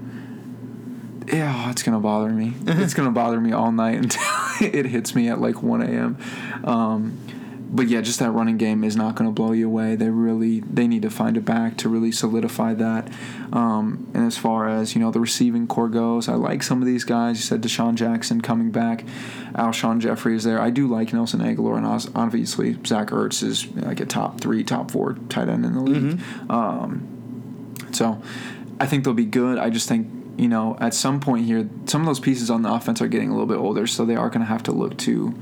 Yeah, 1.31 1.69
it's 1.69 1.83
gonna 1.83 1.99
bother 1.99 2.29
me. 2.29 2.53
it's 2.65 2.93
gonna 2.93 3.11
bother 3.11 3.39
me 3.39 3.51
all 3.51 3.71
night 3.71 3.97
until 3.97 4.23
it 4.61 4.85
hits 4.85 5.13
me 5.13 5.27
at 5.29 5.39
like 5.39 5.61
1 5.61 5.81
a.m. 5.81 6.17
Um, 6.63 7.17
but 7.69 7.87
yeah, 7.87 8.01
just 8.01 8.19
that 8.19 8.31
running 8.31 8.57
game 8.57 8.83
is 8.83 8.95
not 8.95 9.15
going 9.15 9.29
to 9.29 9.33
blow 9.33 9.51
you 9.51 9.67
away. 9.67 9.95
They 9.95 10.09
really 10.09 10.61
they 10.61 10.87
need 10.87 11.01
to 11.01 11.09
find 11.09 11.35
a 11.35 11.41
back 11.41 11.77
to 11.77 11.89
really 11.89 12.11
solidify 12.11 12.73
that. 12.75 13.09
Um, 13.51 14.09
and 14.13 14.25
as 14.25 14.37
far 14.37 14.69
as 14.69 14.95
you 14.95 15.01
know, 15.01 15.11
the 15.11 15.19
receiving 15.19 15.67
corps 15.67 15.89
goes, 15.89 16.29
I 16.29 16.35
like 16.35 16.63
some 16.63 16.81
of 16.81 16.87
these 16.87 17.03
guys. 17.03 17.37
You 17.37 17.43
said 17.43 17.61
DeSean 17.61 17.95
Jackson 17.95 18.41
coming 18.41 18.71
back, 18.71 19.05
Alshon 19.53 19.99
Jeffery 19.99 20.35
is 20.35 20.43
there. 20.43 20.61
I 20.61 20.69
do 20.69 20.87
like 20.87 21.11
Nelson 21.11 21.41
Agholor, 21.41 21.77
and 21.77 22.15
obviously 22.15 22.77
Zach 22.85 23.07
Ertz 23.09 23.43
is 23.43 23.67
like 23.75 23.99
a 23.99 24.05
top 24.05 24.39
three, 24.39 24.63
top 24.63 24.91
four 24.91 25.13
tight 25.29 25.49
end 25.49 25.65
in 25.65 25.73
the 25.73 25.81
league. 25.81 26.17
Mm-hmm. 26.17 26.51
Um, 26.51 27.75
so 27.91 28.21
I 28.79 28.85
think 28.85 29.03
they'll 29.03 29.13
be 29.13 29.25
good. 29.25 29.57
I 29.57 29.69
just 29.69 29.89
think 29.89 30.09
you 30.37 30.47
know 30.47 30.77
at 30.79 30.93
some 30.93 31.19
point 31.19 31.45
here, 31.45 31.69
some 31.85 32.01
of 32.01 32.07
those 32.07 32.21
pieces 32.21 32.49
on 32.49 32.61
the 32.61 32.71
offense 32.71 33.01
are 33.01 33.07
getting 33.07 33.29
a 33.29 33.33
little 33.33 33.47
bit 33.47 33.57
older, 33.57 33.87
so 33.87 34.05
they 34.05 34.15
are 34.15 34.29
going 34.29 34.41
to 34.41 34.45
have 34.45 34.63
to 34.63 34.71
look 34.71 34.97
to 34.99 35.37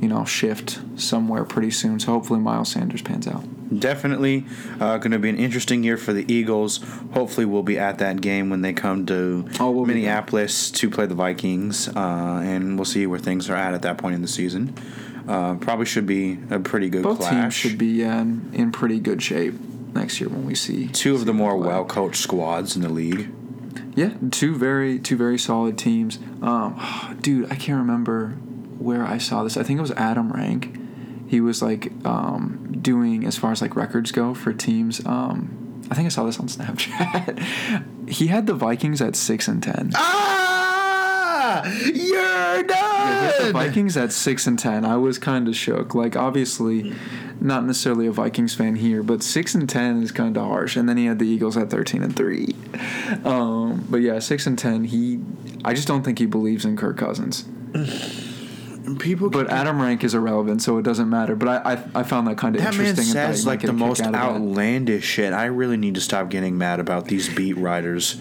you 0.00 0.08
know, 0.08 0.24
shift 0.24 0.80
somewhere 0.96 1.44
pretty 1.44 1.70
soon. 1.70 2.00
So 2.00 2.12
hopefully 2.12 2.40
Miles 2.40 2.72
Sanders 2.72 3.02
pans 3.02 3.26
out. 3.26 3.44
Definitely 3.78 4.46
uh, 4.80 4.98
going 4.98 5.12
to 5.12 5.18
be 5.18 5.28
an 5.28 5.36
interesting 5.36 5.84
year 5.84 5.96
for 5.96 6.12
the 6.12 6.30
Eagles. 6.32 6.78
Hopefully 7.12 7.46
we'll 7.46 7.62
be 7.62 7.78
at 7.78 7.98
that 7.98 8.20
game 8.20 8.50
when 8.50 8.62
they 8.62 8.72
come 8.72 9.06
to 9.06 9.46
oh, 9.60 9.70
we'll 9.70 9.86
Minneapolis 9.86 10.70
to 10.72 10.90
play 10.90 11.06
the 11.06 11.14
Vikings, 11.14 11.88
uh, 11.88 12.40
and 12.42 12.76
we'll 12.76 12.84
see 12.84 13.06
where 13.06 13.18
things 13.18 13.48
are 13.48 13.54
at 13.54 13.74
at 13.74 13.82
that 13.82 13.98
point 13.98 14.14
in 14.14 14.22
the 14.22 14.28
season. 14.28 14.74
Uh, 15.28 15.54
probably 15.56 15.86
should 15.86 16.06
be 16.06 16.38
a 16.50 16.58
pretty 16.58 16.88
good 16.88 17.04
Both 17.04 17.20
clash. 17.20 17.30
teams 17.30 17.54
should 17.54 17.78
be 17.78 18.02
in, 18.02 18.50
in 18.52 18.72
pretty 18.72 18.98
good 18.98 19.22
shape 19.22 19.54
next 19.94 20.20
year 20.20 20.28
when 20.30 20.46
we 20.46 20.54
see 20.54 20.88
two 20.88 21.14
of 21.14 21.26
the 21.26 21.32
more 21.32 21.56
well 21.56 21.84
coached 21.84 22.20
squads 22.22 22.74
in 22.74 22.82
the 22.82 22.88
league. 22.88 23.30
Yeah, 23.94 24.14
two 24.30 24.56
very 24.56 24.98
two 24.98 25.16
very 25.16 25.38
solid 25.38 25.78
teams. 25.78 26.18
Um, 26.42 26.80
dude, 27.20 27.52
I 27.52 27.54
can't 27.54 27.78
remember 27.78 28.36
where 28.80 29.04
I 29.04 29.18
saw 29.18 29.44
this. 29.44 29.56
I 29.56 29.62
think 29.62 29.78
it 29.78 29.82
was 29.82 29.92
Adam 29.92 30.32
Rank. 30.32 30.78
He 31.28 31.40
was 31.40 31.62
like 31.62 31.92
um, 32.04 32.76
doing 32.80 33.24
as 33.24 33.36
far 33.36 33.52
as 33.52 33.62
like 33.62 33.76
records 33.76 34.10
go 34.10 34.34
for 34.34 34.52
teams. 34.52 35.04
Um, 35.06 35.82
I 35.90 35.94
think 35.94 36.06
I 36.06 36.08
saw 36.08 36.24
this 36.24 36.40
on 36.40 36.48
Snapchat. 36.48 38.08
he 38.08 38.28
had 38.28 38.46
the 38.46 38.54
Vikings 38.54 39.00
at 39.00 39.14
six 39.14 39.46
and 39.46 39.62
ten. 39.62 39.92
Ah, 39.94 41.64
you're 41.84 42.62
done. 42.62 42.68
Yeah, 42.68 43.32
the 43.46 43.52
Vikings 43.52 43.96
at 43.96 44.12
six 44.12 44.46
and 44.46 44.58
ten. 44.58 44.84
I 44.84 44.96
was 44.96 45.18
kind 45.18 45.46
of 45.46 45.54
shook. 45.54 45.94
Like 45.94 46.16
obviously, 46.16 46.94
not 47.40 47.64
necessarily 47.64 48.06
a 48.06 48.12
Vikings 48.12 48.54
fan 48.54 48.76
here, 48.76 49.02
but 49.02 49.22
six 49.22 49.54
and 49.54 49.68
ten 49.68 50.02
is 50.02 50.12
kind 50.12 50.36
of 50.36 50.44
harsh. 50.44 50.76
And 50.76 50.88
then 50.88 50.96
he 50.96 51.06
had 51.06 51.18
the 51.18 51.26
Eagles 51.26 51.56
at 51.56 51.70
thirteen 51.70 52.02
and 52.02 52.16
three. 52.16 52.56
Um, 53.24 53.86
but 53.90 53.98
yeah, 53.98 54.18
six 54.18 54.46
and 54.46 54.58
ten. 54.58 54.84
He, 54.84 55.20
I 55.64 55.74
just 55.74 55.86
don't 55.86 56.02
think 56.02 56.18
he 56.18 56.26
believes 56.26 56.64
in 56.64 56.76
Kirk 56.76 56.96
Cousins. 56.96 57.44
people. 58.96 59.30
But 59.30 59.50
Adam 59.50 59.80
Rank 59.80 60.04
is 60.04 60.14
irrelevant, 60.14 60.62
so 60.62 60.78
it 60.78 60.82
doesn't 60.82 61.08
matter. 61.08 61.36
But 61.36 61.48
I 61.48 61.72
I, 61.72 62.00
I 62.00 62.02
found 62.02 62.26
that 62.28 62.38
kind 62.38 62.56
of 62.56 62.62
interesting. 62.62 62.94
That 62.94 63.14
man 63.14 63.34
says 63.34 63.46
like 63.46 63.60
the 63.60 63.72
most 63.72 64.02
outlandish 64.02 65.04
shit. 65.04 65.32
I 65.32 65.46
really 65.46 65.76
need 65.76 65.94
to 65.94 66.00
stop 66.00 66.28
getting 66.30 66.58
mad 66.58 66.80
about 66.80 67.06
these 67.06 67.32
beat 67.34 67.56
writers 67.56 68.20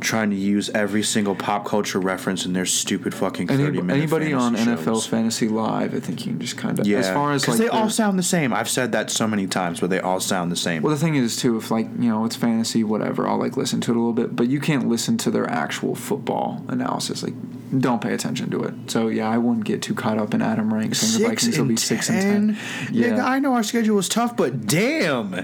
trying 0.00 0.30
to 0.30 0.36
use 0.36 0.70
every 0.70 1.02
single 1.02 1.34
pop 1.34 1.64
culture 1.64 1.98
reference 1.98 2.44
in 2.44 2.52
their 2.52 2.66
stupid 2.66 3.14
fucking 3.14 3.48
thirty 3.48 3.64
Any, 3.64 3.82
minute. 3.82 3.96
Anybody 3.96 4.32
on 4.32 4.54
shows. 4.54 4.66
NFL 4.66 5.08
Fantasy 5.08 5.48
Live, 5.48 5.94
I 5.94 6.00
think 6.00 6.24
you 6.26 6.32
can 6.32 6.40
just 6.40 6.56
kind 6.56 6.78
of 6.78 6.86
yeah. 6.86 6.98
As 6.98 7.10
far 7.10 7.32
as 7.32 7.46
like 7.46 7.58
they 7.58 7.68
all 7.68 7.90
sound 7.90 8.18
the 8.18 8.22
same. 8.22 8.52
I've 8.52 8.68
said 8.68 8.92
that 8.92 9.10
so 9.10 9.26
many 9.26 9.46
times, 9.46 9.80
but 9.80 9.90
they 9.90 10.00
all 10.00 10.20
sound 10.20 10.52
the 10.52 10.56
same. 10.56 10.82
Well, 10.82 10.94
the 10.94 11.00
thing 11.00 11.16
is 11.16 11.36
too, 11.36 11.56
if 11.56 11.70
like 11.70 11.86
you 11.98 12.10
know 12.10 12.24
it's 12.24 12.36
fantasy, 12.36 12.84
whatever, 12.84 13.26
I'll 13.26 13.38
like 13.38 13.56
listen 13.56 13.80
to 13.82 13.92
it 13.92 13.96
a 13.96 13.98
little 13.98 14.12
bit, 14.12 14.36
but 14.36 14.48
you 14.48 14.60
can't 14.60 14.88
listen 14.88 15.16
to 15.18 15.30
their 15.30 15.48
actual 15.48 15.94
football 15.94 16.64
analysis. 16.68 17.22
Like, 17.22 17.34
don't 17.78 18.00
pay 18.00 18.12
attention 18.12 18.50
to 18.50 18.62
it. 18.64 18.74
So 18.88 19.08
yeah, 19.08 19.28
I 19.28 19.38
wouldn't 19.38 19.64
get 19.64 19.82
too 19.82 19.94
caught 19.94 20.18
up 20.18 20.34
in 20.34 20.42
Adam 20.42 20.72
Rank 20.72 20.94
saying 20.94 21.22
the 21.22 21.28
Vikings 21.28 21.58
will 21.58 21.66
be 21.66 21.76
six 21.76 22.08
and 22.08 22.56
ten. 22.56 22.58
Yeah. 22.92 23.16
yeah, 23.16 23.26
I 23.26 23.38
know 23.38 23.54
our 23.54 23.62
schedule 23.62 23.96
was 23.96 24.08
tough, 24.08 24.36
but 24.36 24.66
damn, 24.66 25.34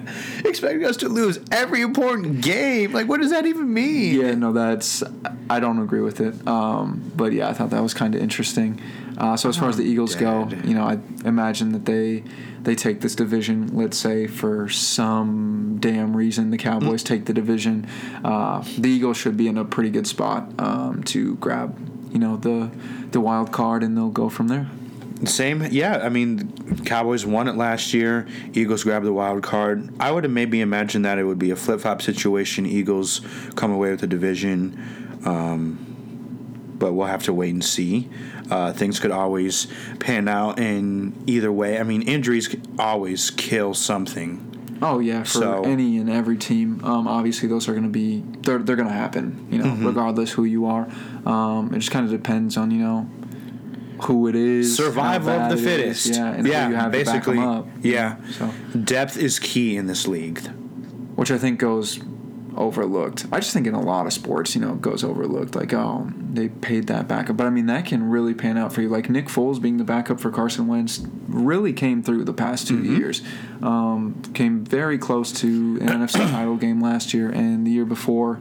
expecting 0.45 0.85
us 0.85 0.97
to 0.99 1.09
lose 1.09 1.41
every 1.51 1.81
important 1.83 2.41
game. 2.41 2.93
Like, 2.93 3.09
what 3.09 3.21
does 3.21 3.31
that 3.31 3.47
even 3.47 3.73
mean? 3.73 4.21
Yeah, 4.21 4.35
no, 4.43 4.53
that's 4.53 5.05
I 5.49 5.61
don't 5.61 5.79
agree 5.79 6.01
with 6.01 6.21
it. 6.21 6.47
Um, 6.49 7.13
but 7.15 7.33
yeah, 7.33 7.49
I 7.49 7.53
thought 7.53 7.71
that 7.71 7.81
was 7.81 7.95
kind 7.95 8.15
of 8.17 8.21
interesting. 8.21 8.81
Uh, 9.17 9.37
so 9.37 9.49
as 9.49 9.57
far 9.57 9.69
as 9.69 9.77
the 9.77 9.85
Eagles 9.85 10.17
go, 10.17 10.49
you 10.65 10.75
know, 10.75 10.83
I 10.83 10.99
imagine 11.25 11.71
that 11.73 11.85
they 11.85 12.25
they 12.63 12.75
take 12.75 13.01
this 13.03 13.15
division. 13.15 13.69
Let's 13.73 13.97
say 13.97 14.27
for 14.27 14.69
some 14.69 15.77
damn 15.79 16.17
reason 16.17 16.51
the 16.51 16.59
Cowboys 16.59 17.05
mm. 17.05 17.07
take 17.07 17.27
the 17.27 17.33
division, 17.33 17.87
uh, 18.25 18.65
the 18.77 18.91
Eagles 18.91 19.17
should 19.17 19.37
be 19.37 19.47
in 19.47 19.57
a 19.57 19.65
pretty 19.65 19.91
good 19.91 20.09
spot 20.09 20.51
um, 20.59 21.05
to 21.05 21.37
grab, 21.37 21.79
you 22.13 22.19
know, 22.19 22.37
the 22.37 22.69
the 23.13 23.21
wild 23.21 23.53
card, 23.53 23.85
and 23.85 23.97
they'll 23.97 24.09
go 24.09 24.29
from 24.29 24.49
there. 24.49 24.67
Same, 25.25 25.63
yeah. 25.71 25.99
I 26.03 26.09
mean, 26.09 26.85
Cowboys 26.85 27.25
won 27.25 27.47
it 27.49 27.57
last 27.57 27.95
year. 27.95 28.27
Eagles 28.55 28.83
grabbed 28.85 29.07
the 29.07 29.13
wild 29.13 29.43
card. 29.43 29.89
I 30.01 30.11
would 30.11 30.25
have 30.25 30.33
maybe 30.33 30.61
imagined 30.61 31.05
that 31.05 31.19
it 31.19 31.25
would 31.25 31.39
be 31.39 31.51
a 31.51 31.57
flip 31.57 31.81
flop 31.81 32.03
situation. 32.03 32.67
Eagles 32.67 33.21
come 33.55 33.71
away 33.71 33.91
with 33.91 34.01
the 34.01 34.07
division. 34.09 35.21
Um, 35.25 36.75
but 36.79 36.93
we'll 36.95 37.07
have 37.07 37.23
to 37.25 37.33
wait 37.33 37.53
and 37.55 37.65
see. 37.65 38.09
Uh, 38.51 38.73
things 38.73 38.99
could 38.99 39.13
always 39.13 39.69
pan 40.01 40.27
out 40.27 40.59
in 40.59 41.15
either 41.27 41.53
way. 41.53 41.79
I 41.79 41.85
mean, 41.85 42.03
injuries 42.03 42.55
always 42.79 43.31
kill 43.31 43.75
something. 43.75 44.49
Oh 44.83 44.99
yeah, 44.99 45.23
for 45.23 45.29
So- 45.29 45.63
any 45.63 45.99
and 45.99 46.11
every 46.11 46.37
team. 46.37 46.81
Um, 46.85 47.07
obviously, 47.07 47.49
those 47.49 47.69
are 47.69 47.73
going 47.73 47.85
to 47.85 47.89
be 47.91 48.25
they're 48.41 48.59
they're 48.59 48.75
going 48.75 48.89
to 48.89 48.95
happen. 48.95 49.47
You 49.49 49.59
know, 49.59 49.65
Mm-hmm. 49.67 49.87
regardless 49.87 50.33
who 50.33 50.43
you 50.45 50.67
are. 50.67 50.89
Um, 51.25 51.73
it 51.73 51.79
just 51.79 51.93
kind 51.93 52.05
of 52.05 52.11
depends 52.11 52.57
on 52.57 52.73
you 52.73 52.83
know 52.83 53.09
who 54.05 54.29
it 54.29 54.35
is. 54.35 54.77
Survival 54.77 55.31
of 55.31 55.49
the 55.51 55.55
it 55.57 55.59
is, 55.59 55.65
fittest. 56.05 56.07
Yeah, 56.19 56.33
and 56.33 56.47
who 56.47 56.53
you 56.53 56.75
have 56.77 56.93
basically. 56.93 57.37
to 57.37 57.41
back 57.41 57.49
'em 57.49 57.59
up. 57.59 57.69
Yeah. 57.83 58.17
So, 58.31 58.51
Depth 58.79 59.17
is 59.17 59.39
key 59.39 59.77
in 59.77 59.87
this 59.87 60.07
league. 60.09 60.41
which 61.15 61.31
I 61.31 61.37
think 61.39 61.59
goes 61.59 62.01
overlooked. 62.57 63.27
I 63.33 63.39
just 63.41 63.53
think 63.53 63.67
in 63.67 63.75
a 63.75 63.81
lot 63.81 64.07
of 64.07 64.13
sports, 64.13 64.55
you 64.55 64.61
know, 64.61 64.73
it 64.73 64.81
goes 64.81 65.05
overlooked. 65.05 65.55
Like, 65.55 65.73
oh, 65.73 66.11
they 66.33 66.49
paid 66.49 66.87
that 66.89 67.07
backup, 67.09 67.37
but 67.37 67.47
I 67.47 67.51
mean, 67.51 67.67
that 67.67 67.85
can 67.87 68.09
really 68.09 68.35
pan 68.35 68.57
out 68.59 68.73
for 68.73 68.83
you. 68.83 68.89
Like 68.89 69.09
Nick 69.11 69.27
Foles 69.27 69.61
being 69.61 69.77
the 69.77 69.85
backup 69.85 70.21
for 70.21 70.31
Carson 70.31 70.67
Wentz 70.67 71.03
really 71.29 71.73
came 71.73 72.03
through 72.03 72.25
the 72.25 72.33
past 72.33 72.67
2 72.69 72.77
Mm-hmm. 72.79 72.97
years. 72.97 73.23
Um, 73.63 74.21
came 74.35 74.65
very 74.65 74.99
close 74.99 75.33
to 75.41 75.79
an 75.81 75.89
NFC 76.01 76.31
title 76.31 76.57
game 76.57 76.81
last 76.81 77.13
year, 77.15 77.29
and 77.31 77.67
the 77.67 77.71
year 77.71 77.85
before, 77.87 78.41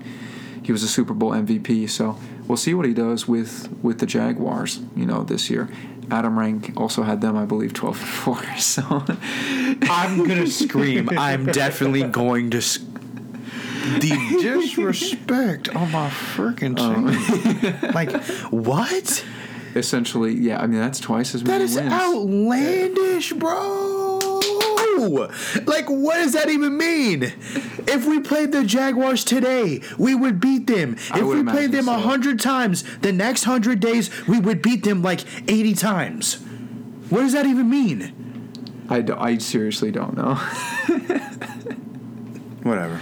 he 0.64 0.72
was 0.72 0.84
a 0.84 0.88
Super 0.88 1.14
Bowl 1.14 1.32
MVP. 1.32 1.90
So 1.90 2.18
we'll 2.52 2.58
see 2.58 2.74
what 2.74 2.86
he 2.86 2.94
does 2.94 3.30
with 3.30 3.74
with 3.82 4.00
the 4.00 4.06
Jaguars. 4.06 4.82
You 4.94 5.06
know, 5.06 5.24
this 5.24 5.50
year. 5.50 5.70
Adam 6.12 6.38
Rank 6.38 6.74
also 6.76 7.04
had 7.04 7.22
them, 7.22 7.38
I 7.38 7.46
believe, 7.46 7.72
twelve 7.74 7.98
and 7.98 8.10
four. 8.10 8.42
So 8.58 8.84
I'm 9.84 10.28
gonna 10.28 10.48
scream. 10.48 11.08
I'm 11.18 11.46
definitely 11.46 12.04
going 12.24 12.50
to. 12.52 12.58
S- 12.58 12.80
the 14.00 14.10
disrespect 14.42 15.70
on 15.70 15.92
my 15.92 16.10
freaking 16.10 16.76
oh. 16.78 17.72
team. 17.82 17.94
like 17.94 18.12
what? 18.52 19.26
essentially, 19.74 20.34
yeah. 20.34 20.62
I 20.62 20.68
mean, 20.68 20.82
that's 20.82 21.00
twice 21.00 21.34
as 21.34 21.44
many 21.44 21.58
That 21.58 21.64
is 21.64 21.76
wins. 21.76 21.94
outlandish, 21.94 23.32
bro. 23.34 24.11
Like, 25.66 25.90
what 25.90 26.16
does 26.16 26.34
that 26.34 26.50
even 26.50 26.78
mean? 26.78 27.24
If 27.88 28.06
we 28.06 28.20
played 28.20 28.52
the 28.52 28.64
Jaguars 28.64 29.24
today, 29.24 29.82
we 29.98 30.16
would 30.16 30.40
beat 30.40 30.68
them. 30.68 30.98
I 31.12 31.20
If 31.20 31.26
we 31.26 31.44
played 31.44 31.72
them 31.72 31.88
a 31.90 31.96
so. 31.96 32.00
hundred 32.08 32.40
times, 32.40 32.84
the 33.00 33.12
next 33.12 33.44
hundred 33.44 33.80
days 33.80 34.10
we 34.28 34.40
would 34.40 34.62
beat 34.62 34.84
them 34.84 35.02
like 35.02 35.22
eighty 35.50 35.74
times. 35.74 36.36
What 37.10 37.22
does 37.22 37.34
that 37.34 37.46
even 37.46 37.70
mean? 37.70 38.14
I, 38.90 39.02
do, 39.02 39.16
I 39.16 39.38
seriously 39.38 39.92
don't 39.92 40.16
know. 40.18 40.36
Whatever. 42.64 42.98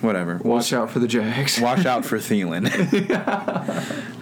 Whatever. 0.00 0.40
Watch 0.44 0.72
out 0.72 0.90
for 0.90 1.00
the 1.00 1.08
Jags. 1.08 1.60
Watch 1.60 1.84
out 1.84 2.04
for 2.04 2.18
Thielen. 2.18 2.70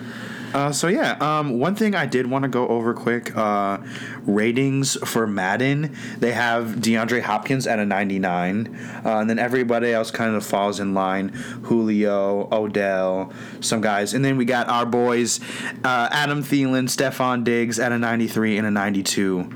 Uh, 0.55 0.72
so 0.72 0.88
yeah, 0.88 1.12
um, 1.20 1.59
one 1.59 1.74
thing 1.74 1.94
I 1.94 2.07
did 2.07 2.26
want 2.26 2.42
to 2.44 2.49
go 2.49 2.66
over 2.68 2.94
quick: 2.94 3.36
uh, 3.36 3.78
ratings 4.22 4.96
for 5.09 5.26
Madden. 5.26 5.94
They 6.18 6.32
have 6.32 6.66
DeAndre 6.76 7.22
Hopkins 7.22 7.66
at 7.66 7.78
a 7.78 7.84
99, 7.84 9.03
uh, 9.05 9.18
and 9.18 9.28
then 9.28 9.38
everybody 9.38 9.92
else 9.92 10.11
kind 10.11 10.34
of 10.34 10.44
falls 10.44 10.80
in 10.80 10.94
line: 10.94 11.28
Julio, 11.64 12.49
Odell, 12.51 13.32
some 13.61 13.80
guys, 13.80 14.14
and 14.14 14.24
then 14.24 14.36
we 14.36 14.44
got 14.44 14.68
our 14.68 14.86
boys: 14.86 15.40
uh, 15.84 16.09
Adam 16.11 16.42
Thielen, 16.42 16.88
Stefon 16.88 17.44
Diggs 17.44 17.78
at 17.78 17.92
a 17.92 17.99
93 17.99 18.59
and 18.59 18.66
a 18.66 18.70
92. 18.70 19.51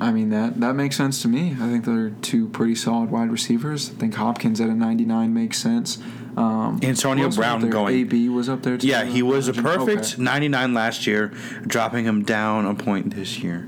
I 0.00 0.12
mean 0.12 0.30
that 0.30 0.60
that 0.60 0.74
makes 0.74 0.96
sense 0.96 1.22
to 1.22 1.28
me. 1.28 1.52
I 1.60 1.68
think 1.68 1.84
they're 1.84 2.10
two 2.22 2.48
pretty 2.48 2.74
solid 2.74 3.10
wide 3.10 3.30
receivers. 3.30 3.90
I 3.90 3.94
think 3.94 4.14
Hopkins 4.14 4.60
at 4.60 4.68
a 4.68 4.74
99 4.74 5.34
makes 5.34 5.58
sense. 5.58 5.98
Um, 6.38 6.78
Antonio 6.82 7.22
who 7.22 7.26
else 7.28 7.36
was 7.36 7.44
Brown 7.44 7.68
going- 7.68 7.94
AB 7.96 8.28
was 8.28 8.48
up 8.48 8.62
there 8.62 8.76
too. 8.78 8.86
Yeah, 8.86 9.04
he 9.04 9.22
was 9.22 9.48
a 9.48 9.50
Okay. 9.50 9.60
perfect 9.62 10.18
99 10.18 10.72
last 10.74 11.06
year, 11.06 11.32
dropping 11.66 12.04
him 12.04 12.22
down 12.22 12.64
a 12.66 12.74
point 12.74 13.14
this 13.14 13.42
year. 13.42 13.66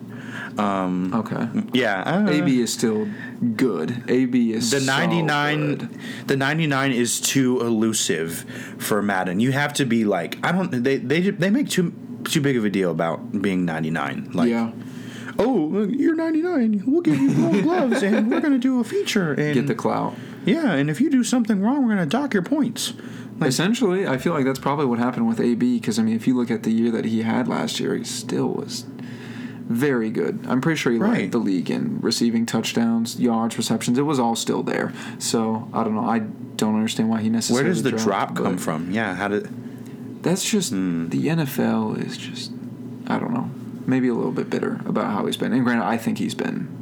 Um, 0.56 1.12
Okay. 1.14 1.48
yeah, 1.72 2.00
uh, 2.02 2.30
AB 2.30 2.60
is 2.60 2.72
still 2.72 3.08
good. 3.56 4.02
AB 4.08 4.52
is 4.52 4.70
the 4.70 4.80
so 4.80 4.86
99 4.86 5.74
good. 5.76 5.88
the 6.28 6.36
99 6.36 6.92
is 6.92 7.20
too 7.20 7.60
elusive 7.60 8.44
for 8.78 9.02
Madden. 9.02 9.40
You 9.40 9.52
have 9.52 9.72
to 9.74 9.84
be 9.84 10.04
like 10.04 10.38
I 10.44 10.52
don't 10.52 10.70
they 10.84 10.98
they 10.98 11.30
they 11.30 11.50
make 11.50 11.68
too 11.68 11.92
too 12.24 12.40
big 12.40 12.56
of 12.56 12.64
a 12.64 12.70
deal 12.70 12.90
about 12.90 13.40
being 13.42 13.64
99. 13.64 14.28
Like 14.32 14.50
yeah, 14.50 14.70
oh, 15.40 15.84
you're 15.88 16.14
99. 16.14 16.84
We'll 16.86 17.00
give 17.02 17.18
you 17.18 17.34
gold 17.34 17.62
gloves 17.62 18.02
and 18.02 18.30
we're 18.30 18.40
going 18.40 18.52
to 18.52 18.58
do 18.58 18.80
a 18.80 18.84
feature 18.84 19.32
and 19.32 19.54
get 19.54 19.66
the 19.66 19.74
clout. 19.74 20.14
Yeah, 20.44 20.72
and 20.72 20.88
if 20.88 21.00
you 21.00 21.10
do 21.10 21.22
something 21.24 21.60
wrong, 21.60 21.82
we're 21.86 21.94
going 21.94 22.08
to 22.08 22.16
dock 22.16 22.32
your 22.34 22.42
points. 22.42 22.92
Like, 23.38 23.48
Essentially, 23.48 24.06
I 24.06 24.18
feel 24.18 24.32
like 24.32 24.44
that's 24.44 24.58
probably 24.58 24.86
what 24.86 24.98
happened 24.98 25.26
with 25.28 25.40
AB. 25.40 25.78
Because 25.78 25.98
I 25.98 26.02
mean, 26.02 26.14
if 26.14 26.26
you 26.26 26.36
look 26.36 26.50
at 26.50 26.62
the 26.62 26.70
year 26.70 26.90
that 26.92 27.04
he 27.06 27.22
had 27.22 27.48
last 27.48 27.80
year, 27.80 27.94
he 27.96 28.04
still 28.04 28.48
was 28.48 28.84
very 29.66 30.10
good. 30.10 30.44
I'm 30.48 30.60
pretty 30.60 30.76
sure 30.78 30.92
he 30.92 30.98
Right. 30.98 31.22
led 31.22 31.32
the 31.32 31.38
league 31.38 31.70
in 31.70 32.00
receiving 32.00 32.44
touchdowns, 32.46 33.18
yards, 33.20 33.56
receptions. 33.56 33.98
It 33.98 34.02
was 34.02 34.18
all 34.18 34.34
still 34.36 34.62
there. 34.62 34.92
So 35.18 35.68
I 35.72 35.84
don't 35.84 35.94
know. 35.94 36.04
I 36.08 36.20
don't 36.56 36.74
understand 36.74 37.08
why 37.08 37.20
he 37.22 37.30
necessarily. 37.30 37.64
where 37.64 37.72
does 37.72 37.82
the 37.82 37.90
dropped, 37.90 38.34
drop 38.34 38.36
come 38.36 38.58
from? 38.58 38.90
Yeah, 38.90 39.14
how 39.14 39.28
did 39.28 39.48
That's 40.22 40.44
just 40.50 40.72
Hmm. 40.72 41.08
the 41.08 41.28
NFL 41.28 41.94
is 42.04 42.16
just. 42.18 42.52
I 43.06 43.18
don't 43.18 43.32
know. 43.32 43.50
Maybe 43.86 44.08
a 44.08 44.14
little 44.14 44.32
bit 44.32 44.50
bitter 44.50 44.80
about 44.86 45.12
how 45.12 45.26
he's 45.26 45.36
been. 45.36 45.52
And 45.52 45.64
granted, 45.64 45.84
I 45.84 45.96
think 45.96 46.18
he's 46.18 46.34
been. 46.34 46.78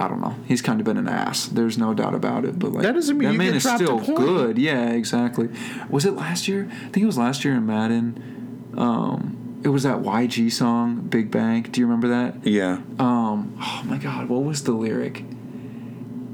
I 0.00 0.08
don't 0.08 0.20
know. 0.20 0.34
He's 0.46 0.60
kind 0.60 0.80
of 0.80 0.84
been 0.84 0.96
an 0.96 1.08
ass. 1.08 1.46
There's 1.46 1.78
no 1.78 1.94
doubt 1.94 2.14
about 2.14 2.44
it. 2.44 2.58
But 2.58 2.72
like 2.72 2.82
That 2.82 2.94
doesn't 2.94 3.16
mean 3.16 3.28
that 3.28 3.32
you 3.32 3.38
man 3.38 3.48
can 3.48 3.56
is 3.56 3.62
still 3.62 4.00
good. 4.00 4.58
Yeah, 4.58 4.90
exactly. 4.90 5.48
Was 5.88 6.04
it 6.04 6.12
last 6.14 6.48
year? 6.48 6.68
I 6.70 6.88
think 6.88 6.98
it 6.98 7.06
was 7.06 7.16
last 7.18 7.44
year 7.44 7.54
in 7.54 7.64
Madden. 7.64 8.72
Um, 8.76 9.60
it 9.64 9.68
was 9.68 9.84
that 9.84 9.98
YG 9.98 10.50
song, 10.52 11.00
Big 11.02 11.30
Bank. 11.30 11.70
Do 11.72 11.80
you 11.80 11.86
remember 11.86 12.08
that? 12.08 12.44
Yeah. 12.46 12.80
Um, 12.98 13.56
oh 13.60 13.82
my 13.84 13.98
God, 13.98 14.28
what 14.28 14.42
was 14.42 14.64
the 14.64 14.72
lyric? 14.72 15.24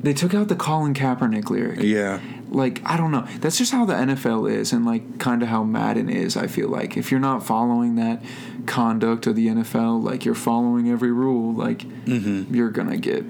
They 0.02 0.14
took 0.14 0.34
out 0.34 0.48
the 0.48 0.56
Colin 0.56 0.94
Kaepernick 0.94 1.50
lyric 1.50 1.80
Yeah. 1.82 2.20
Like 2.50 2.82
I 2.84 2.96
don't 2.96 3.10
know. 3.10 3.26
That's 3.40 3.56
just 3.58 3.72
how 3.72 3.84
the 3.84 3.94
NFL 3.94 4.50
is, 4.50 4.72
and 4.72 4.84
like 4.84 5.18
kind 5.18 5.42
of 5.42 5.48
how 5.48 5.62
Madden 5.64 6.08
is. 6.08 6.36
I 6.36 6.46
feel 6.46 6.68
like 6.68 6.96
if 6.96 7.10
you're 7.10 7.20
not 7.20 7.44
following 7.46 7.94
that 7.96 8.22
conduct 8.66 9.26
of 9.26 9.36
the 9.36 9.48
NFL, 9.48 10.02
like 10.02 10.24
you're 10.24 10.34
following 10.34 10.90
every 10.90 11.12
rule, 11.12 11.54
like 11.54 11.84
you're 12.06 12.70
gonna 12.70 12.96
get 12.96 13.24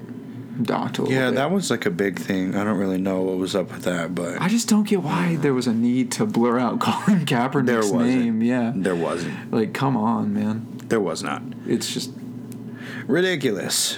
docked 0.63 0.97
a 0.97 1.01
little 1.03 1.05
Mm-hmm. 1.15 1.23
Yeah, 1.23 1.29
bit. 1.29 1.35
that 1.37 1.51
was 1.51 1.71
like 1.71 1.85
a 1.85 1.89
big 1.91 2.19
thing. 2.19 2.55
I 2.55 2.63
don't 2.63 2.77
really 2.77 2.97
know 2.99 3.21
what 3.21 3.37
was 3.37 3.55
up 3.55 3.71
with 3.71 3.83
that, 3.83 4.13
but 4.13 4.39
I 4.41 4.47
just 4.49 4.67
don't 4.67 4.87
get 4.87 5.01
why 5.01 5.37
there 5.37 5.53
was 5.53 5.65
a 5.67 5.73
need 5.73 6.11
to 6.13 6.25
blur 6.25 6.59
out 6.59 6.79
Colin 6.81 7.25
Kaepernick's 7.25 7.91
name. 7.91 8.41
Yeah, 8.43 8.73
There 8.75 8.95
wasn't. 8.95 9.51
like 9.51 9.73
come 9.73 9.95
on, 9.97 10.33
man. 10.33 10.67
There 10.89 10.99
was 10.99 11.23
not. 11.23 11.41
It's 11.65 11.93
just 11.93 12.11
Ridiculous. 13.07 13.97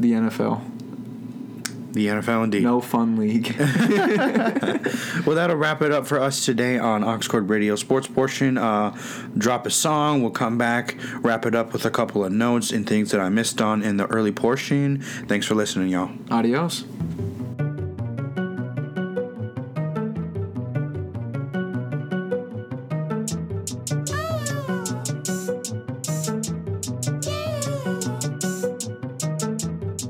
the 0.00 0.12
NFL. 0.12 0.62
The 1.92 2.06
NFL 2.06 2.44
indeed. 2.44 2.62
No 2.62 2.80
fun 2.80 3.16
league. 3.16 3.54
Well, 5.24 5.36
that'll 5.36 5.56
wrap 5.56 5.82
it 5.82 5.92
up 5.92 6.06
for 6.06 6.18
us 6.18 6.44
today 6.44 6.78
on 6.78 7.02
Oxcord 7.02 7.48
Radio 7.48 7.76
Sports 7.76 8.08
Portion. 8.08 8.58
Uh, 8.58 8.96
drop 9.38 9.66
a 9.66 9.70
song. 9.70 10.20
We'll 10.20 10.32
come 10.32 10.58
back, 10.58 10.96
wrap 11.20 11.46
it 11.46 11.54
up 11.54 11.72
with 11.72 11.84
a 11.84 11.90
couple 11.90 12.24
of 12.24 12.32
notes 12.32 12.72
and 12.72 12.86
things 12.86 13.12
that 13.12 13.20
I 13.20 13.28
missed 13.28 13.60
on 13.60 13.82
in 13.82 13.98
the 13.98 14.06
early 14.06 14.32
portion. 14.32 15.00
Thanks 15.00 15.46
for 15.46 15.54
listening, 15.54 15.90
y'all. 15.90 16.10
Adios. 16.30 16.84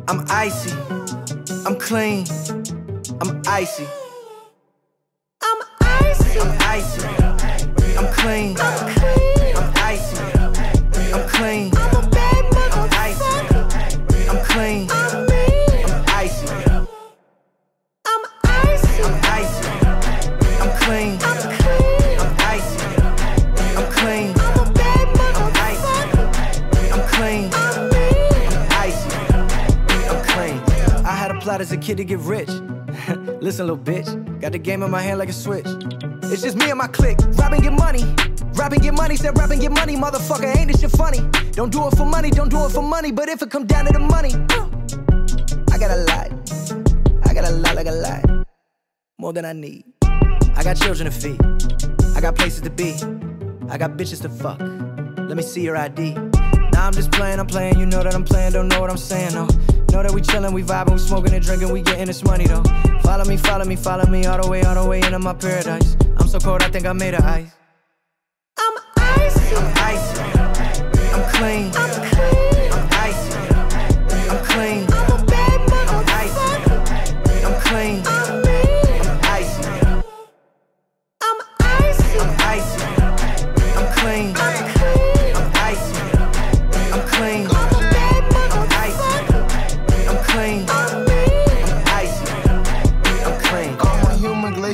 I'm 0.08 0.24
icy. 0.28 0.81
Clean. 1.82 2.24
I'm 3.20 3.42
icy. 3.44 4.01
Plot 31.42 31.60
as 31.60 31.72
a 31.72 31.76
kid 31.76 31.96
to 31.96 32.04
get 32.04 32.20
rich. 32.20 32.48
Listen, 33.40 33.66
little 33.66 33.76
bitch, 33.76 34.40
got 34.40 34.52
the 34.52 34.58
game 34.58 34.82
in 34.82 34.90
my 34.90 35.02
hand 35.02 35.18
like 35.18 35.28
a 35.28 35.32
switch. 35.32 35.66
It's 36.30 36.40
just 36.40 36.56
me 36.56 36.70
and 36.70 36.78
my 36.78 36.86
clique, 36.86 37.18
rap 37.32 37.52
and 37.52 37.62
get 37.62 37.72
money. 37.72 38.04
Rap 38.54 38.72
and 38.72 38.80
get 38.80 38.94
money, 38.94 39.16
said 39.16 39.36
rap 39.36 39.50
and 39.50 39.60
get 39.60 39.72
money, 39.72 39.96
motherfucker, 39.96 40.56
ain't 40.56 40.70
this 40.70 40.80
shit 40.80 40.92
funny? 40.92 41.18
Don't 41.50 41.72
do 41.72 41.88
it 41.88 41.96
for 41.96 42.04
money, 42.04 42.30
don't 42.30 42.48
do 42.48 42.64
it 42.64 42.70
for 42.70 42.82
money, 42.82 43.10
but 43.10 43.28
if 43.28 43.42
it 43.42 43.50
come 43.50 43.66
down 43.66 43.86
to 43.86 43.92
the 43.92 43.98
money, 43.98 44.32
I 45.72 45.78
got 45.78 45.90
a 45.90 46.00
lot. 46.10 46.30
I 47.28 47.34
got 47.34 47.44
a 47.44 47.50
lot, 47.50 47.74
like 47.74 47.88
a 47.88 47.92
lot. 47.92 48.46
More 49.18 49.32
than 49.32 49.44
I 49.44 49.52
need. 49.52 49.84
I 50.04 50.62
got 50.62 50.76
children 50.76 51.10
to 51.10 51.16
feed. 51.22 51.40
I 52.14 52.20
got 52.20 52.36
places 52.36 52.60
to 52.60 52.70
be. 52.70 52.94
I 53.68 53.78
got 53.78 53.96
bitches 53.96 54.22
to 54.22 54.28
fuck. 54.28 54.60
Let 54.60 55.36
me 55.36 55.42
see 55.42 55.62
your 55.62 55.76
ID. 55.76 56.12
Nah, 56.12 56.86
I'm 56.86 56.92
just 56.92 57.10
playing, 57.10 57.40
I'm 57.40 57.46
playing. 57.46 57.80
You 57.80 57.86
know 57.86 58.02
that 58.04 58.14
I'm 58.14 58.24
playing, 58.24 58.52
don't 58.52 58.68
know 58.68 58.80
what 58.80 58.90
I'm 58.90 58.96
saying, 58.96 59.32
though. 59.32 59.48
Know 59.92 60.02
that 60.02 60.12
we 60.12 60.22
chillin', 60.22 60.54
we 60.54 60.62
vibing, 60.62 60.92
we 60.92 60.98
smoking 60.98 61.34
and 61.34 61.44
drinking, 61.44 61.70
we 61.70 61.82
getting 61.82 62.06
this 62.06 62.24
money, 62.24 62.46
though. 62.46 62.62
Follow 63.02 63.26
me, 63.26 63.36
follow 63.36 63.66
me, 63.66 63.76
follow 63.76 64.06
me 64.06 64.24
all 64.24 64.40
the 64.40 64.48
way, 64.48 64.62
all 64.62 64.74
the 64.74 64.88
way 64.88 65.00
into 65.00 65.18
my 65.18 65.34
paradise. 65.34 65.98
I'm 66.16 66.26
so 66.26 66.38
cold, 66.38 66.62
I 66.62 66.70
think 66.70 66.86
I 66.86 66.94
made 66.94 67.12
of 67.12 67.22
ice. 67.22 67.52
I'm 68.58 68.78
icy. 68.96 69.54
I'm 69.54 69.72
icy. 69.76 70.20
I'm 71.12 71.30
clean. 71.34 71.72
I'm 71.76 72.10
clean. 72.10 72.31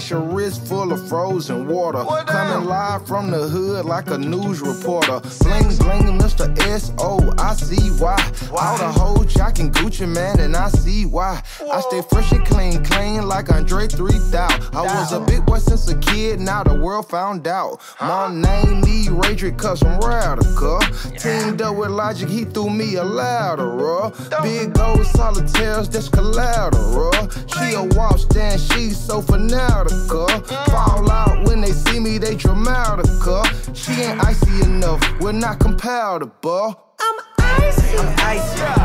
Glacier 0.08 0.26
wrist 0.26 0.66
full 0.66 0.90
of 0.90 1.06
frozen 1.06 1.68
water. 1.68 2.02
Coming 2.26 2.66
live 2.66 3.06
from 3.06 3.30
the 3.30 3.46
hood 3.46 3.84
like 3.84 4.08
a 4.08 4.16
news 4.16 4.62
reporter. 4.62 5.20
Bling 5.40 5.76
bling, 5.76 6.18
Mr. 6.18 6.48
S.O. 6.60 7.34
I 7.36 7.54
see 7.54 7.90
why. 8.02 8.16
All 8.50 8.78
the 8.78 8.88
whole 8.88 9.24
jocking 9.24 9.70
Gucci 9.70 10.08
Mane, 10.08 10.40
and 10.40 10.56
I 10.56 10.70
see 10.70 11.04
why. 11.04 11.42
I 11.60 11.80
stay 11.80 12.02
fresh 12.02 12.30
and 12.32 12.46
clean, 12.46 12.84
clean 12.84 13.26
like 13.26 13.50
Andre 13.50 13.88
3000. 13.88 14.74
I 14.74 14.82
was 14.82 15.12
a 15.12 15.20
big 15.20 15.44
boy 15.44 15.58
since 15.58 15.88
a 15.88 15.98
kid, 15.98 16.38
now 16.38 16.62
the 16.62 16.74
world 16.74 17.08
found 17.08 17.48
out. 17.48 17.80
My 18.00 18.32
name 18.32 18.80
need 18.82 19.08
Radric 19.08 19.58
cause 19.58 19.82
I'm 19.82 19.98
radical. 20.00 20.80
Teamed 21.18 21.60
up 21.60 21.76
with 21.76 21.90
Logic, 21.90 22.28
he 22.28 22.44
threw 22.44 22.70
me 22.70 22.94
a 22.94 23.04
lateral. 23.04 24.14
Big 24.42 24.72
gold 24.72 25.04
solitaires, 25.06 25.88
that's 25.88 26.08
collateral. 26.08 27.12
She 27.48 27.74
a 27.74 27.82
walk 27.96 28.18
stand, 28.18 28.60
she's 28.60 28.96
so 28.96 29.20
fanatical. 29.20 30.28
Mm. 30.28 30.70
Fall 30.70 31.10
out 31.10 31.48
when 31.48 31.60
they 31.60 31.72
see 31.72 31.98
me, 31.98 32.18
they 32.18 32.36
dramatical. 32.36 33.44
She 33.74 33.92
ain't 33.92 34.22
icy 34.22 34.62
enough, 34.62 35.02
we're 35.20 35.32
not 35.32 35.58
compatible. 35.58 36.84
I'm 37.00 37.20
icy. 37.38 37.98
I'm 37.98 38.14
icy. 38.18 38.77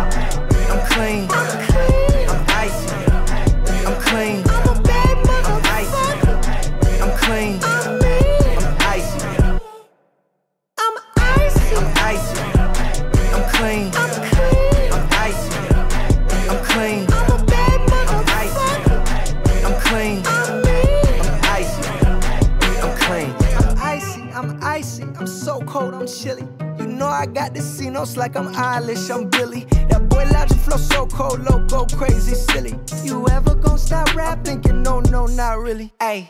Like 28.80 29.10
I'm 29.12 29.30
Billy. 29.30 29.66
That 29.90 30.10
boy 30.10 30.26
Logic 30.32 30.58
flow 30.58 30.78
so 30.78 31.06
cold, 31.06 31.42
loco, 31.42 31.86
crazy, 31.96 32.34
silly. 32.34 32.74
You 33.04 33.28
ever 33.30 33.56
gon' 33.56 33.78
stop 33.78 34.16
rapping? 34.16 34.64
You 34.64 34.74
no, 34.74 35.00
no, 35.00 35.28
not 35.28 35.60
really. 35.60 35.94
Ayy. 36.02 36.30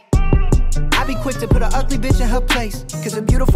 I 0.94 1.06
be 1.06 1.16
quick 1.16 1.38
to 1.38 1.48
put 1.48 1.62
a 1.62 1.68
ugly 1.68 1.98
bitch 1.98 2.20
in 2.22 2.28
her 2.28 2.42
place. 2.42 2.84
Cause 3.04 3.16
a 3.16 3.22
beautiful 3.22 3.53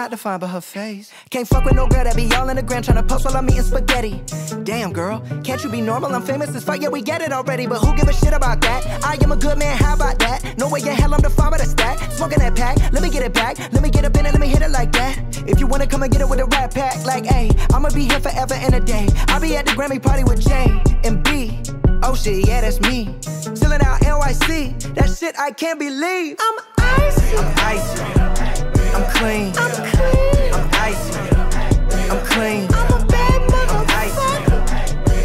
not 0.00 0.10
defined 0.10 0.40
by 0.40 0.46
her 0.46 0.62
face. 0.62 1.12
Can't 1.28 1.46
fuck 1.46 1.62
with 1.62 1.74
no 1.74 1.86
girl 1.86 2.04
that 2.04 2.16
be 2.16 2.32
all 2.32 2.48
in 2.48 2.56
the 2.56 2.62
gram 2.62 2.82
trying 2.82 2.96
to 2.96 3.02
post 3.02 3.26
while 3.26 3.36
I'm 3.36 3.46
eating 3.50 3.60
spaghetti. 3.60 4.22
Damn, 4.64 4.94
girl, 4.94 5.20
can't 5.44 5.62
you 5.62 5.68
be 5.68 5.82
normal? 5.82 6.14
I'm 6.14 6.22
famous 6.22 6.48
as 6.56 6.64
fuck, 6.64 6.80
yeah, 6.80 6.88
we 6.88 7.02
get 7.02 7.20
it 7.20 7.32
already. 7.32 7.66
But 7.66 7.80
who 7.80 7.94
give 7.94 8.08
a 8.08 8.12
shit 8.14 8.32
about 8.32 8.62
that? 8.62 8.80
I 9.04 9.18
am 9.22 9.30
a 9.30 9.36
good 9.36 9.58
man, 9.58 9.76
how 9.76 9.94
about 9.94 10.18
that? 10.20 10.56
No 10.56 10.70
way 10.70 10.80
in 10.80 10.86
hell 10.86 11.12
I'm 11.12 11.20
defined 11.20 11.50
by 11.50 11.58
the 11.58 11.66
stack. 11.66 11.98
Smoking 12.12 12.38
that 12.38 12.56
pack, 12.56 12.78
let 12.94 13.02
me 13.02 13.10
get 13.10 13.22
it 13.22 13.34
back. 13.34 13.58
Let 13.74 13.82
me 13.82 13.90
get 13.90 14.06
up 14.06 14.16
in 14.16 14.24
it, 14.24 14.32
let 14.32 14.40
me 14.40 14.48
hit 14.48 14.62
it 14.62 14.70
like 14.70 14.90
that. 14.92 15.18
If 15.46 15.60
you 15.60 15.66
wanna 15.66 15.86
come 15.86 16.02
and 16.02 16.10
get 16.10 16.22
it 16.22 16.28
with 16.30 16.40
a 16.40 16.46
rap 16.46 16.72
pack, 16.72 17.04
like, 17.04 17.26
hey, 17.26 17.50
I'ma 17.74 17.90
be 17.90 18.04
here 18.08 18.20
forever 18.20 18.54
and 18.54 18.74
a 18.74 18.80
day. 18.80 19.06
I'll 19.28 19.40
be 19.40 19.54
at 19.56 19.66
the 19.66 19.72
Grammy 19.72 20.02
party 20.02 20.24
with 20.24 20.40
J 20.40 20.80
and 21.04 21.22
B. 21.24 21.60
Oh 22.02 22.14
shit, 22.14 22.48
yeah, 22.48 22.62
that's 22.62 22.80
me. 22.80 23.04
Chillin' 23.58 23.82
out 23.82 24.00
NYC, 24.00 24.94
that 24.94 25.10
shit 25.10 25.38
I 25.38 25.50
can't 25.50 25.78
believe. 25.78 26.36
I'm 26.40 26.58
icy. 26.78 27.36
I'm 27.36 27.52
icy. 27.58 28.29
I'm 28.92 29.04
clean. 29.10 29.52
I'm 29.56 29.72
clean. 29.92 30.54
I'm 30.54 30.68
icy. 30.72 31.18
I'm 32.10 32.24
clean. 32.26 32.68
I'm 32.74 33.02
a 33.02 33.06
bad 33.06 33.40
I'm. 33.50 34.18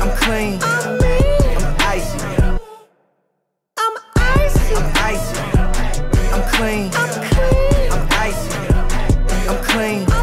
I'm 0.02 0.12
clean. 0.18 0.60
I'm 0.62 0.98
mean. 1.02 1.58
I'm 1.58 1.76
icy. 1.80 2.20
I'm 3.78 3.96
icy. 4.16 4.76
I'm 4.76 4.90
icy. 5.12 5.40
I'm 6.34 6.44
clean. 6.54 6.92
I'm 6.94 7.10
clean. 7.34 7.92
I'm 7.92 8.08
icy. 8.12 8.52
I'm 9.50 9.64
clean. 9.64 10.15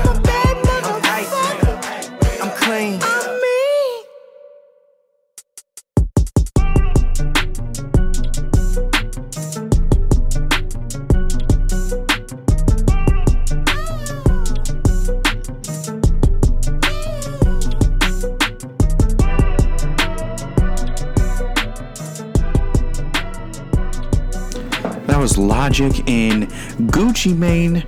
Was 25.33 25.39
Logic 25.39 25.99
in 26.07 26.47
Gucci 26.89 27.35
Mane. 27.35 27.85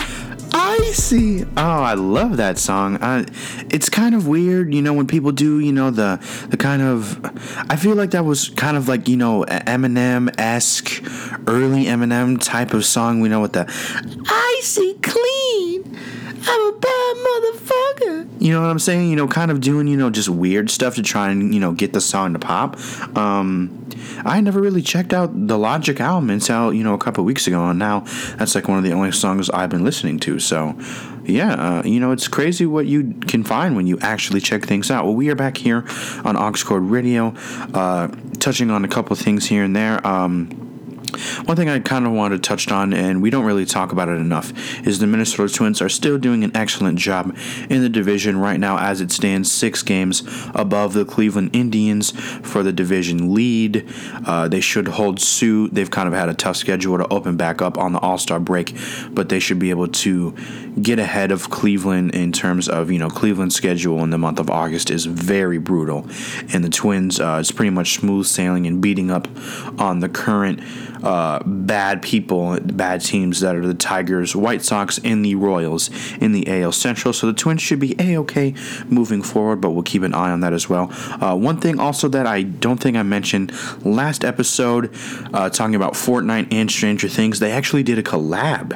Icy. 0.54 1.44
Oh, 1.44 1.82
I 1.82 1.94
love 1.94 2.38
that 2.38 2.58
song. 2.58 2.96
I, 3.02 3.26
it's 3.70 3.90
kind 3.90 4.14
of 4.14 4.26
weird, 4.26 4.72
you 4.72 4.80
know, 4.80 4.94
when 4.94 5.06
people 5.06 5.30
do, 5.32 5.58
you 5.58 5.72
know, 5.72 5.90
the 5.90 6.18
the 6.48 6.56
kind 6.56 6.80
of. 6.80 7.20
I 7.70 7.76
feel 7.76 7.96
like 7.96 8.12
that 8.12 8.24
was 8.24 8.48
kind 8.50 8.76
of 8.76 8.88
like 8.88 9.08
you 9.08 9.16
know 9.16 9.44
Eminem 9.44 10.32
esque, 10.38 11.02
early 11.46 11.84
Eminem 11.84 12.40
type 12.40 12.72
of 12.72 12.84
song. 12.84 13.20
We 13.20 13.28
know 13.28 13.40
what 13.40 13.52
the 13.52 13.66
icy 14.26 14.94
clean. 15.02 15.98
I'm 16.46 16.74
a 16.74 16.78
bad 16.78 17.16
motherfucker. 17.16 18.28
You 18.40 18.52
know 18.52 18.60
what 18.60 18.70
I'm 18.70 18.78
saying? 18.78 19.08
You 19.10 19.16
know, 19.16 19.26
kind 19.26 19.50
of 19.50 19.60
doing, 19.60 19.86
you 19.88 19.96
know, 19.96 20.10
just 20.10 20.28
weird 20.28 20.70
stuff 20.70 20.96
to 20.96 21.02
try 21.02 21.30
and, 21.30 21.54
you 21.54 21.60
know, 21.60 21.72
get 21.72 21.94
the 21.94 22.00
song 22.00 22.34
to 22.34 22.38
pop. 22.38 22.78
Um, 23.16 23.83
I 24.24 24.40
never 24.40 24.60
really 24.60 24.82
checked 24.82 25.12
out 25.12 25.30
the 25.48 25.58
Logic 25.58 25.98
album 26.00 26.30
until, 26.30 26.72
you 26.72 26.84
know, 26.84 26.94
a 26.94 26.98
couple 26.98 27.24
weeks 27.24 27.46
ago, 27.46 27.64
and 27.66 27.78
now 27.78 28.00
that's 28.36 28.54
like 28.54 28.68
one 28.68 28.78
of 28.78 28.84
the 28.84 28.92
only 28.92 29.12
songs 29.12 29.50
I've 29.50 29.70
been 29.70 29.84
listening 29.84 30.18
to. 30.20 30.38
So, 30.38 30.78
yeah, 31.24 31.54
uh, 31.54 31.82
you 31.84 32.00
know, 32.00 32.12
it's 32.12 32.28
crazy 32.28 32.66
what 32.66 32.86
you 32.86 33.14
can 33.26 33.44
find 33.44 33.76
when 33.76 33.86
you 33.86 33.98
actually 34.00 34.40
check 34.40 34.64
things 34.64 34.90
out. 34.90 35.04
Well, 35.04 35.14
we 35.14 35.30
are 35.30 35.34
back 35.34 35.56
here 35.56 35.78
on 36.24 36.36
Oxcord 36.36 36.90
Radio, 36.90 37.34
uh, 37.72 38.08
touching 38.38 38.70
on 38.70 38.84
a 38.84 38.88
couple 38.88 39.16
things 39.16 39.46
here 39.46 39.64
and 39.64 39.74
there. 39.74 40.04
Um, 40.06 40.73
one 41.44 41.56
thing 41.56 41.68
I 41.68 41.78
kind 41.80 42.06
of 42.06 42.12
wanted 42.12 42.42
to 42.42 42.48
touch 42.48 42.70
on, 42.70 42.92
and 42.92 43.22
we 43.22 43.30
don't 43.30 43.44
really 43.44 43.64
talk 43.64 43.92
about 43.92 44.08
it 44.08 44.16
enough, 44.16 44.52
is 44.86 44.98
the 44.98 45.06
Minnesota 45.06 45.52
Twins 45.52 45.80
are 45.82 45.88
still 45.88 46.18
doing 46.18 46.44
an 46.44 46.56
excellent 46.56 46.98
job 46.98 47.36
in 47.68 47.82
the 47.82 47.88
division 47.88 48.38
right 48.38 48.58
now 48.58 48.78
as 48.78 49.00
it 49.00 49.10
stands 49.10 49.50
six 49.50 49.82
games 49.82 50.22
above 50.54 50.92
the 50.92 51.04
Cleveland 51.04 51.50
Indians 51.52 52.10
for 52.10 52.62
the 52.62 52.72
division 52.72 53.34
lead. 53.34 53.86
Uh, 54.26 54.48
they 54.48 54.60
should 54.60 54.88
hold 54.88 55.20
suit. 55.20 55.74
They've 55.74 55.90
kind 55.90 56.08
of 56.08 56.14
had 56.14 56.28
a 56.28 56.34
tough 56.34 56.56
schedule 56.56 56.98
to 56.98 57.08
open 57.08 57.36
back 57.36 57.62
up 57.62 57.78
on 57.78 57.92
the 57.92 57.98
All 58.00 58.18
Star 58.18 58.40
break, 58.40 58.76
but 59.10 59.28
they 59.28 59.40
should 59.40 59.58
be 59.58 59.70
able 59.70 59.88
to 59.88 60.34
get 60.80 60.98
ahead 60.98 61.30
of 61.30 61.50
Cleveland 61.50 62.14
in 62.14 62.32
terms 62.32 62.68
of, 62.68 62.90
you 62.90 62.98
know, 62.98 63.08
Cleveland's 63.08 63.54
schedule 63.54 64.02
in 64.02 64.10
the 64.10 64.18
month 64.18 64.38
of 64.38 64.50
August 64.50 64.90
is 64.90 65.04
very 65.06 65.58
brutal. 65.58 66.06
And 66.52 66.64
the 66.64 66.68
Twins, 66.68 67.20
uh, 67.20 67.38
it's 67.40 67.52
pretty 67.52 67.70
much 67.70 67.94
smooth 67.94 68.26
sailing 68.26 68.66
and 68.66 68.80
beating 68.80 69.10
up 69.10 69.28
on 69.78 70.00
the 70.00 70.08
current 70.08 70.60
uh, 71.02 71.08
bad 71.44 72.02
people, 72.02 72.58
bad 72.60 73.00
teams 73.00 73.40
that 73.40 73.56
are 73.56 73.66
the 73.66 73.74
Tigers, 73.74 74.34
White 74.34 74.62
Sox, 74.62 74.98
and 75.04 75.24
the 75.24 75.34
Royals 75.34 75.90
in 76.20 76.32
the 76.32 76.46
AL 76.62 76.72
Central. 76.72 77.12
So 77.12 77.26
the 77.26 77.32
Twins 77.32 77.62
should 77.62 77.80
be 77.80 77.94
a 77.98 78.16
okay 78.18 78.54
moving 78.88 79.22
forward, 79.22 79.60
but 79.60 79.70
we'll 79.70 79.82
keep 79.82 80.02
an 80.02 80.14
eye 80.14 80.30
on 80.30 80.40
that 80.40 80.52
as 80.52 80.68
well. 80.68 80.88
Uh, 81.20 81.36
one 81.36 81.60
thing 81.60 81.78
also 81.78 82.08
that 82.08 82.26
I 82.26 82.42
don't 82.42 82.80
think 82.80 82.96
I 82.96 83.02
mentioned 83.02 83.52
last 83.84 84.24
episode, 84.24 84.94
uh, 85.32 85.50
talking 85.50 85.74
about 85.74 85.94
Fortnite 85.94 86.48
and 86.52 86.70
Stranger 86.70 87.08
Things, 87.08 87.38
they 87.38 87.52
actually 87.52 87.82
did 87.82 87.98
a 87.98 88.02
collab. 88.02 88.74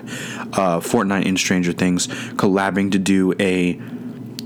Uh, 0.56 0.80
Fortnite 0.80 1.26
and 1.26 1.38
Stranger 1.38 1.72
Things 1.72 2.06
collabing 2.06 2.92
to 2.92 2.98
do 2.98 3.34
a 3.40 3.74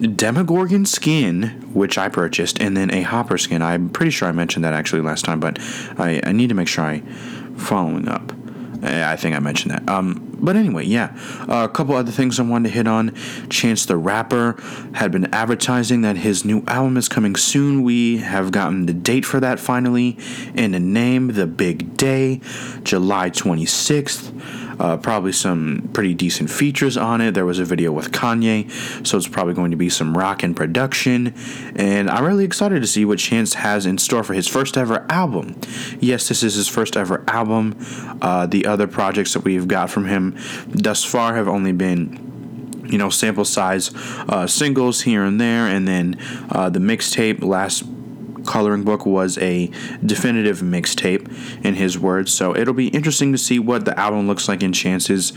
Demogorgon 0.07 0.84
skin, 0.84 1.70
which 1.72 1.97
I 1.97 2.09
purchased, 2.09 2.61
and 2.61 2.76
then 2.76 2.93
a 2.93 3.03
Hopper 3.03 3.38
skin. 3.38 3.62
I'm 3.62 3.88
pretty 3.88 4.11
sure 4.11 4.26
I 4.28 4.32
mentioned 4.32 4.64
that 4.64 4.74
actually 4.74 5.03
last 5.03 5.24
time, 5.24 5.38
but 5.38 5.59
I, 5.97 6.20
I 6.24 6.32
need 6.32 6.49
to 6.49 6.55
make 6.55 6.68
sure 6.68 6.84
I 6.84 7.03
following 7.57 8.09
up. 8.09 8.32
Eh, 8.82 9.11
I 9.11 9.14
think 9.14 9.36
I 9.36 9.38
mentioned 9.38 9.72
that. 9.72 9.88
Um, 9.88 10.36
but 10.40 10.57
anyway, 10.57 10.84
yeah. 10.84 11.16
Uh, 11.48 11.64
a 11.64 11.68
couple 11.68 11.94
other 11.94 12.11
things 12.11 12.40
I 12.40 12.42
wanted 12.42 12.70
to 12.70 12.74
hit 12.74 12.88
on. 12.88 13.14
Chance 13.48 13.86
the 13.86 13.96
Rapper 13.96 14.61
had 14.94 15.12
been 15.12 15.32
advertising 15.32 16.03
that 16.03 16.16
his 16.16 16.44
new 16.44 16.64
album 16.66 16.96
is 16.96 17.09
coming 17.09 17.36
soon. 17.36 17.84
We 17.84 18.18
have 18.18 18.50
gotten 18.50 18.86
the 18.86 18.92
date 18.92 19.24
for 19.24 19.38
that 19.38 19.61
finally, 19.61 20.18
and 20.57 20.74
the 20.74 20.80
name, 20.80 21.28
The 21.28 21.46
Big 21.46 21.96
Day, 21.96 22.40
July 22.82 23.30
26th. 23.30 24.72
Uh, 24.83 24.97
probably 24.97 25.30
some 25.30 25.89
pretty 25.93 26.12
decent 26.12 26.51
features 26.51 26.97
on 26.97 27.20
it. 27.20 27.35
There 27.35 27.47
was 27.47 27.61
a 27.61 27.64
video 27.64 27.93
with 27.93 28.11
Kanye, 28.11 28.68
so 29.07 29.16
it's 29.16 29.28
probably 29.28 29.55
going 29.55 29.70
to 29.70 29.76
be 29.76 29.89
some 29.89 30.18
rock 30.18 30.43
in 30.43 30.55
production. 30.55 31.35
And 31.76 32.11
I'm 32.11 32.24
really 32.24 32.45
excited 32.45 32.83
to 32.83 32.89
see 32.89 33.05
what 33.05 33.20
Chance 33.20 33.55
has 33.55 33.87
in 33.87 33.97
store 33.99 34.24
for 34.24 34.35
his 34.35 34.49
first 34.49 34.76
ever 34.76 35.07
album. 35.09 35.55
Yes, 36.01 36.26
this 36.26 36.43
is 36.43 36.57
his 36.57 36.66
first 36.66 36.97
ever 36.97 37.22
album. 37.28 37.78
Uh, 38.20 38.47
the 38.47 38.66
other 38.66 38.89
projects 38.89 39.35
that 39.35 39.45
we've 39.45 39.68
got 39.68 39.89
from 39.89 40.07
him 40.07 40.37
thus 40.66 41.05
far 41.05 41.37
have 41.37 41.47
only 41.47 41.70
been 41.70 42.33
you 42.87 42.99
know 42.99 43.09
sample 43.09 43.45
size 43.45 43.95
uh, 44.28 44.49
singles 44.49 45.03
here 45.03 45.22
and 45.22 45.41
there 45.41 45.68
and 45.68 45.87
then 45.87 46.18
uh, 46.51 46.68
the 46.68 46.80
mixtape 46.80 47.43
last 47.43 47.85
coloring 48.47 48.84
book 48.84 49.07
was 49.07 49.38
a 49.38 49.70
definitive 50.05 50.61
mixtape 50.61 51.30
in 51.64 51.74
his 51.74 51.99
words. 51.99 52.32
So 52.32 52.57
it'll 52.57 52.74
be 52.74 52.88
interesting 52.88 53.32
to 53.32 53.38
see 53.38 53.59
what 53.59 53.84
the 53.84 53.99
album 53.99 54.26
looks 54.26 54.49
like 54.49 54.62
in 54.62 54.72
chance's 54.72 55.32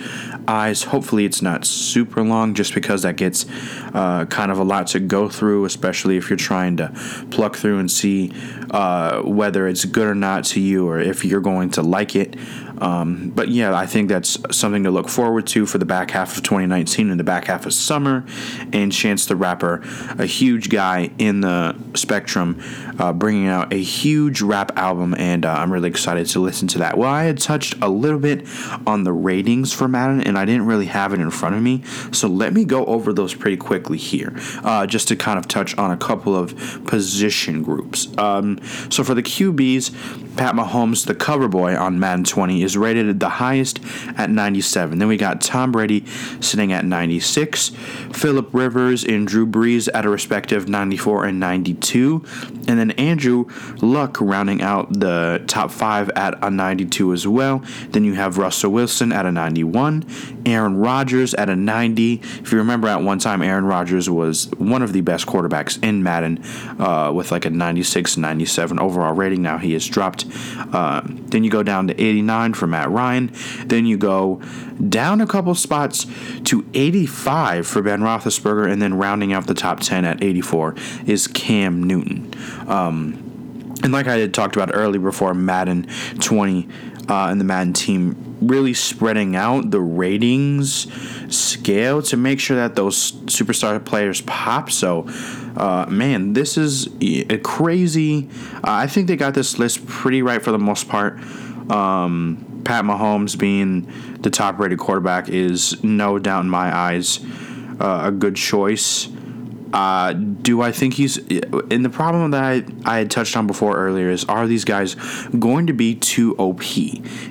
eyes. 0.48 0.84
Hopefully 0.84 1.26
it's 1.26 1.42
not 1.42 1.66
super 1.66 2.24
long 2.24 2.54
just 2.54 2.74
because 2.74 3.04
that 3.04 3.16
gets 3.16 3.46
uh, 3.94 4.26
kind 4.26 4.52
of 4.52 4.60
a 4.60 4.64
lot 4.64 4.88
to 4.88 5.00
go 5.00 5.30
through 5.30 5.66
especially 5.66 6.18
if 6.18 6.30
you're 6.30 6.38
trying 6.38 6.78
to 6.78 6.92
pluck 7.32 7.56
through 7.56 7.80
and 7.80 7.90
see 7.90 8.32
uh, 8.72 9.22
whether 9.22 9.68
it's 9.68 9.86
good 9.86 10.08
or 10.08 10.16
not 10.16 10.44
to 10.44 10.60
you 10.60 10.88
or 10.88 11.00
if 11.00 11.24
you're 11.24 11.42
going 11.42 11.70
to 11.70 11.82
like 11.82 12.16
it 12.16 12.36
um, 12.80 13.32
but 13.36 13.50
yeah, 13.50 13.76
I 13.76 13.86
think 13.86 14.10
that's 14.10 14.38
something 14.56 14.84
to 14.84 14.92
look 14.92 15.10
forward 15.10 15.48
to 15.48 15.66
for 15.66 15.78
the 15.78 15.86
back 15.86 16.12
half 16.12 16.38
of 16.38 16.44
2019 16.44 17.10
and 17.10 17.20
the 17.20 17.24
back 17.24 17.46
half 17.46 17.66
of 17.66 17.74
summer. 17.74 18.26
And 18.72 18.92
Chance 18.92 19.26
the 19.26 19.36
Rapper, 19.36 19.82
a 20.18 20.26
huge 20.26 20.70
guy 20.70 21.12
in 21.18 21.42
the 21.42 21.76
spectrum, 21.96 22.62
uh, 23.00 23.14
bringing 23.14 23.48
out 23.48 23.74
a 23.74 23.82
huge 23.82 24.42
rap 24.42 24.78
album, 24.78 25.16
and 25.18 25.46
uh, 25.46 25.52
I'm 25.52 25.72
really 25.72 25.90
excited 25.90 26.28
to 26.28 26.40
listen 26.40 26.68
to 26.70 26.80
that. 26.80 26.98
Well, 26.98 27.10
I 27.10 27.24
had 27.24 27.40
touched 27.40 27.76
a 27.82 27.90
little 27.90 28.20
bit 28.20 28.48
on 28.86 29.04
the 29.04 29.14
ratings 29.14 29.74
for 29.74 29.88
Madden, 29.88 30.22
and 30.22 30.38
I 30.38 30.46
didn't 30.46 30.66
really 30.66 30.86
have 30.88 31.14
it 31.14 31.20
in 31.20 31.30
front 31.32 31.56
of 31.56 31.62
me, 31.62 31.84
so 32.12 32.28
let 32.28 32.54
me 32.54 32.66
go 32.66 32.86
over 32.86 33.14
those 33.14 33.34
pretty 33.34 33.58
quickly 33.58 33.98
here, 33.98 34.34
uh, 34.64 34.86
just 34.86 35.08
to 35.10 35.16
kind 35.16 35.38
of 35.38 35.48
touch 35.48 35.78
on 35.78 35.92
a 35.92 35.98
couple 35.98 36.36
of 36.36 36.86
position 36.86 37.64
groups. 37.64 38.16
Um, 38.18 38.60
so 38.90 39.04
for 39.04 39.14
the 39.14 39.24
QBs, 39.24 40.25
Pat 40.36 40.54
Mahomes, 40.54 41.06
the 41.06 41.16
cover 41.16 41.48
boy 41.48 41.76
on 41.76 42.00
Madden 42.00 42.26
20, 42.26 42.64
is 42.64 42.78
rated 42.78 43.20
the 43.20 43.30
highest 43.30 43.80
at 44.18 44.30
97. 44.30 45.00
Then 45.00 45.08
we 45.08 45.18
got 45.18 45.42
Tom 45.42 45.72
Brady 45.72 46.06
sitting 46.42 46.74
at 46.74 46.86
96, 46.86 47.70
Philip 48.14 48.54
Rivers 48.54 49.04
and 49.04 49.28
Drew 49.28 49.48
Brees 49.48 49.88
at 49.94 50.06
a 50.06 50.10
respective 50.10 50.68
94 50.68 51.26
and 51.26 51.40
92, 51.40 52.24
and 52.68 52.80
then 52.80 52.92
Andrew 52.92 53.46
Luck 53.82 54.18
rounding 54.20 54.62
out 54.62 55.00
the 55.00 55.44
top 55.48 55.72
five 55.72 56.10
at 56.12 56.38
a 56.44 56.50
92 56.50 57.14
as 57.14 57.28
well. 57.28 57.64
Then 57.90 58.04
you 58.04 58.14
have 58.16 58.38
Russell 58.38 58.72
Wilson 58.72 59.12
at 59.12 59.26
a 59.26 59.32
91, 59.32 60.06
Aaron 60.46 60.78
Rodgers 60.78 61.34
at 61.34 61.50
a 61.50 61.56
90. 61.56 62.14
If 62.16 62.52
you 62.52 62.58
remember, 62.58 62.88
at 62.88 63.02
one 63.02 63.20
time, 63.20 63.42
Aaron 63.42 63.66
Rodgers 63.66 64.10
was 64.10 64.50
one 64.58 64.82
of 64.82 64.94
the 64.94 65.02
best 65.02 65.26
quarterbacks 65.26 65.82
in 65.84 66.04
Madden 66.04 66.44
uh, 66.80 67.12
with 67.14 67.32
like 67.32 67.46
a 67.46 67.50
96 67.50 68.18
97 68.18 68.80
overall 68.80 69.14
rating. 69.14 69.42
Now 69.42 69.58
he 69.58 69.74
has 69.74 69.86
dropped. 69.88 70.25
Uh, 70.74 71.02
then 71.06 71.44
you 71.44 71.50
go 71.50 71.64
down 71.64 71.88
to 71.88 72.02
89 72.02 72.54
for 72.54 72.68
Matt 72.68 72.90
Ryan. 72.90 73.32
Then 73.66 73.86
you 73.86 73.98
go 73.98 74.42
down 74.90 75.22
a 75.22 75.28
couple 75.28 75.56
spots 75.56 76.06
to 76.46 76.66
85 76.74 77.68
for 77.68 77.82
Ben 77.82 78.02
Roethlisberger, 78.02 78.70
and 78.72 78.82
then 78.82 78.96
rounding 78.96 79.34
out 79.34 79.48
the 79.48 79.54
top 79.54 79.80
10 79.80 80.06
at 80.06 80.24
84 80.24 80.76
is 81.06 81.28
Cam 81.28 81.84
Newton. 81.84 82.34
Um, 82.68 83.22
and 83.84 83.92
like 83.92 84.08
I 84.08 84.18
had 84.18 84.34
talked 84.34 84.56
about 84.56 84.72
earlier 84.74 85.02
before, 85.02 85.34
Madden 85.34 85.88
20 86.20 86.68
uh, 87.08 87.28
and 87.30 87.40
the 87.40 87.46
Madden 87.46 87.74
team 87.74 88.38
really 88.42 88.74
spreading 88.74 89.36
out 89.36 89.72
the 89.72 89.80
ratings 89.80 90.88
scale 91.36 92.02
to 92.02 92.18
make 92.18 92.40
sure 92.40 92.58
that 92.58 92.76
those 92.76 93.12
superstar 93.12 93.84
players 93.84 94.22
pop. 94.22 94.72
So, 94.72 95.04
uh, 95.58 95.86
man, 95.90 96.34
this 96.34 96.58
is 96.58 96.90
a 97.02 97.38
crazy. 97.40 98.30
Uh, 98.56 98.60
I 98.64 98.88
think 98.88 99.08
they 99.08 99.16
got 99.16 99.34
this 99.34 99.58
list 99.58 99.86
pretty 99.88 100.22
right 100.22 100.42
for 100.42 100.52
the 100.52 100.60
most 100.60 100.88
part. 100.90 101.20
Um, 101.72 102.62
Pat 102.66 102.84
Mahomes 102.84 103.38
being 103.38 103.92
the 104.22 104.30
top 104.30 104.60
rated 104.60 104.80
quarterback 104.80 105.30
is 105.30 105.84
no 105.84 106.20
doubt 106.20 106.44
in 106.44 106.50
my 106.50 106.76
eyes 106.76 107.20
uh, 107.80 108.02
a 108.06 108.12
good 108.12 108.36
choice. 108.36 109.08
Uh, 109.74 110.14
do 110.14 110.62
I 110.62 110.72
think 110.72 110.94
he's 110.94 111.18
and 111.18 111.84
the 111.84 111.90
problem 111.90 112.32
that 112.32 112.44
I, 112.44 112.64
I 112.86 113.00
had 113.00 113.12
touched 113.12 113.36
on 113.36 113.46
before 113.46 113.76
earlier 113.76 114.10
is 114.10 114.24
are 114.26 114.48
these 114.48 114.64
guys 114.64 114.96
going 115.38 115.68
to 115.68 115.74
be 115.74 115.96
too 115.96 116.36
OP? 116.38 116.64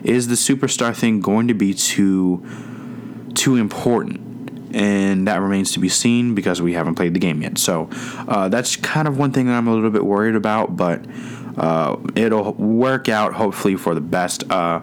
Is 0.05 0.29
the 0.29 0.35
superstar 0.35 0.95
thing 0.95 1.21
going 1.21 1.49
to 1.49 1.55
be 1.55 1.73
too 1.75 2.45
too 3.35 3.57
important? 3.57 4.24
And 4.75 5.29
that 5.29 5.41
remains 5.41 5.73
to 5.73 5.79
be 5.79 5.89
seen 5.89 6.35
because 6.35 6.61
we 6.61 6.73
haven't 6.73 6.97
played 6.97 7.15
the 7.15 7.21
game 7.21 7.43
yet. 7.43 7.59
So 7.59 7.89
uh, 8.27 8.49
that's 8.49 8.75
kind 8.77 9.07
of 9.07 9.17
one 9.19 9.31
thing 9.31 9.47
that 9.47 9.53
I'm 9.53 9.69
a 9.69 9.75
little 9.75 9.91
bit 9.91 10.05
worried 10.05 10.35
about, 10.35 10.77
but 10.77 11.05
uh, 11.57 11.97
it'll 12.17 12.53
work 12.55 13.09
out 13.09 13.35
hopefully 13.35 13.77
for 13.77 13.95
the 13.95 14.01
best. 14.01 14.51
Uh, 14.51 14.81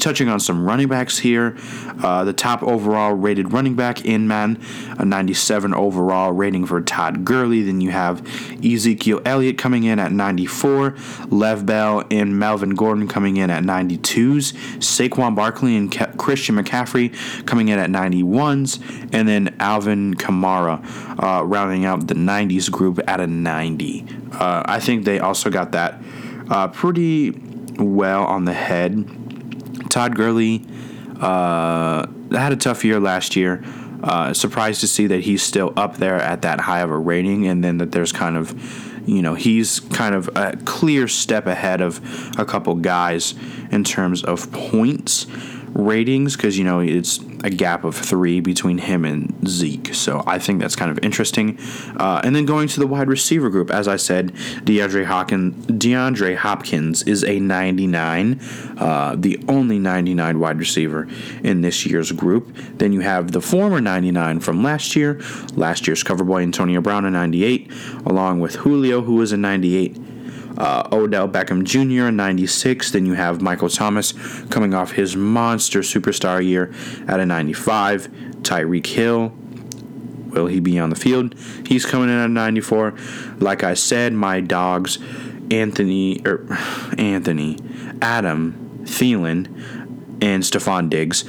touching 0.00 0.28
on 0.28 0.40
some 0.40 0.64
running 0.64 0.88
backs 0.88 1.18
here, 1.18 1.56
uh, 2.02 2.24
the 2.24 2.32
top 2.32 2.62
overall 2.62 3.12
rated 3.12 3.52
running 3.52 3.74
back 3.74 4.04
in 4.04 4.26
man, 4.26 4.60
a 4.98 5.04
97 5.04 5.74
overall 5.74 6.32
rating 6.32 6.66
for 6.66 6.80
Todd 6.80 7.24
Gurley. 7.24 7.62
Then 7.62 7.80
you 7.80 7.90
have 7.90 8.26
Ezekiel 8.64 9.20
Elliott 9.24 9.58
coming 9.58 9.84
in 9.84 9.98
at 9.98 10.12
94, 10.12 10.96
Lev 11.28 11.66
Bell 11.66 12.04
and 12.10 12.38
Melvin 12.38 12.70
Gordon 12.70 13.06
coming 13.08 13.36
in 13.36 13.50
at 13.50 13.62
92s, 13.62 14.52
Saquon 14.78 15.34
Barkley 15.34 15.76
and 15.76 15.90
Ke- 15.92 16.16
Christian 16.16 16.56
McCaffrey 16.56 17.14
coming 17.46 17.68
in 17.68 17.78
at 17.78 17.90
91s, 17.90 18.80
and 19.12 19.28
then 19.28 19.54
Alvin 19.60 20.14
Kamara 20.14 20.80
uh, 21.22 21.44
rounding 21.44 21.84
out 21.84 22.06
the 22.06 22.14
90s 22.14 22.70
group 22.70 23.00
at 23.06 23.20
a 23.20 23.26
90. 23.26 24.06
Uh, 24.32 24.62
I 24.64 24.80
think 24.80 25.04
they 25.04 25.18
also 25.18 25.50
got 25.50 25.72
that 25.72 26.00
uh, 26.48 26.68
pretty 26.68 27.30
well 27.78 28.24
on 28.24 28.44
the 28.44 28.52
head. 28.52 29.19
Todd 29.90 30.16
Gurley 30.16 30.64
uh, 31.20 32.06
had 32.30 32.52
a 32.52 32.56
tough 32.56 32.84
year 32.84 32.98
last 32.98 33.36
year. 33.36 33.62
Uh, 34.02 34.32
surprised 34.32 34.80
to 34.80 34.88
see 34.88 35.08
that 35.08 35.20
he's 35.20 35.42
still 35.42 35.74
up 35.76 35.98
there 35.98 36.16
at 36.16 36.40
that 36.42 36.60
high 36.60 36.80
of 36.80 36.90
a 36.90 36.96
rating, 36.96 37.46
and 37.46 37.62
then 37.62 37.76
that 37.76 37.92
there's 37.92 38.12
kind 38.12 38.36
of, 38.36 39.06
you 39.06 39.20
know, 39.20 39.34
he's 39.34 39.80
kind 39.80 40.14
of 40.14 40.30
a 40.34 40.56
clear 40.64 41.06
step 41.06 41.46
ahead 41.46 41.82
of 41.82 42.00
a 42.38 42.46
couple 42.46 42.74
guys 42.76 43.34
in 43.70 43.84
terms 43.84 44.24
of 44.24 44.50
points 44.52 45.26
ratings 45.74 46.36
because 46.36 46.58
you 46.58 46.64
know 46.64 46.80
it's 46.80 47.20
a 47.42 47.50
gap 47.50 47.84
of 47.84 47.96
three 47.96 48.40
between 48.40 48.78
him 48.78 49.04
and 49.04 49.48
Zeke. 49.48 49.94
So 49.94 50.22
I 50.26 50.38
think 50.38 50.60
that's 50.60 50.76
kind 50.76 50.90
of 50.90 50.98
interesting. 51.02 51.58
Uh, 51.96 52.20
and 52.22 52.34
then 52.36 52.46
going 52.46 52.68
to 52.68 52.80
the 52.80 52.86
wide 52.86 53.08
receiver 53.08 53.48
group, 53.50 53.70
as 53.70 53.88
I 53.88 53.96
said, 53.96 54.32
DeAndre 54.64 55.06
Hopkins, 55.06 55.66
DeAndre 55.66 56.36
Hopkins 56.36 57.02
is 57.04 57.24
a 57.24 57.40
99, 57.40 58.40
uh, 58.78 59.16
the 59.18 59.42
only 59.48 59.78
99 59.78 60.38
wide 60.38 60.58
receiver 60.58 61.08
in 61.42 61.62
this 61.62 61.86
year's 61.86 62.12
group. 62.12 62.54
Then 62.74 62.92
you 62.92 63.00
have 63.00 63.32
the 63.32 63.40
former 63.40 63.80
99 63.80 64.40
from 64.40 64.62
last 64.62 64.94
year, 64.94 65.20
last 65.54 65.86
year's 65.86 66.02
cover 66.02 66.24
boy 66.24 66.42
Antonio 66.42 66.80
Brown, 66.80 67.04
a 67.04 67.10
98, 67.10 67.70
along 68.04 68.40
with 68.40 68.56
Julio, 68.56 69.02
who 69.02 69.14
was 69.14 69.32
a 69.32 69.36
98 69.36 69.96
uh, 70.60 70.86
Odell 70.92 71.26
Beckham 71.26 71.64
Jr. 71.64 72.08
in 72.08 72.16
96. 72.16 72.90
Then 72.90 73.06
you 73.06 73.14
have 73.14 73.40
Michael 73.40 73.70
Thomas 73.70 74.12
coming 74.50 74.74
off 74.74 74.92
his 74.92 75.16
monster 75.16 75.80
superstar 75.80 76.44
year 76.44 76.72
at 77.08 77.18
a 77.18 77.24
95. 77.24 78.08
Tyreek 78.42 78.86
Hill. 78.86 79.32
Will 80.28 80.46
he 80.46 80.60
be 80.60 80.78
on 80.78 80.90
the 80.90 80.96
field? 80.96 81.34
He's 81.66 81.86
coming 81.86 82.10
in 82.10 82.16
at 82.16 82.30
94. 82.30 82.94
Like 83.38 83.64
I 83.64 83.72
said, 83.72 84.12
my 84.12 84.40
dogs, 84.40 84.98
Anthony, 85.50 86.20
er, 86.26 86.46
Anthony, 86.98 87.58
Adam 88.02 88.82
Thielen, 88.82 89.46
and 90.22 90.42
Stefon 90.42 90.90
Diggs. 90.90 91.24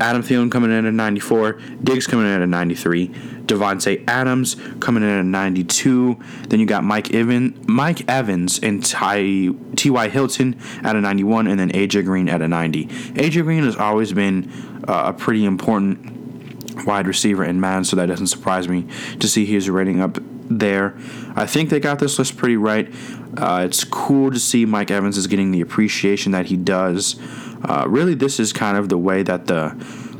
Adam 0.00 0.22
Thielen 0.22 0.50
coming 0.50 0.70
in 0.70 0.86
at 0.86 0.94
94, 0.94 1.52
Diggs 1.82 2.06
coming 2.06 2.26
in 2.26 2.42
at 2.42 2.48
93, 2.48 3.14
Davante 3.46 4.02
Adams 4.08 4.56
coming 4.80 5.02
in 5.02 5.08
at 5.08 5.24
92. 5.24 6.18
Then 6.48 6.60
you 6.60 6.66
got 6.66 6.84
Mike 6.84 7.12
Evan, 7.14 7.62
Mike 7.66 8.08
Evans 8.08 8.58
and 8.58 8.84
Ty 8.84 9.50
T.Y. 9.76 10.08
Hilton 10.08 10.58
at 10.82 10.96
a 10.96 11.00
91, 11.00 11.46
and 11.46 11.58
then 11.58 11.70
AJ 11.70 12.04
Green 12.04 12.28
at 12.28 12.42
a 12.42 12.48
90. 12.48 12.86
AJ 12.86 13.42
Green 13.44 13.64
has 13.64 13.76
always 13.76 14.12
been 14.12 14.50
uh, 14.88 15.04
a 15.06 15.12
pretty 15.12 15.44
important 15.44 16.86
wide 16.86 17.06
receiver 17.06 17.44
in 17.44 17.60
man, 17.60 17.84
so 17.84 17.96
that 17.96 18.06
doesn't 18.06 18.26
surprise 18.26 18.68
me 18.68 18.86
to 19.20 19.28
see 19.28 19.46
his 19.46 19.70
rating 19.70 20.00
up 20.00 20.18
there. 20.48 20.96
I 21.34 21.46
think 21.46 21.70
they 21.70 21.80
got 21.80 21.98
this 21.98 22.18
list 22.18 22.36
pretty 22.36 22.56
right. 22.56 22.92
Uh, 23.36 23.62
it's 23.64 23.84
cool 23.84 24.30
to 24.30 24.38
see 24.38 24.64
Mike 24.64 24.90
Evans 24.90 25.16
is 25.16 25.26
getting 25.26 25.50
the 25.50 25.60
appreciation 25.60 26.32
that 26.32 26.46
he 26.46 26.56
does. 26.56 27.16
uh, 27.64 27.84
really, 27.88 28.14
this 28.14 28.38
is 28.38 28.52
kind 28.52 28.76
of 28.76 28.88
the 28.88 28.98
way 28.98 29.22
that 29.22 29.46
the 29.46 29.70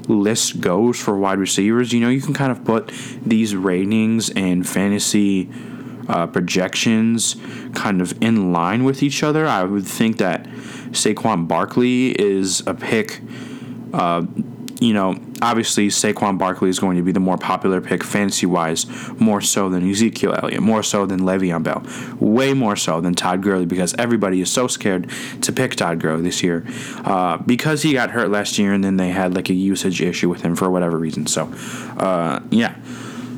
list 0.08 0.60
goes 0.60 0.98
for 0.98 1.16
wide 1.16 1.38
receivers. 1.38 1.92
You 1.92 2.00
know, 2.00 2.08
you 2.08 2.20
can 2.20 2.34
kind 2.34 2.52
of 2.52 2.64
put 2.64 2.88
these 3.24 3.54
ratings 3.54 4.30
and 4.30 4.66
fantasy 4.66 5.50
uh, 6.08 6.26
projections 6.26 7.36
kind 7.74 8.00
of 8.00 8.20
in 8.22 8.52
line 8.52 8.84
with 8.84 9.02
each 9.02 9.22
other. 9.22 9.46
I 9.46 9.64
would 9.64 9.86
think 9.86 10.18
that 10.18 10.44
Saquon 10.90 11.48
Barkley 11.48 12.10
is 12.20 12.62
a 12.66 12.74
pick. 12.74 13.20
Uh, 13.92 14.22
you 14.80 14.92
know, 14.92 15.18
obviously 15.40 15.88
Saquon 15.88 16.38
Barkley 16.38 16.68
is 16.68 16.78
going 16.78 16.96
to 16.96 17.02
be 17.02 17.12
the 17.12 17.20
more 17.20 17.38
popular 17.38 17.80
pick 17.80 18.04
fantasy 18.04 18.46
wise, 18.46 18.86
more 19.18 19.40
so 19.40 19.70
than 19.70 19.88
Ezekiel 19.88 20.34
Elliott, 20.34 20.60
more 20.60 20.82
so 20.82 21.06
than 21.06 21.20
Le'Veon 21.20 21.62
Bell, 21.62 21.82
way 22.20 22.52
more 22.52 22.76
so 22.76 23.00
than 23.00 23.14
Todd 23.14 23.42
Gurley 23.42 23.66
because 23.66 23.94
everybody 23.94 24.40
is 24.40 24.52
so 24.52 24.66
scared 24.66 25.10
to 25.42 25.52
pick 25.52 25.76
Todd 25.76 26.00
Gurley 26.00 26.22
this 26.22 26.42
year 26.42 26.66
uh, 27.04 27.38
because 27.38 27.82
he 27.82 27.94
got 27.94 28.10
hurt 28.10 28.30
last 28.30 28.58
year 28.58 28.72
and 28.72 28.84
then 28.84 28.96
they 28.96 29.08
had 29.08 29.34
like 29.34 29.48
a 29.48 29.54
usage 29.54 30.02
issue 30.02 30.28
with 30.28 30.42
him 30.42 30.54
for 30.54 30.70
whatever 30.70 30.98
reason. 30.98 31.26
So, 31.26 31.44
uh, 31.96 32.40
yeah. 32.50 32.76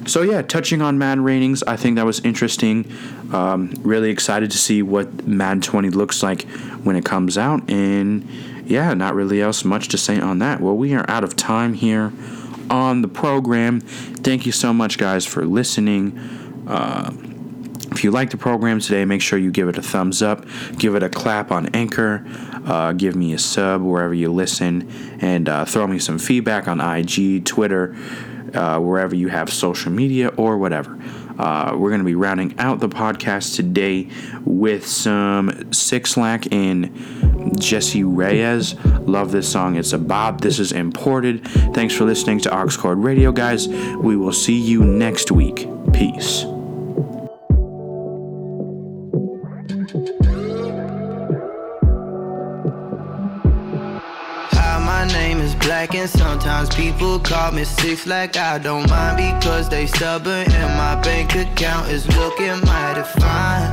So 0.07 0.23
yeah, 0.23 0.41
touching 0.41 0.81
on 0.81 0.97
Madden 0.97 1.23
ratings, 1.23 1.63
I 1.63 1.77
think 1.77 1.97
that 1.97 2.07
was 2.07 2.21
interesting. 2.21 2.91
Um, 3.31 3.75
really 3.83 4.11
excited 4.11 4.51
to 4.51 4.59
see 4.59 4.83
what 4.83 5.27
Madden 5.27 5.61
20 5.61 5.91
looks 5.91 6.23
like 6.23 6.49
when 6.83 6.97
it 6.97 7.05
comes 7.05 7.37
out, 7.37 7.69
and 7.71 8.27
yeah, 8.69 8.93
not 8.95 9.15
really 9.15 9.41
else 9.41 9.65
much 9.65 9.89
to 9.89 9.99
say 9.99 10.21
on 10.21 10.39
that. 10.41 10.61
Well, 10.61 10.77
we 10.77 10.95
are 10.95 11.09
out 11.09 11.25
of 11.25 11.35
time 11.37 11.73
here 11.73 12.13
on 12.71 13.03
the 13.03 13.09
program. 13.09 13.81
Thank 13.81 14.45
you 14.45 14.53
so 14.53 14.73
much, 14.73 14.99
guys, 14.99 15.25
for 15.25 15.45
listening. 15.47 16.19
Uh, 16.69 17.13
if 17.91 18.05
you 18.05 18.11
like 18.11 18.29
the 18.31 18.37
program 18.37 18.79
today, 18.79 19.07
make 19.07 19.23
sure 19.23 19.39
you 19.39 19.51
give 19.51 19.69
it 19.69 19.79
a 19.79 19.83
thumbs 19.83 20.21
up, 20.21 20.45
give 20.77 20.95
it 20.95 21.03
a 21.03 21.09
clap 21.09 21.51
on 21.51 21.69
Anchor, 21.75 22.25
uh, 22.67 22.93
give 22.93 23.17
me 23.17 23.33
a 23.33 23.39
sub 23.39 23.83
wherever 23.83 24.13
you 24.13 24.31
listen, 24.31 24.89
and 25.23 25.49
uh, 25.49 25.65
throw 25.65 25.87
me 25.87 25.99
some 25.99 26.19
feedback 26.19 26.69
on 26.69 26.81
IG, 26.81 27.47
Twitter, 27.47 27.97
uh, 28.55 28.79
wherever 28.79 29.15
you 29.15 29.29
have 29.29 29.51
social 29.51 29.91
media 29.91 30.29
or 30.37 30.59
whatever. 30.59 30.99
Uh, 31.39 31.77
we're 31.77 31.91
going 31.91 32.01
to 32.01 32.05
be 32.05 32.15
rounding 32.15 32.55
out 32.59 32.81
the 32.81 32.89
podcast 32.89 33.57
today 33.57 34.09
with 34.45 34.87
some 34.87 35.51
6LACK 35.51 36.53
and 36.53 37.61
Jessie 37.61 38.03
Reyez. 38.03 38.77
Love 39.07 39.33
this 39.33 39.51
song. 39.51 39.77
It's 39.77 39.93
a 39.93 39.99
bop. 39.99 40.41
This 40.41 40.59
is 40.59 40.73
imported. 40.73 41.47
Thanks 41.75 41.95
for 41.95 42.05
listening 42.05 42.41
to 42.41 42.51
Oxcord 42.51 43.03
Radio, 43.03 43.33
guys. 43.33 43.69
We 43.69 44.17
will 44.17 44.33
see 44.33 44.59
you 44.59 44.85
next 44.85 45.31
week. 45.31 45.69
Peace. 45.93 46.45
Black 55.69 55.95
and 55.95 56.09
sometimes 56.09 56.75
people 56.75 57.19
call 57.19 57.53
me 57.53 57.63
six 57.63 58.07
like 58.07 58.39
I 58.39 58.57
don't 58.57 58.89
mind 58.89 59.19
because 59.19 59.69
they 59.69 59.85
stubborn 59.85 60.51
and 60.51 60.71
my 60.79 60.99
bank 61.03 61.35
account 61.35 61.91
is 61.91 62.07
looking 62.17 62.59
mighty 62.65 63.03
fine. 63.21 63.71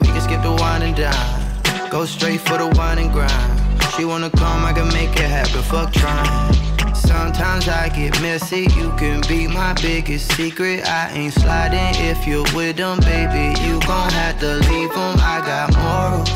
We 0.00 0.08
can 0.08 0.20
skip 0.20 0.42
the 0.42 0.50
wine 0.50 0.82
and 0.82 0.96
dine, 0.96 1.90
go 1.90 2.04
straight 2.06 2.40
for 2.40 2.58
the 2.58 2.66
wine 2.76 2.98
and 2.98 3.12
grind. 3.12 3.82
She 3.94 4.04
wanna 4.04 4.30
come, 4.30 4.64
I 4.64 4.72
can 4.72 4.88
make 4.88 5.10
it 5.10 5.30
happen. 5.30 5.62
Fuck 5.62 5.92
trying. 5.92 6.54
Sometimes 6.92 7.68
I 7.68 7.88
get 7.90 8.20
messy, 8.20 8.62
you 8.74 8.90
can 8.98 9.20
be 9.28 9.46
my 9.46 9.74
biggest 9.74 10.32
secret. 10.32 10.88
I 10.88 11.12
ain't 11.12 11.34
sliding 11.34 11.94
if 12.10 12.26
you're 12.26 12.50
with 12.52 12.78
them, 12.78 12.98
baby. 12.98 13.54
You 13.62 13.78
gon' 13.86 14.10
have 14.10 14.40
to 14.40 14.56
leave 14.68 14.90
them. 14.90 15.14
I 15.20 15.38
got 15.46 15.72
morals 15.78 16.30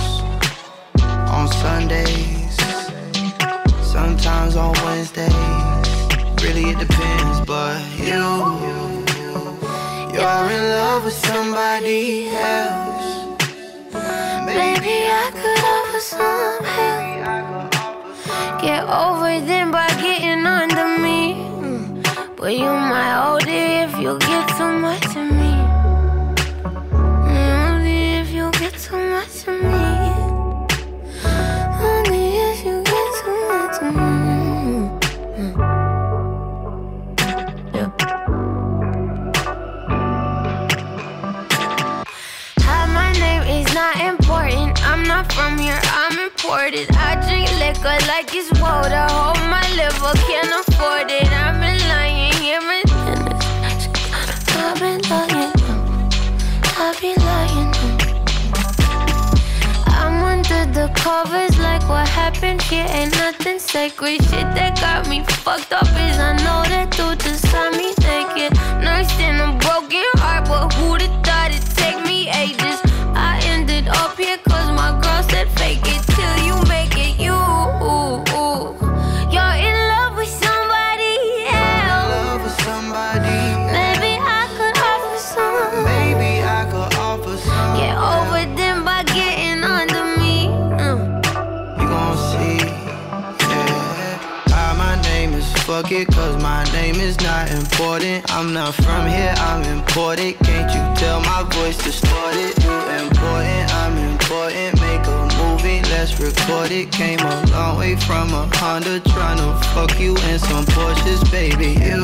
on 1.28 1.48
Sundays. 1.48 2.33
On 4.44 4.72
Wednesdays, 4.84 5.34
really 6.44 6.70
it 6.70 6.78
depends, 6.78 7.40
but 7.40 7.80
you, 7.98 8.22
you're 10.14 10.50
in 10.56 10.64
love 10.78 11.04
with 11.04 11.14
somebody 11.14 12.28
else. 12.28 13.40
Maybe 14.46 14.94
I 15.10 15.30
could 15.34 15.64
offer 15.74 16.00
some 16.00 16.64
help. 16.76 17.70
Get 18.62 18.84
over 18.84 19.44
them 19.44 19.72
by 19.72 19.88
getting 19.88 20.46
under 20.46 20.98
me. 21.02 21.50
But 22.36 22.52
you 22.54 22.70
might 22.70 23.14
hold 23.24 23.48
it 23.48 23.88
if 23.88 23.98
you 23.98 24.18
get 24.20 24.46
too 24.56 24.78
much 24.78 25.06
of 25.16 25.32
me. 25.40 25.54
Mm, 27.26 27.72
only 27.72 28.18
if 28.20 28.30
you 28.30 28.52
get 28.52 28.74
too 28.74 28.98
much 29.10 29.48
of 29.48 29.60
me. 29.62 30.13
Not 43.84 44.00
important. 44.00 44.72
I'm 44.90 45.02
not 45.02 45.30
from 45.32 45.58
here, 45.58 45.80
I'm 46.00 46.16
imported. 46.18 46.88
I 47.08 47.10
drink 47.26 47.48
liquor 47.62 47.98
like 48.12 48.28
it's 48.34 48.50
water. 48.60 49.06
Hold 49.16 49.42
my 49.54 49.66
liver, 49.80 50.14
can't 50.28 50.52
afford 50.60 51.10
it. 51.10 51.28
I've 51.44 51.58
been 51.60 51.80
lying 51.92 52.32
here 52.44 52.62
I've 54.66 54.80
been 54.80 55.00
lying. 55.12 55.52
I've 56.84 56.98
been 57.02 57.20
lying. 57.30 57.70
I'm 60.00 60.16
under 60.32 60.64
the 60.78 60.86
covers 60.94 61.54
like 61.58 61.84
what 61.88 62.08
happened 62.08 62.62
here 62.62 62.86
ain't 62.88 63.12
nothing 63.18 63.58
sacred. 63.58 64.22
Shit 64.28 64.48
that 64.56 64.80
got 64.80 65.08
me 65.10 65.24
fucked 65.44 65.72
up 65.72 65.90
is 66.06 66.16
I 66.30 66.32
know 66.44 66.60
that 66.72 66.88
dude 66.96 67.20
just 67.20 67.42
saw 67.50 67.70
me 67.78 67.88
naked. 68.08 68.52
Nursed 68.84 69.20
in 69.20 69.36
a 69.46 69.50
broken 69.64 70.08
heart, 70.22 70.48
but 70.48 70.72
who'd 70.74 71.02
have 71.02 71.24
thought 71.24 71.33
it, 95.94 96.08
cause 96.08 96.42
my 96.42 96.64
name 96.72 96.96
is 96.96 97.20
not 97.20 97.50
important. 97.50 98.24
I'm 98.34 98.52
not 98.52 98.74
from 98.74 99.06
here, 99.06 99.34
I'm 99.38 99.62
imported. 99.64 100.38
Can't 100.40 100.70
you 100.74 100.82
tell 101.00 101.20
my 101.20 101.42
voice 101.50 101.78
distorted? 101.78 102.52
You 102.62 102.74
important, 103.02 103.74
I'm 103.74 103.96
important. 104.12 104.80
Make 104.80 105.06
a 105.06 105.20
movie, 105.38 105.82
let's 105.90 106.18
record 106.20 106.70
it. 106.70 106.90
Came 106.90 107.20
a 107.20 107.46
long 107.52 107.78
way 107.78 107.96
from 107.96 108.32
a 108.32 108.48
Honda, 108.56 109.00
tryna 109.00 109.48
fuck 109.72 109.98
you 110.00 110.16
in 110.28 110.38
some 110.38 110.64
Porsches, 110.66 111.22
baby. 111.30 111.72
You, 111.88 112.02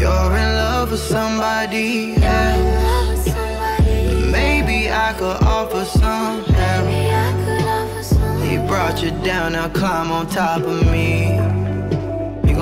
you're 0.00 0.36
in 0.42 0.48
love 0.62 0.90
with 0.90 1.00
somebody 1.00 2.14
else. 2.16 2.58
Love 2.84 3.08
with 3.08 3.34
somebody. 3.34 4.30
Maybe 4.30 4.90
I 4.90 5.14
could 5.18 5.42
offer 5.42 5.84
some 5.84 6.44
help. 6.44 6.84
Maybe 6.86 7.10
I 7.10 7.30
could 7.44 7.66
offer 7.66 8.02
some. 8.02 8.42
He 8.42 8.56
brought 8.66 9.02
you 9.02 9.10
down, 9.22 9.52
now 9.52 9.68
climb 9.68 10.10
on 10.10 10.26
top 10.26 10.62
of 10.62 10.90
me. 10.90 11.61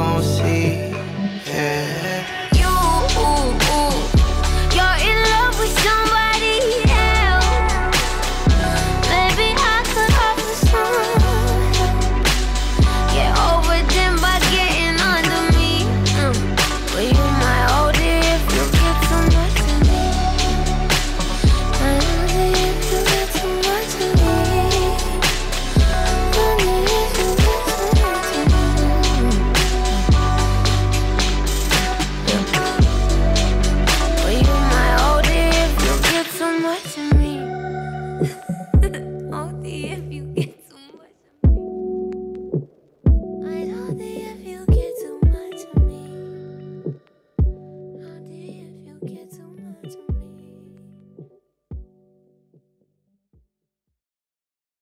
Gon' 0.01 0.23
see, 0.23 0.79
yeah. 1.45 2.10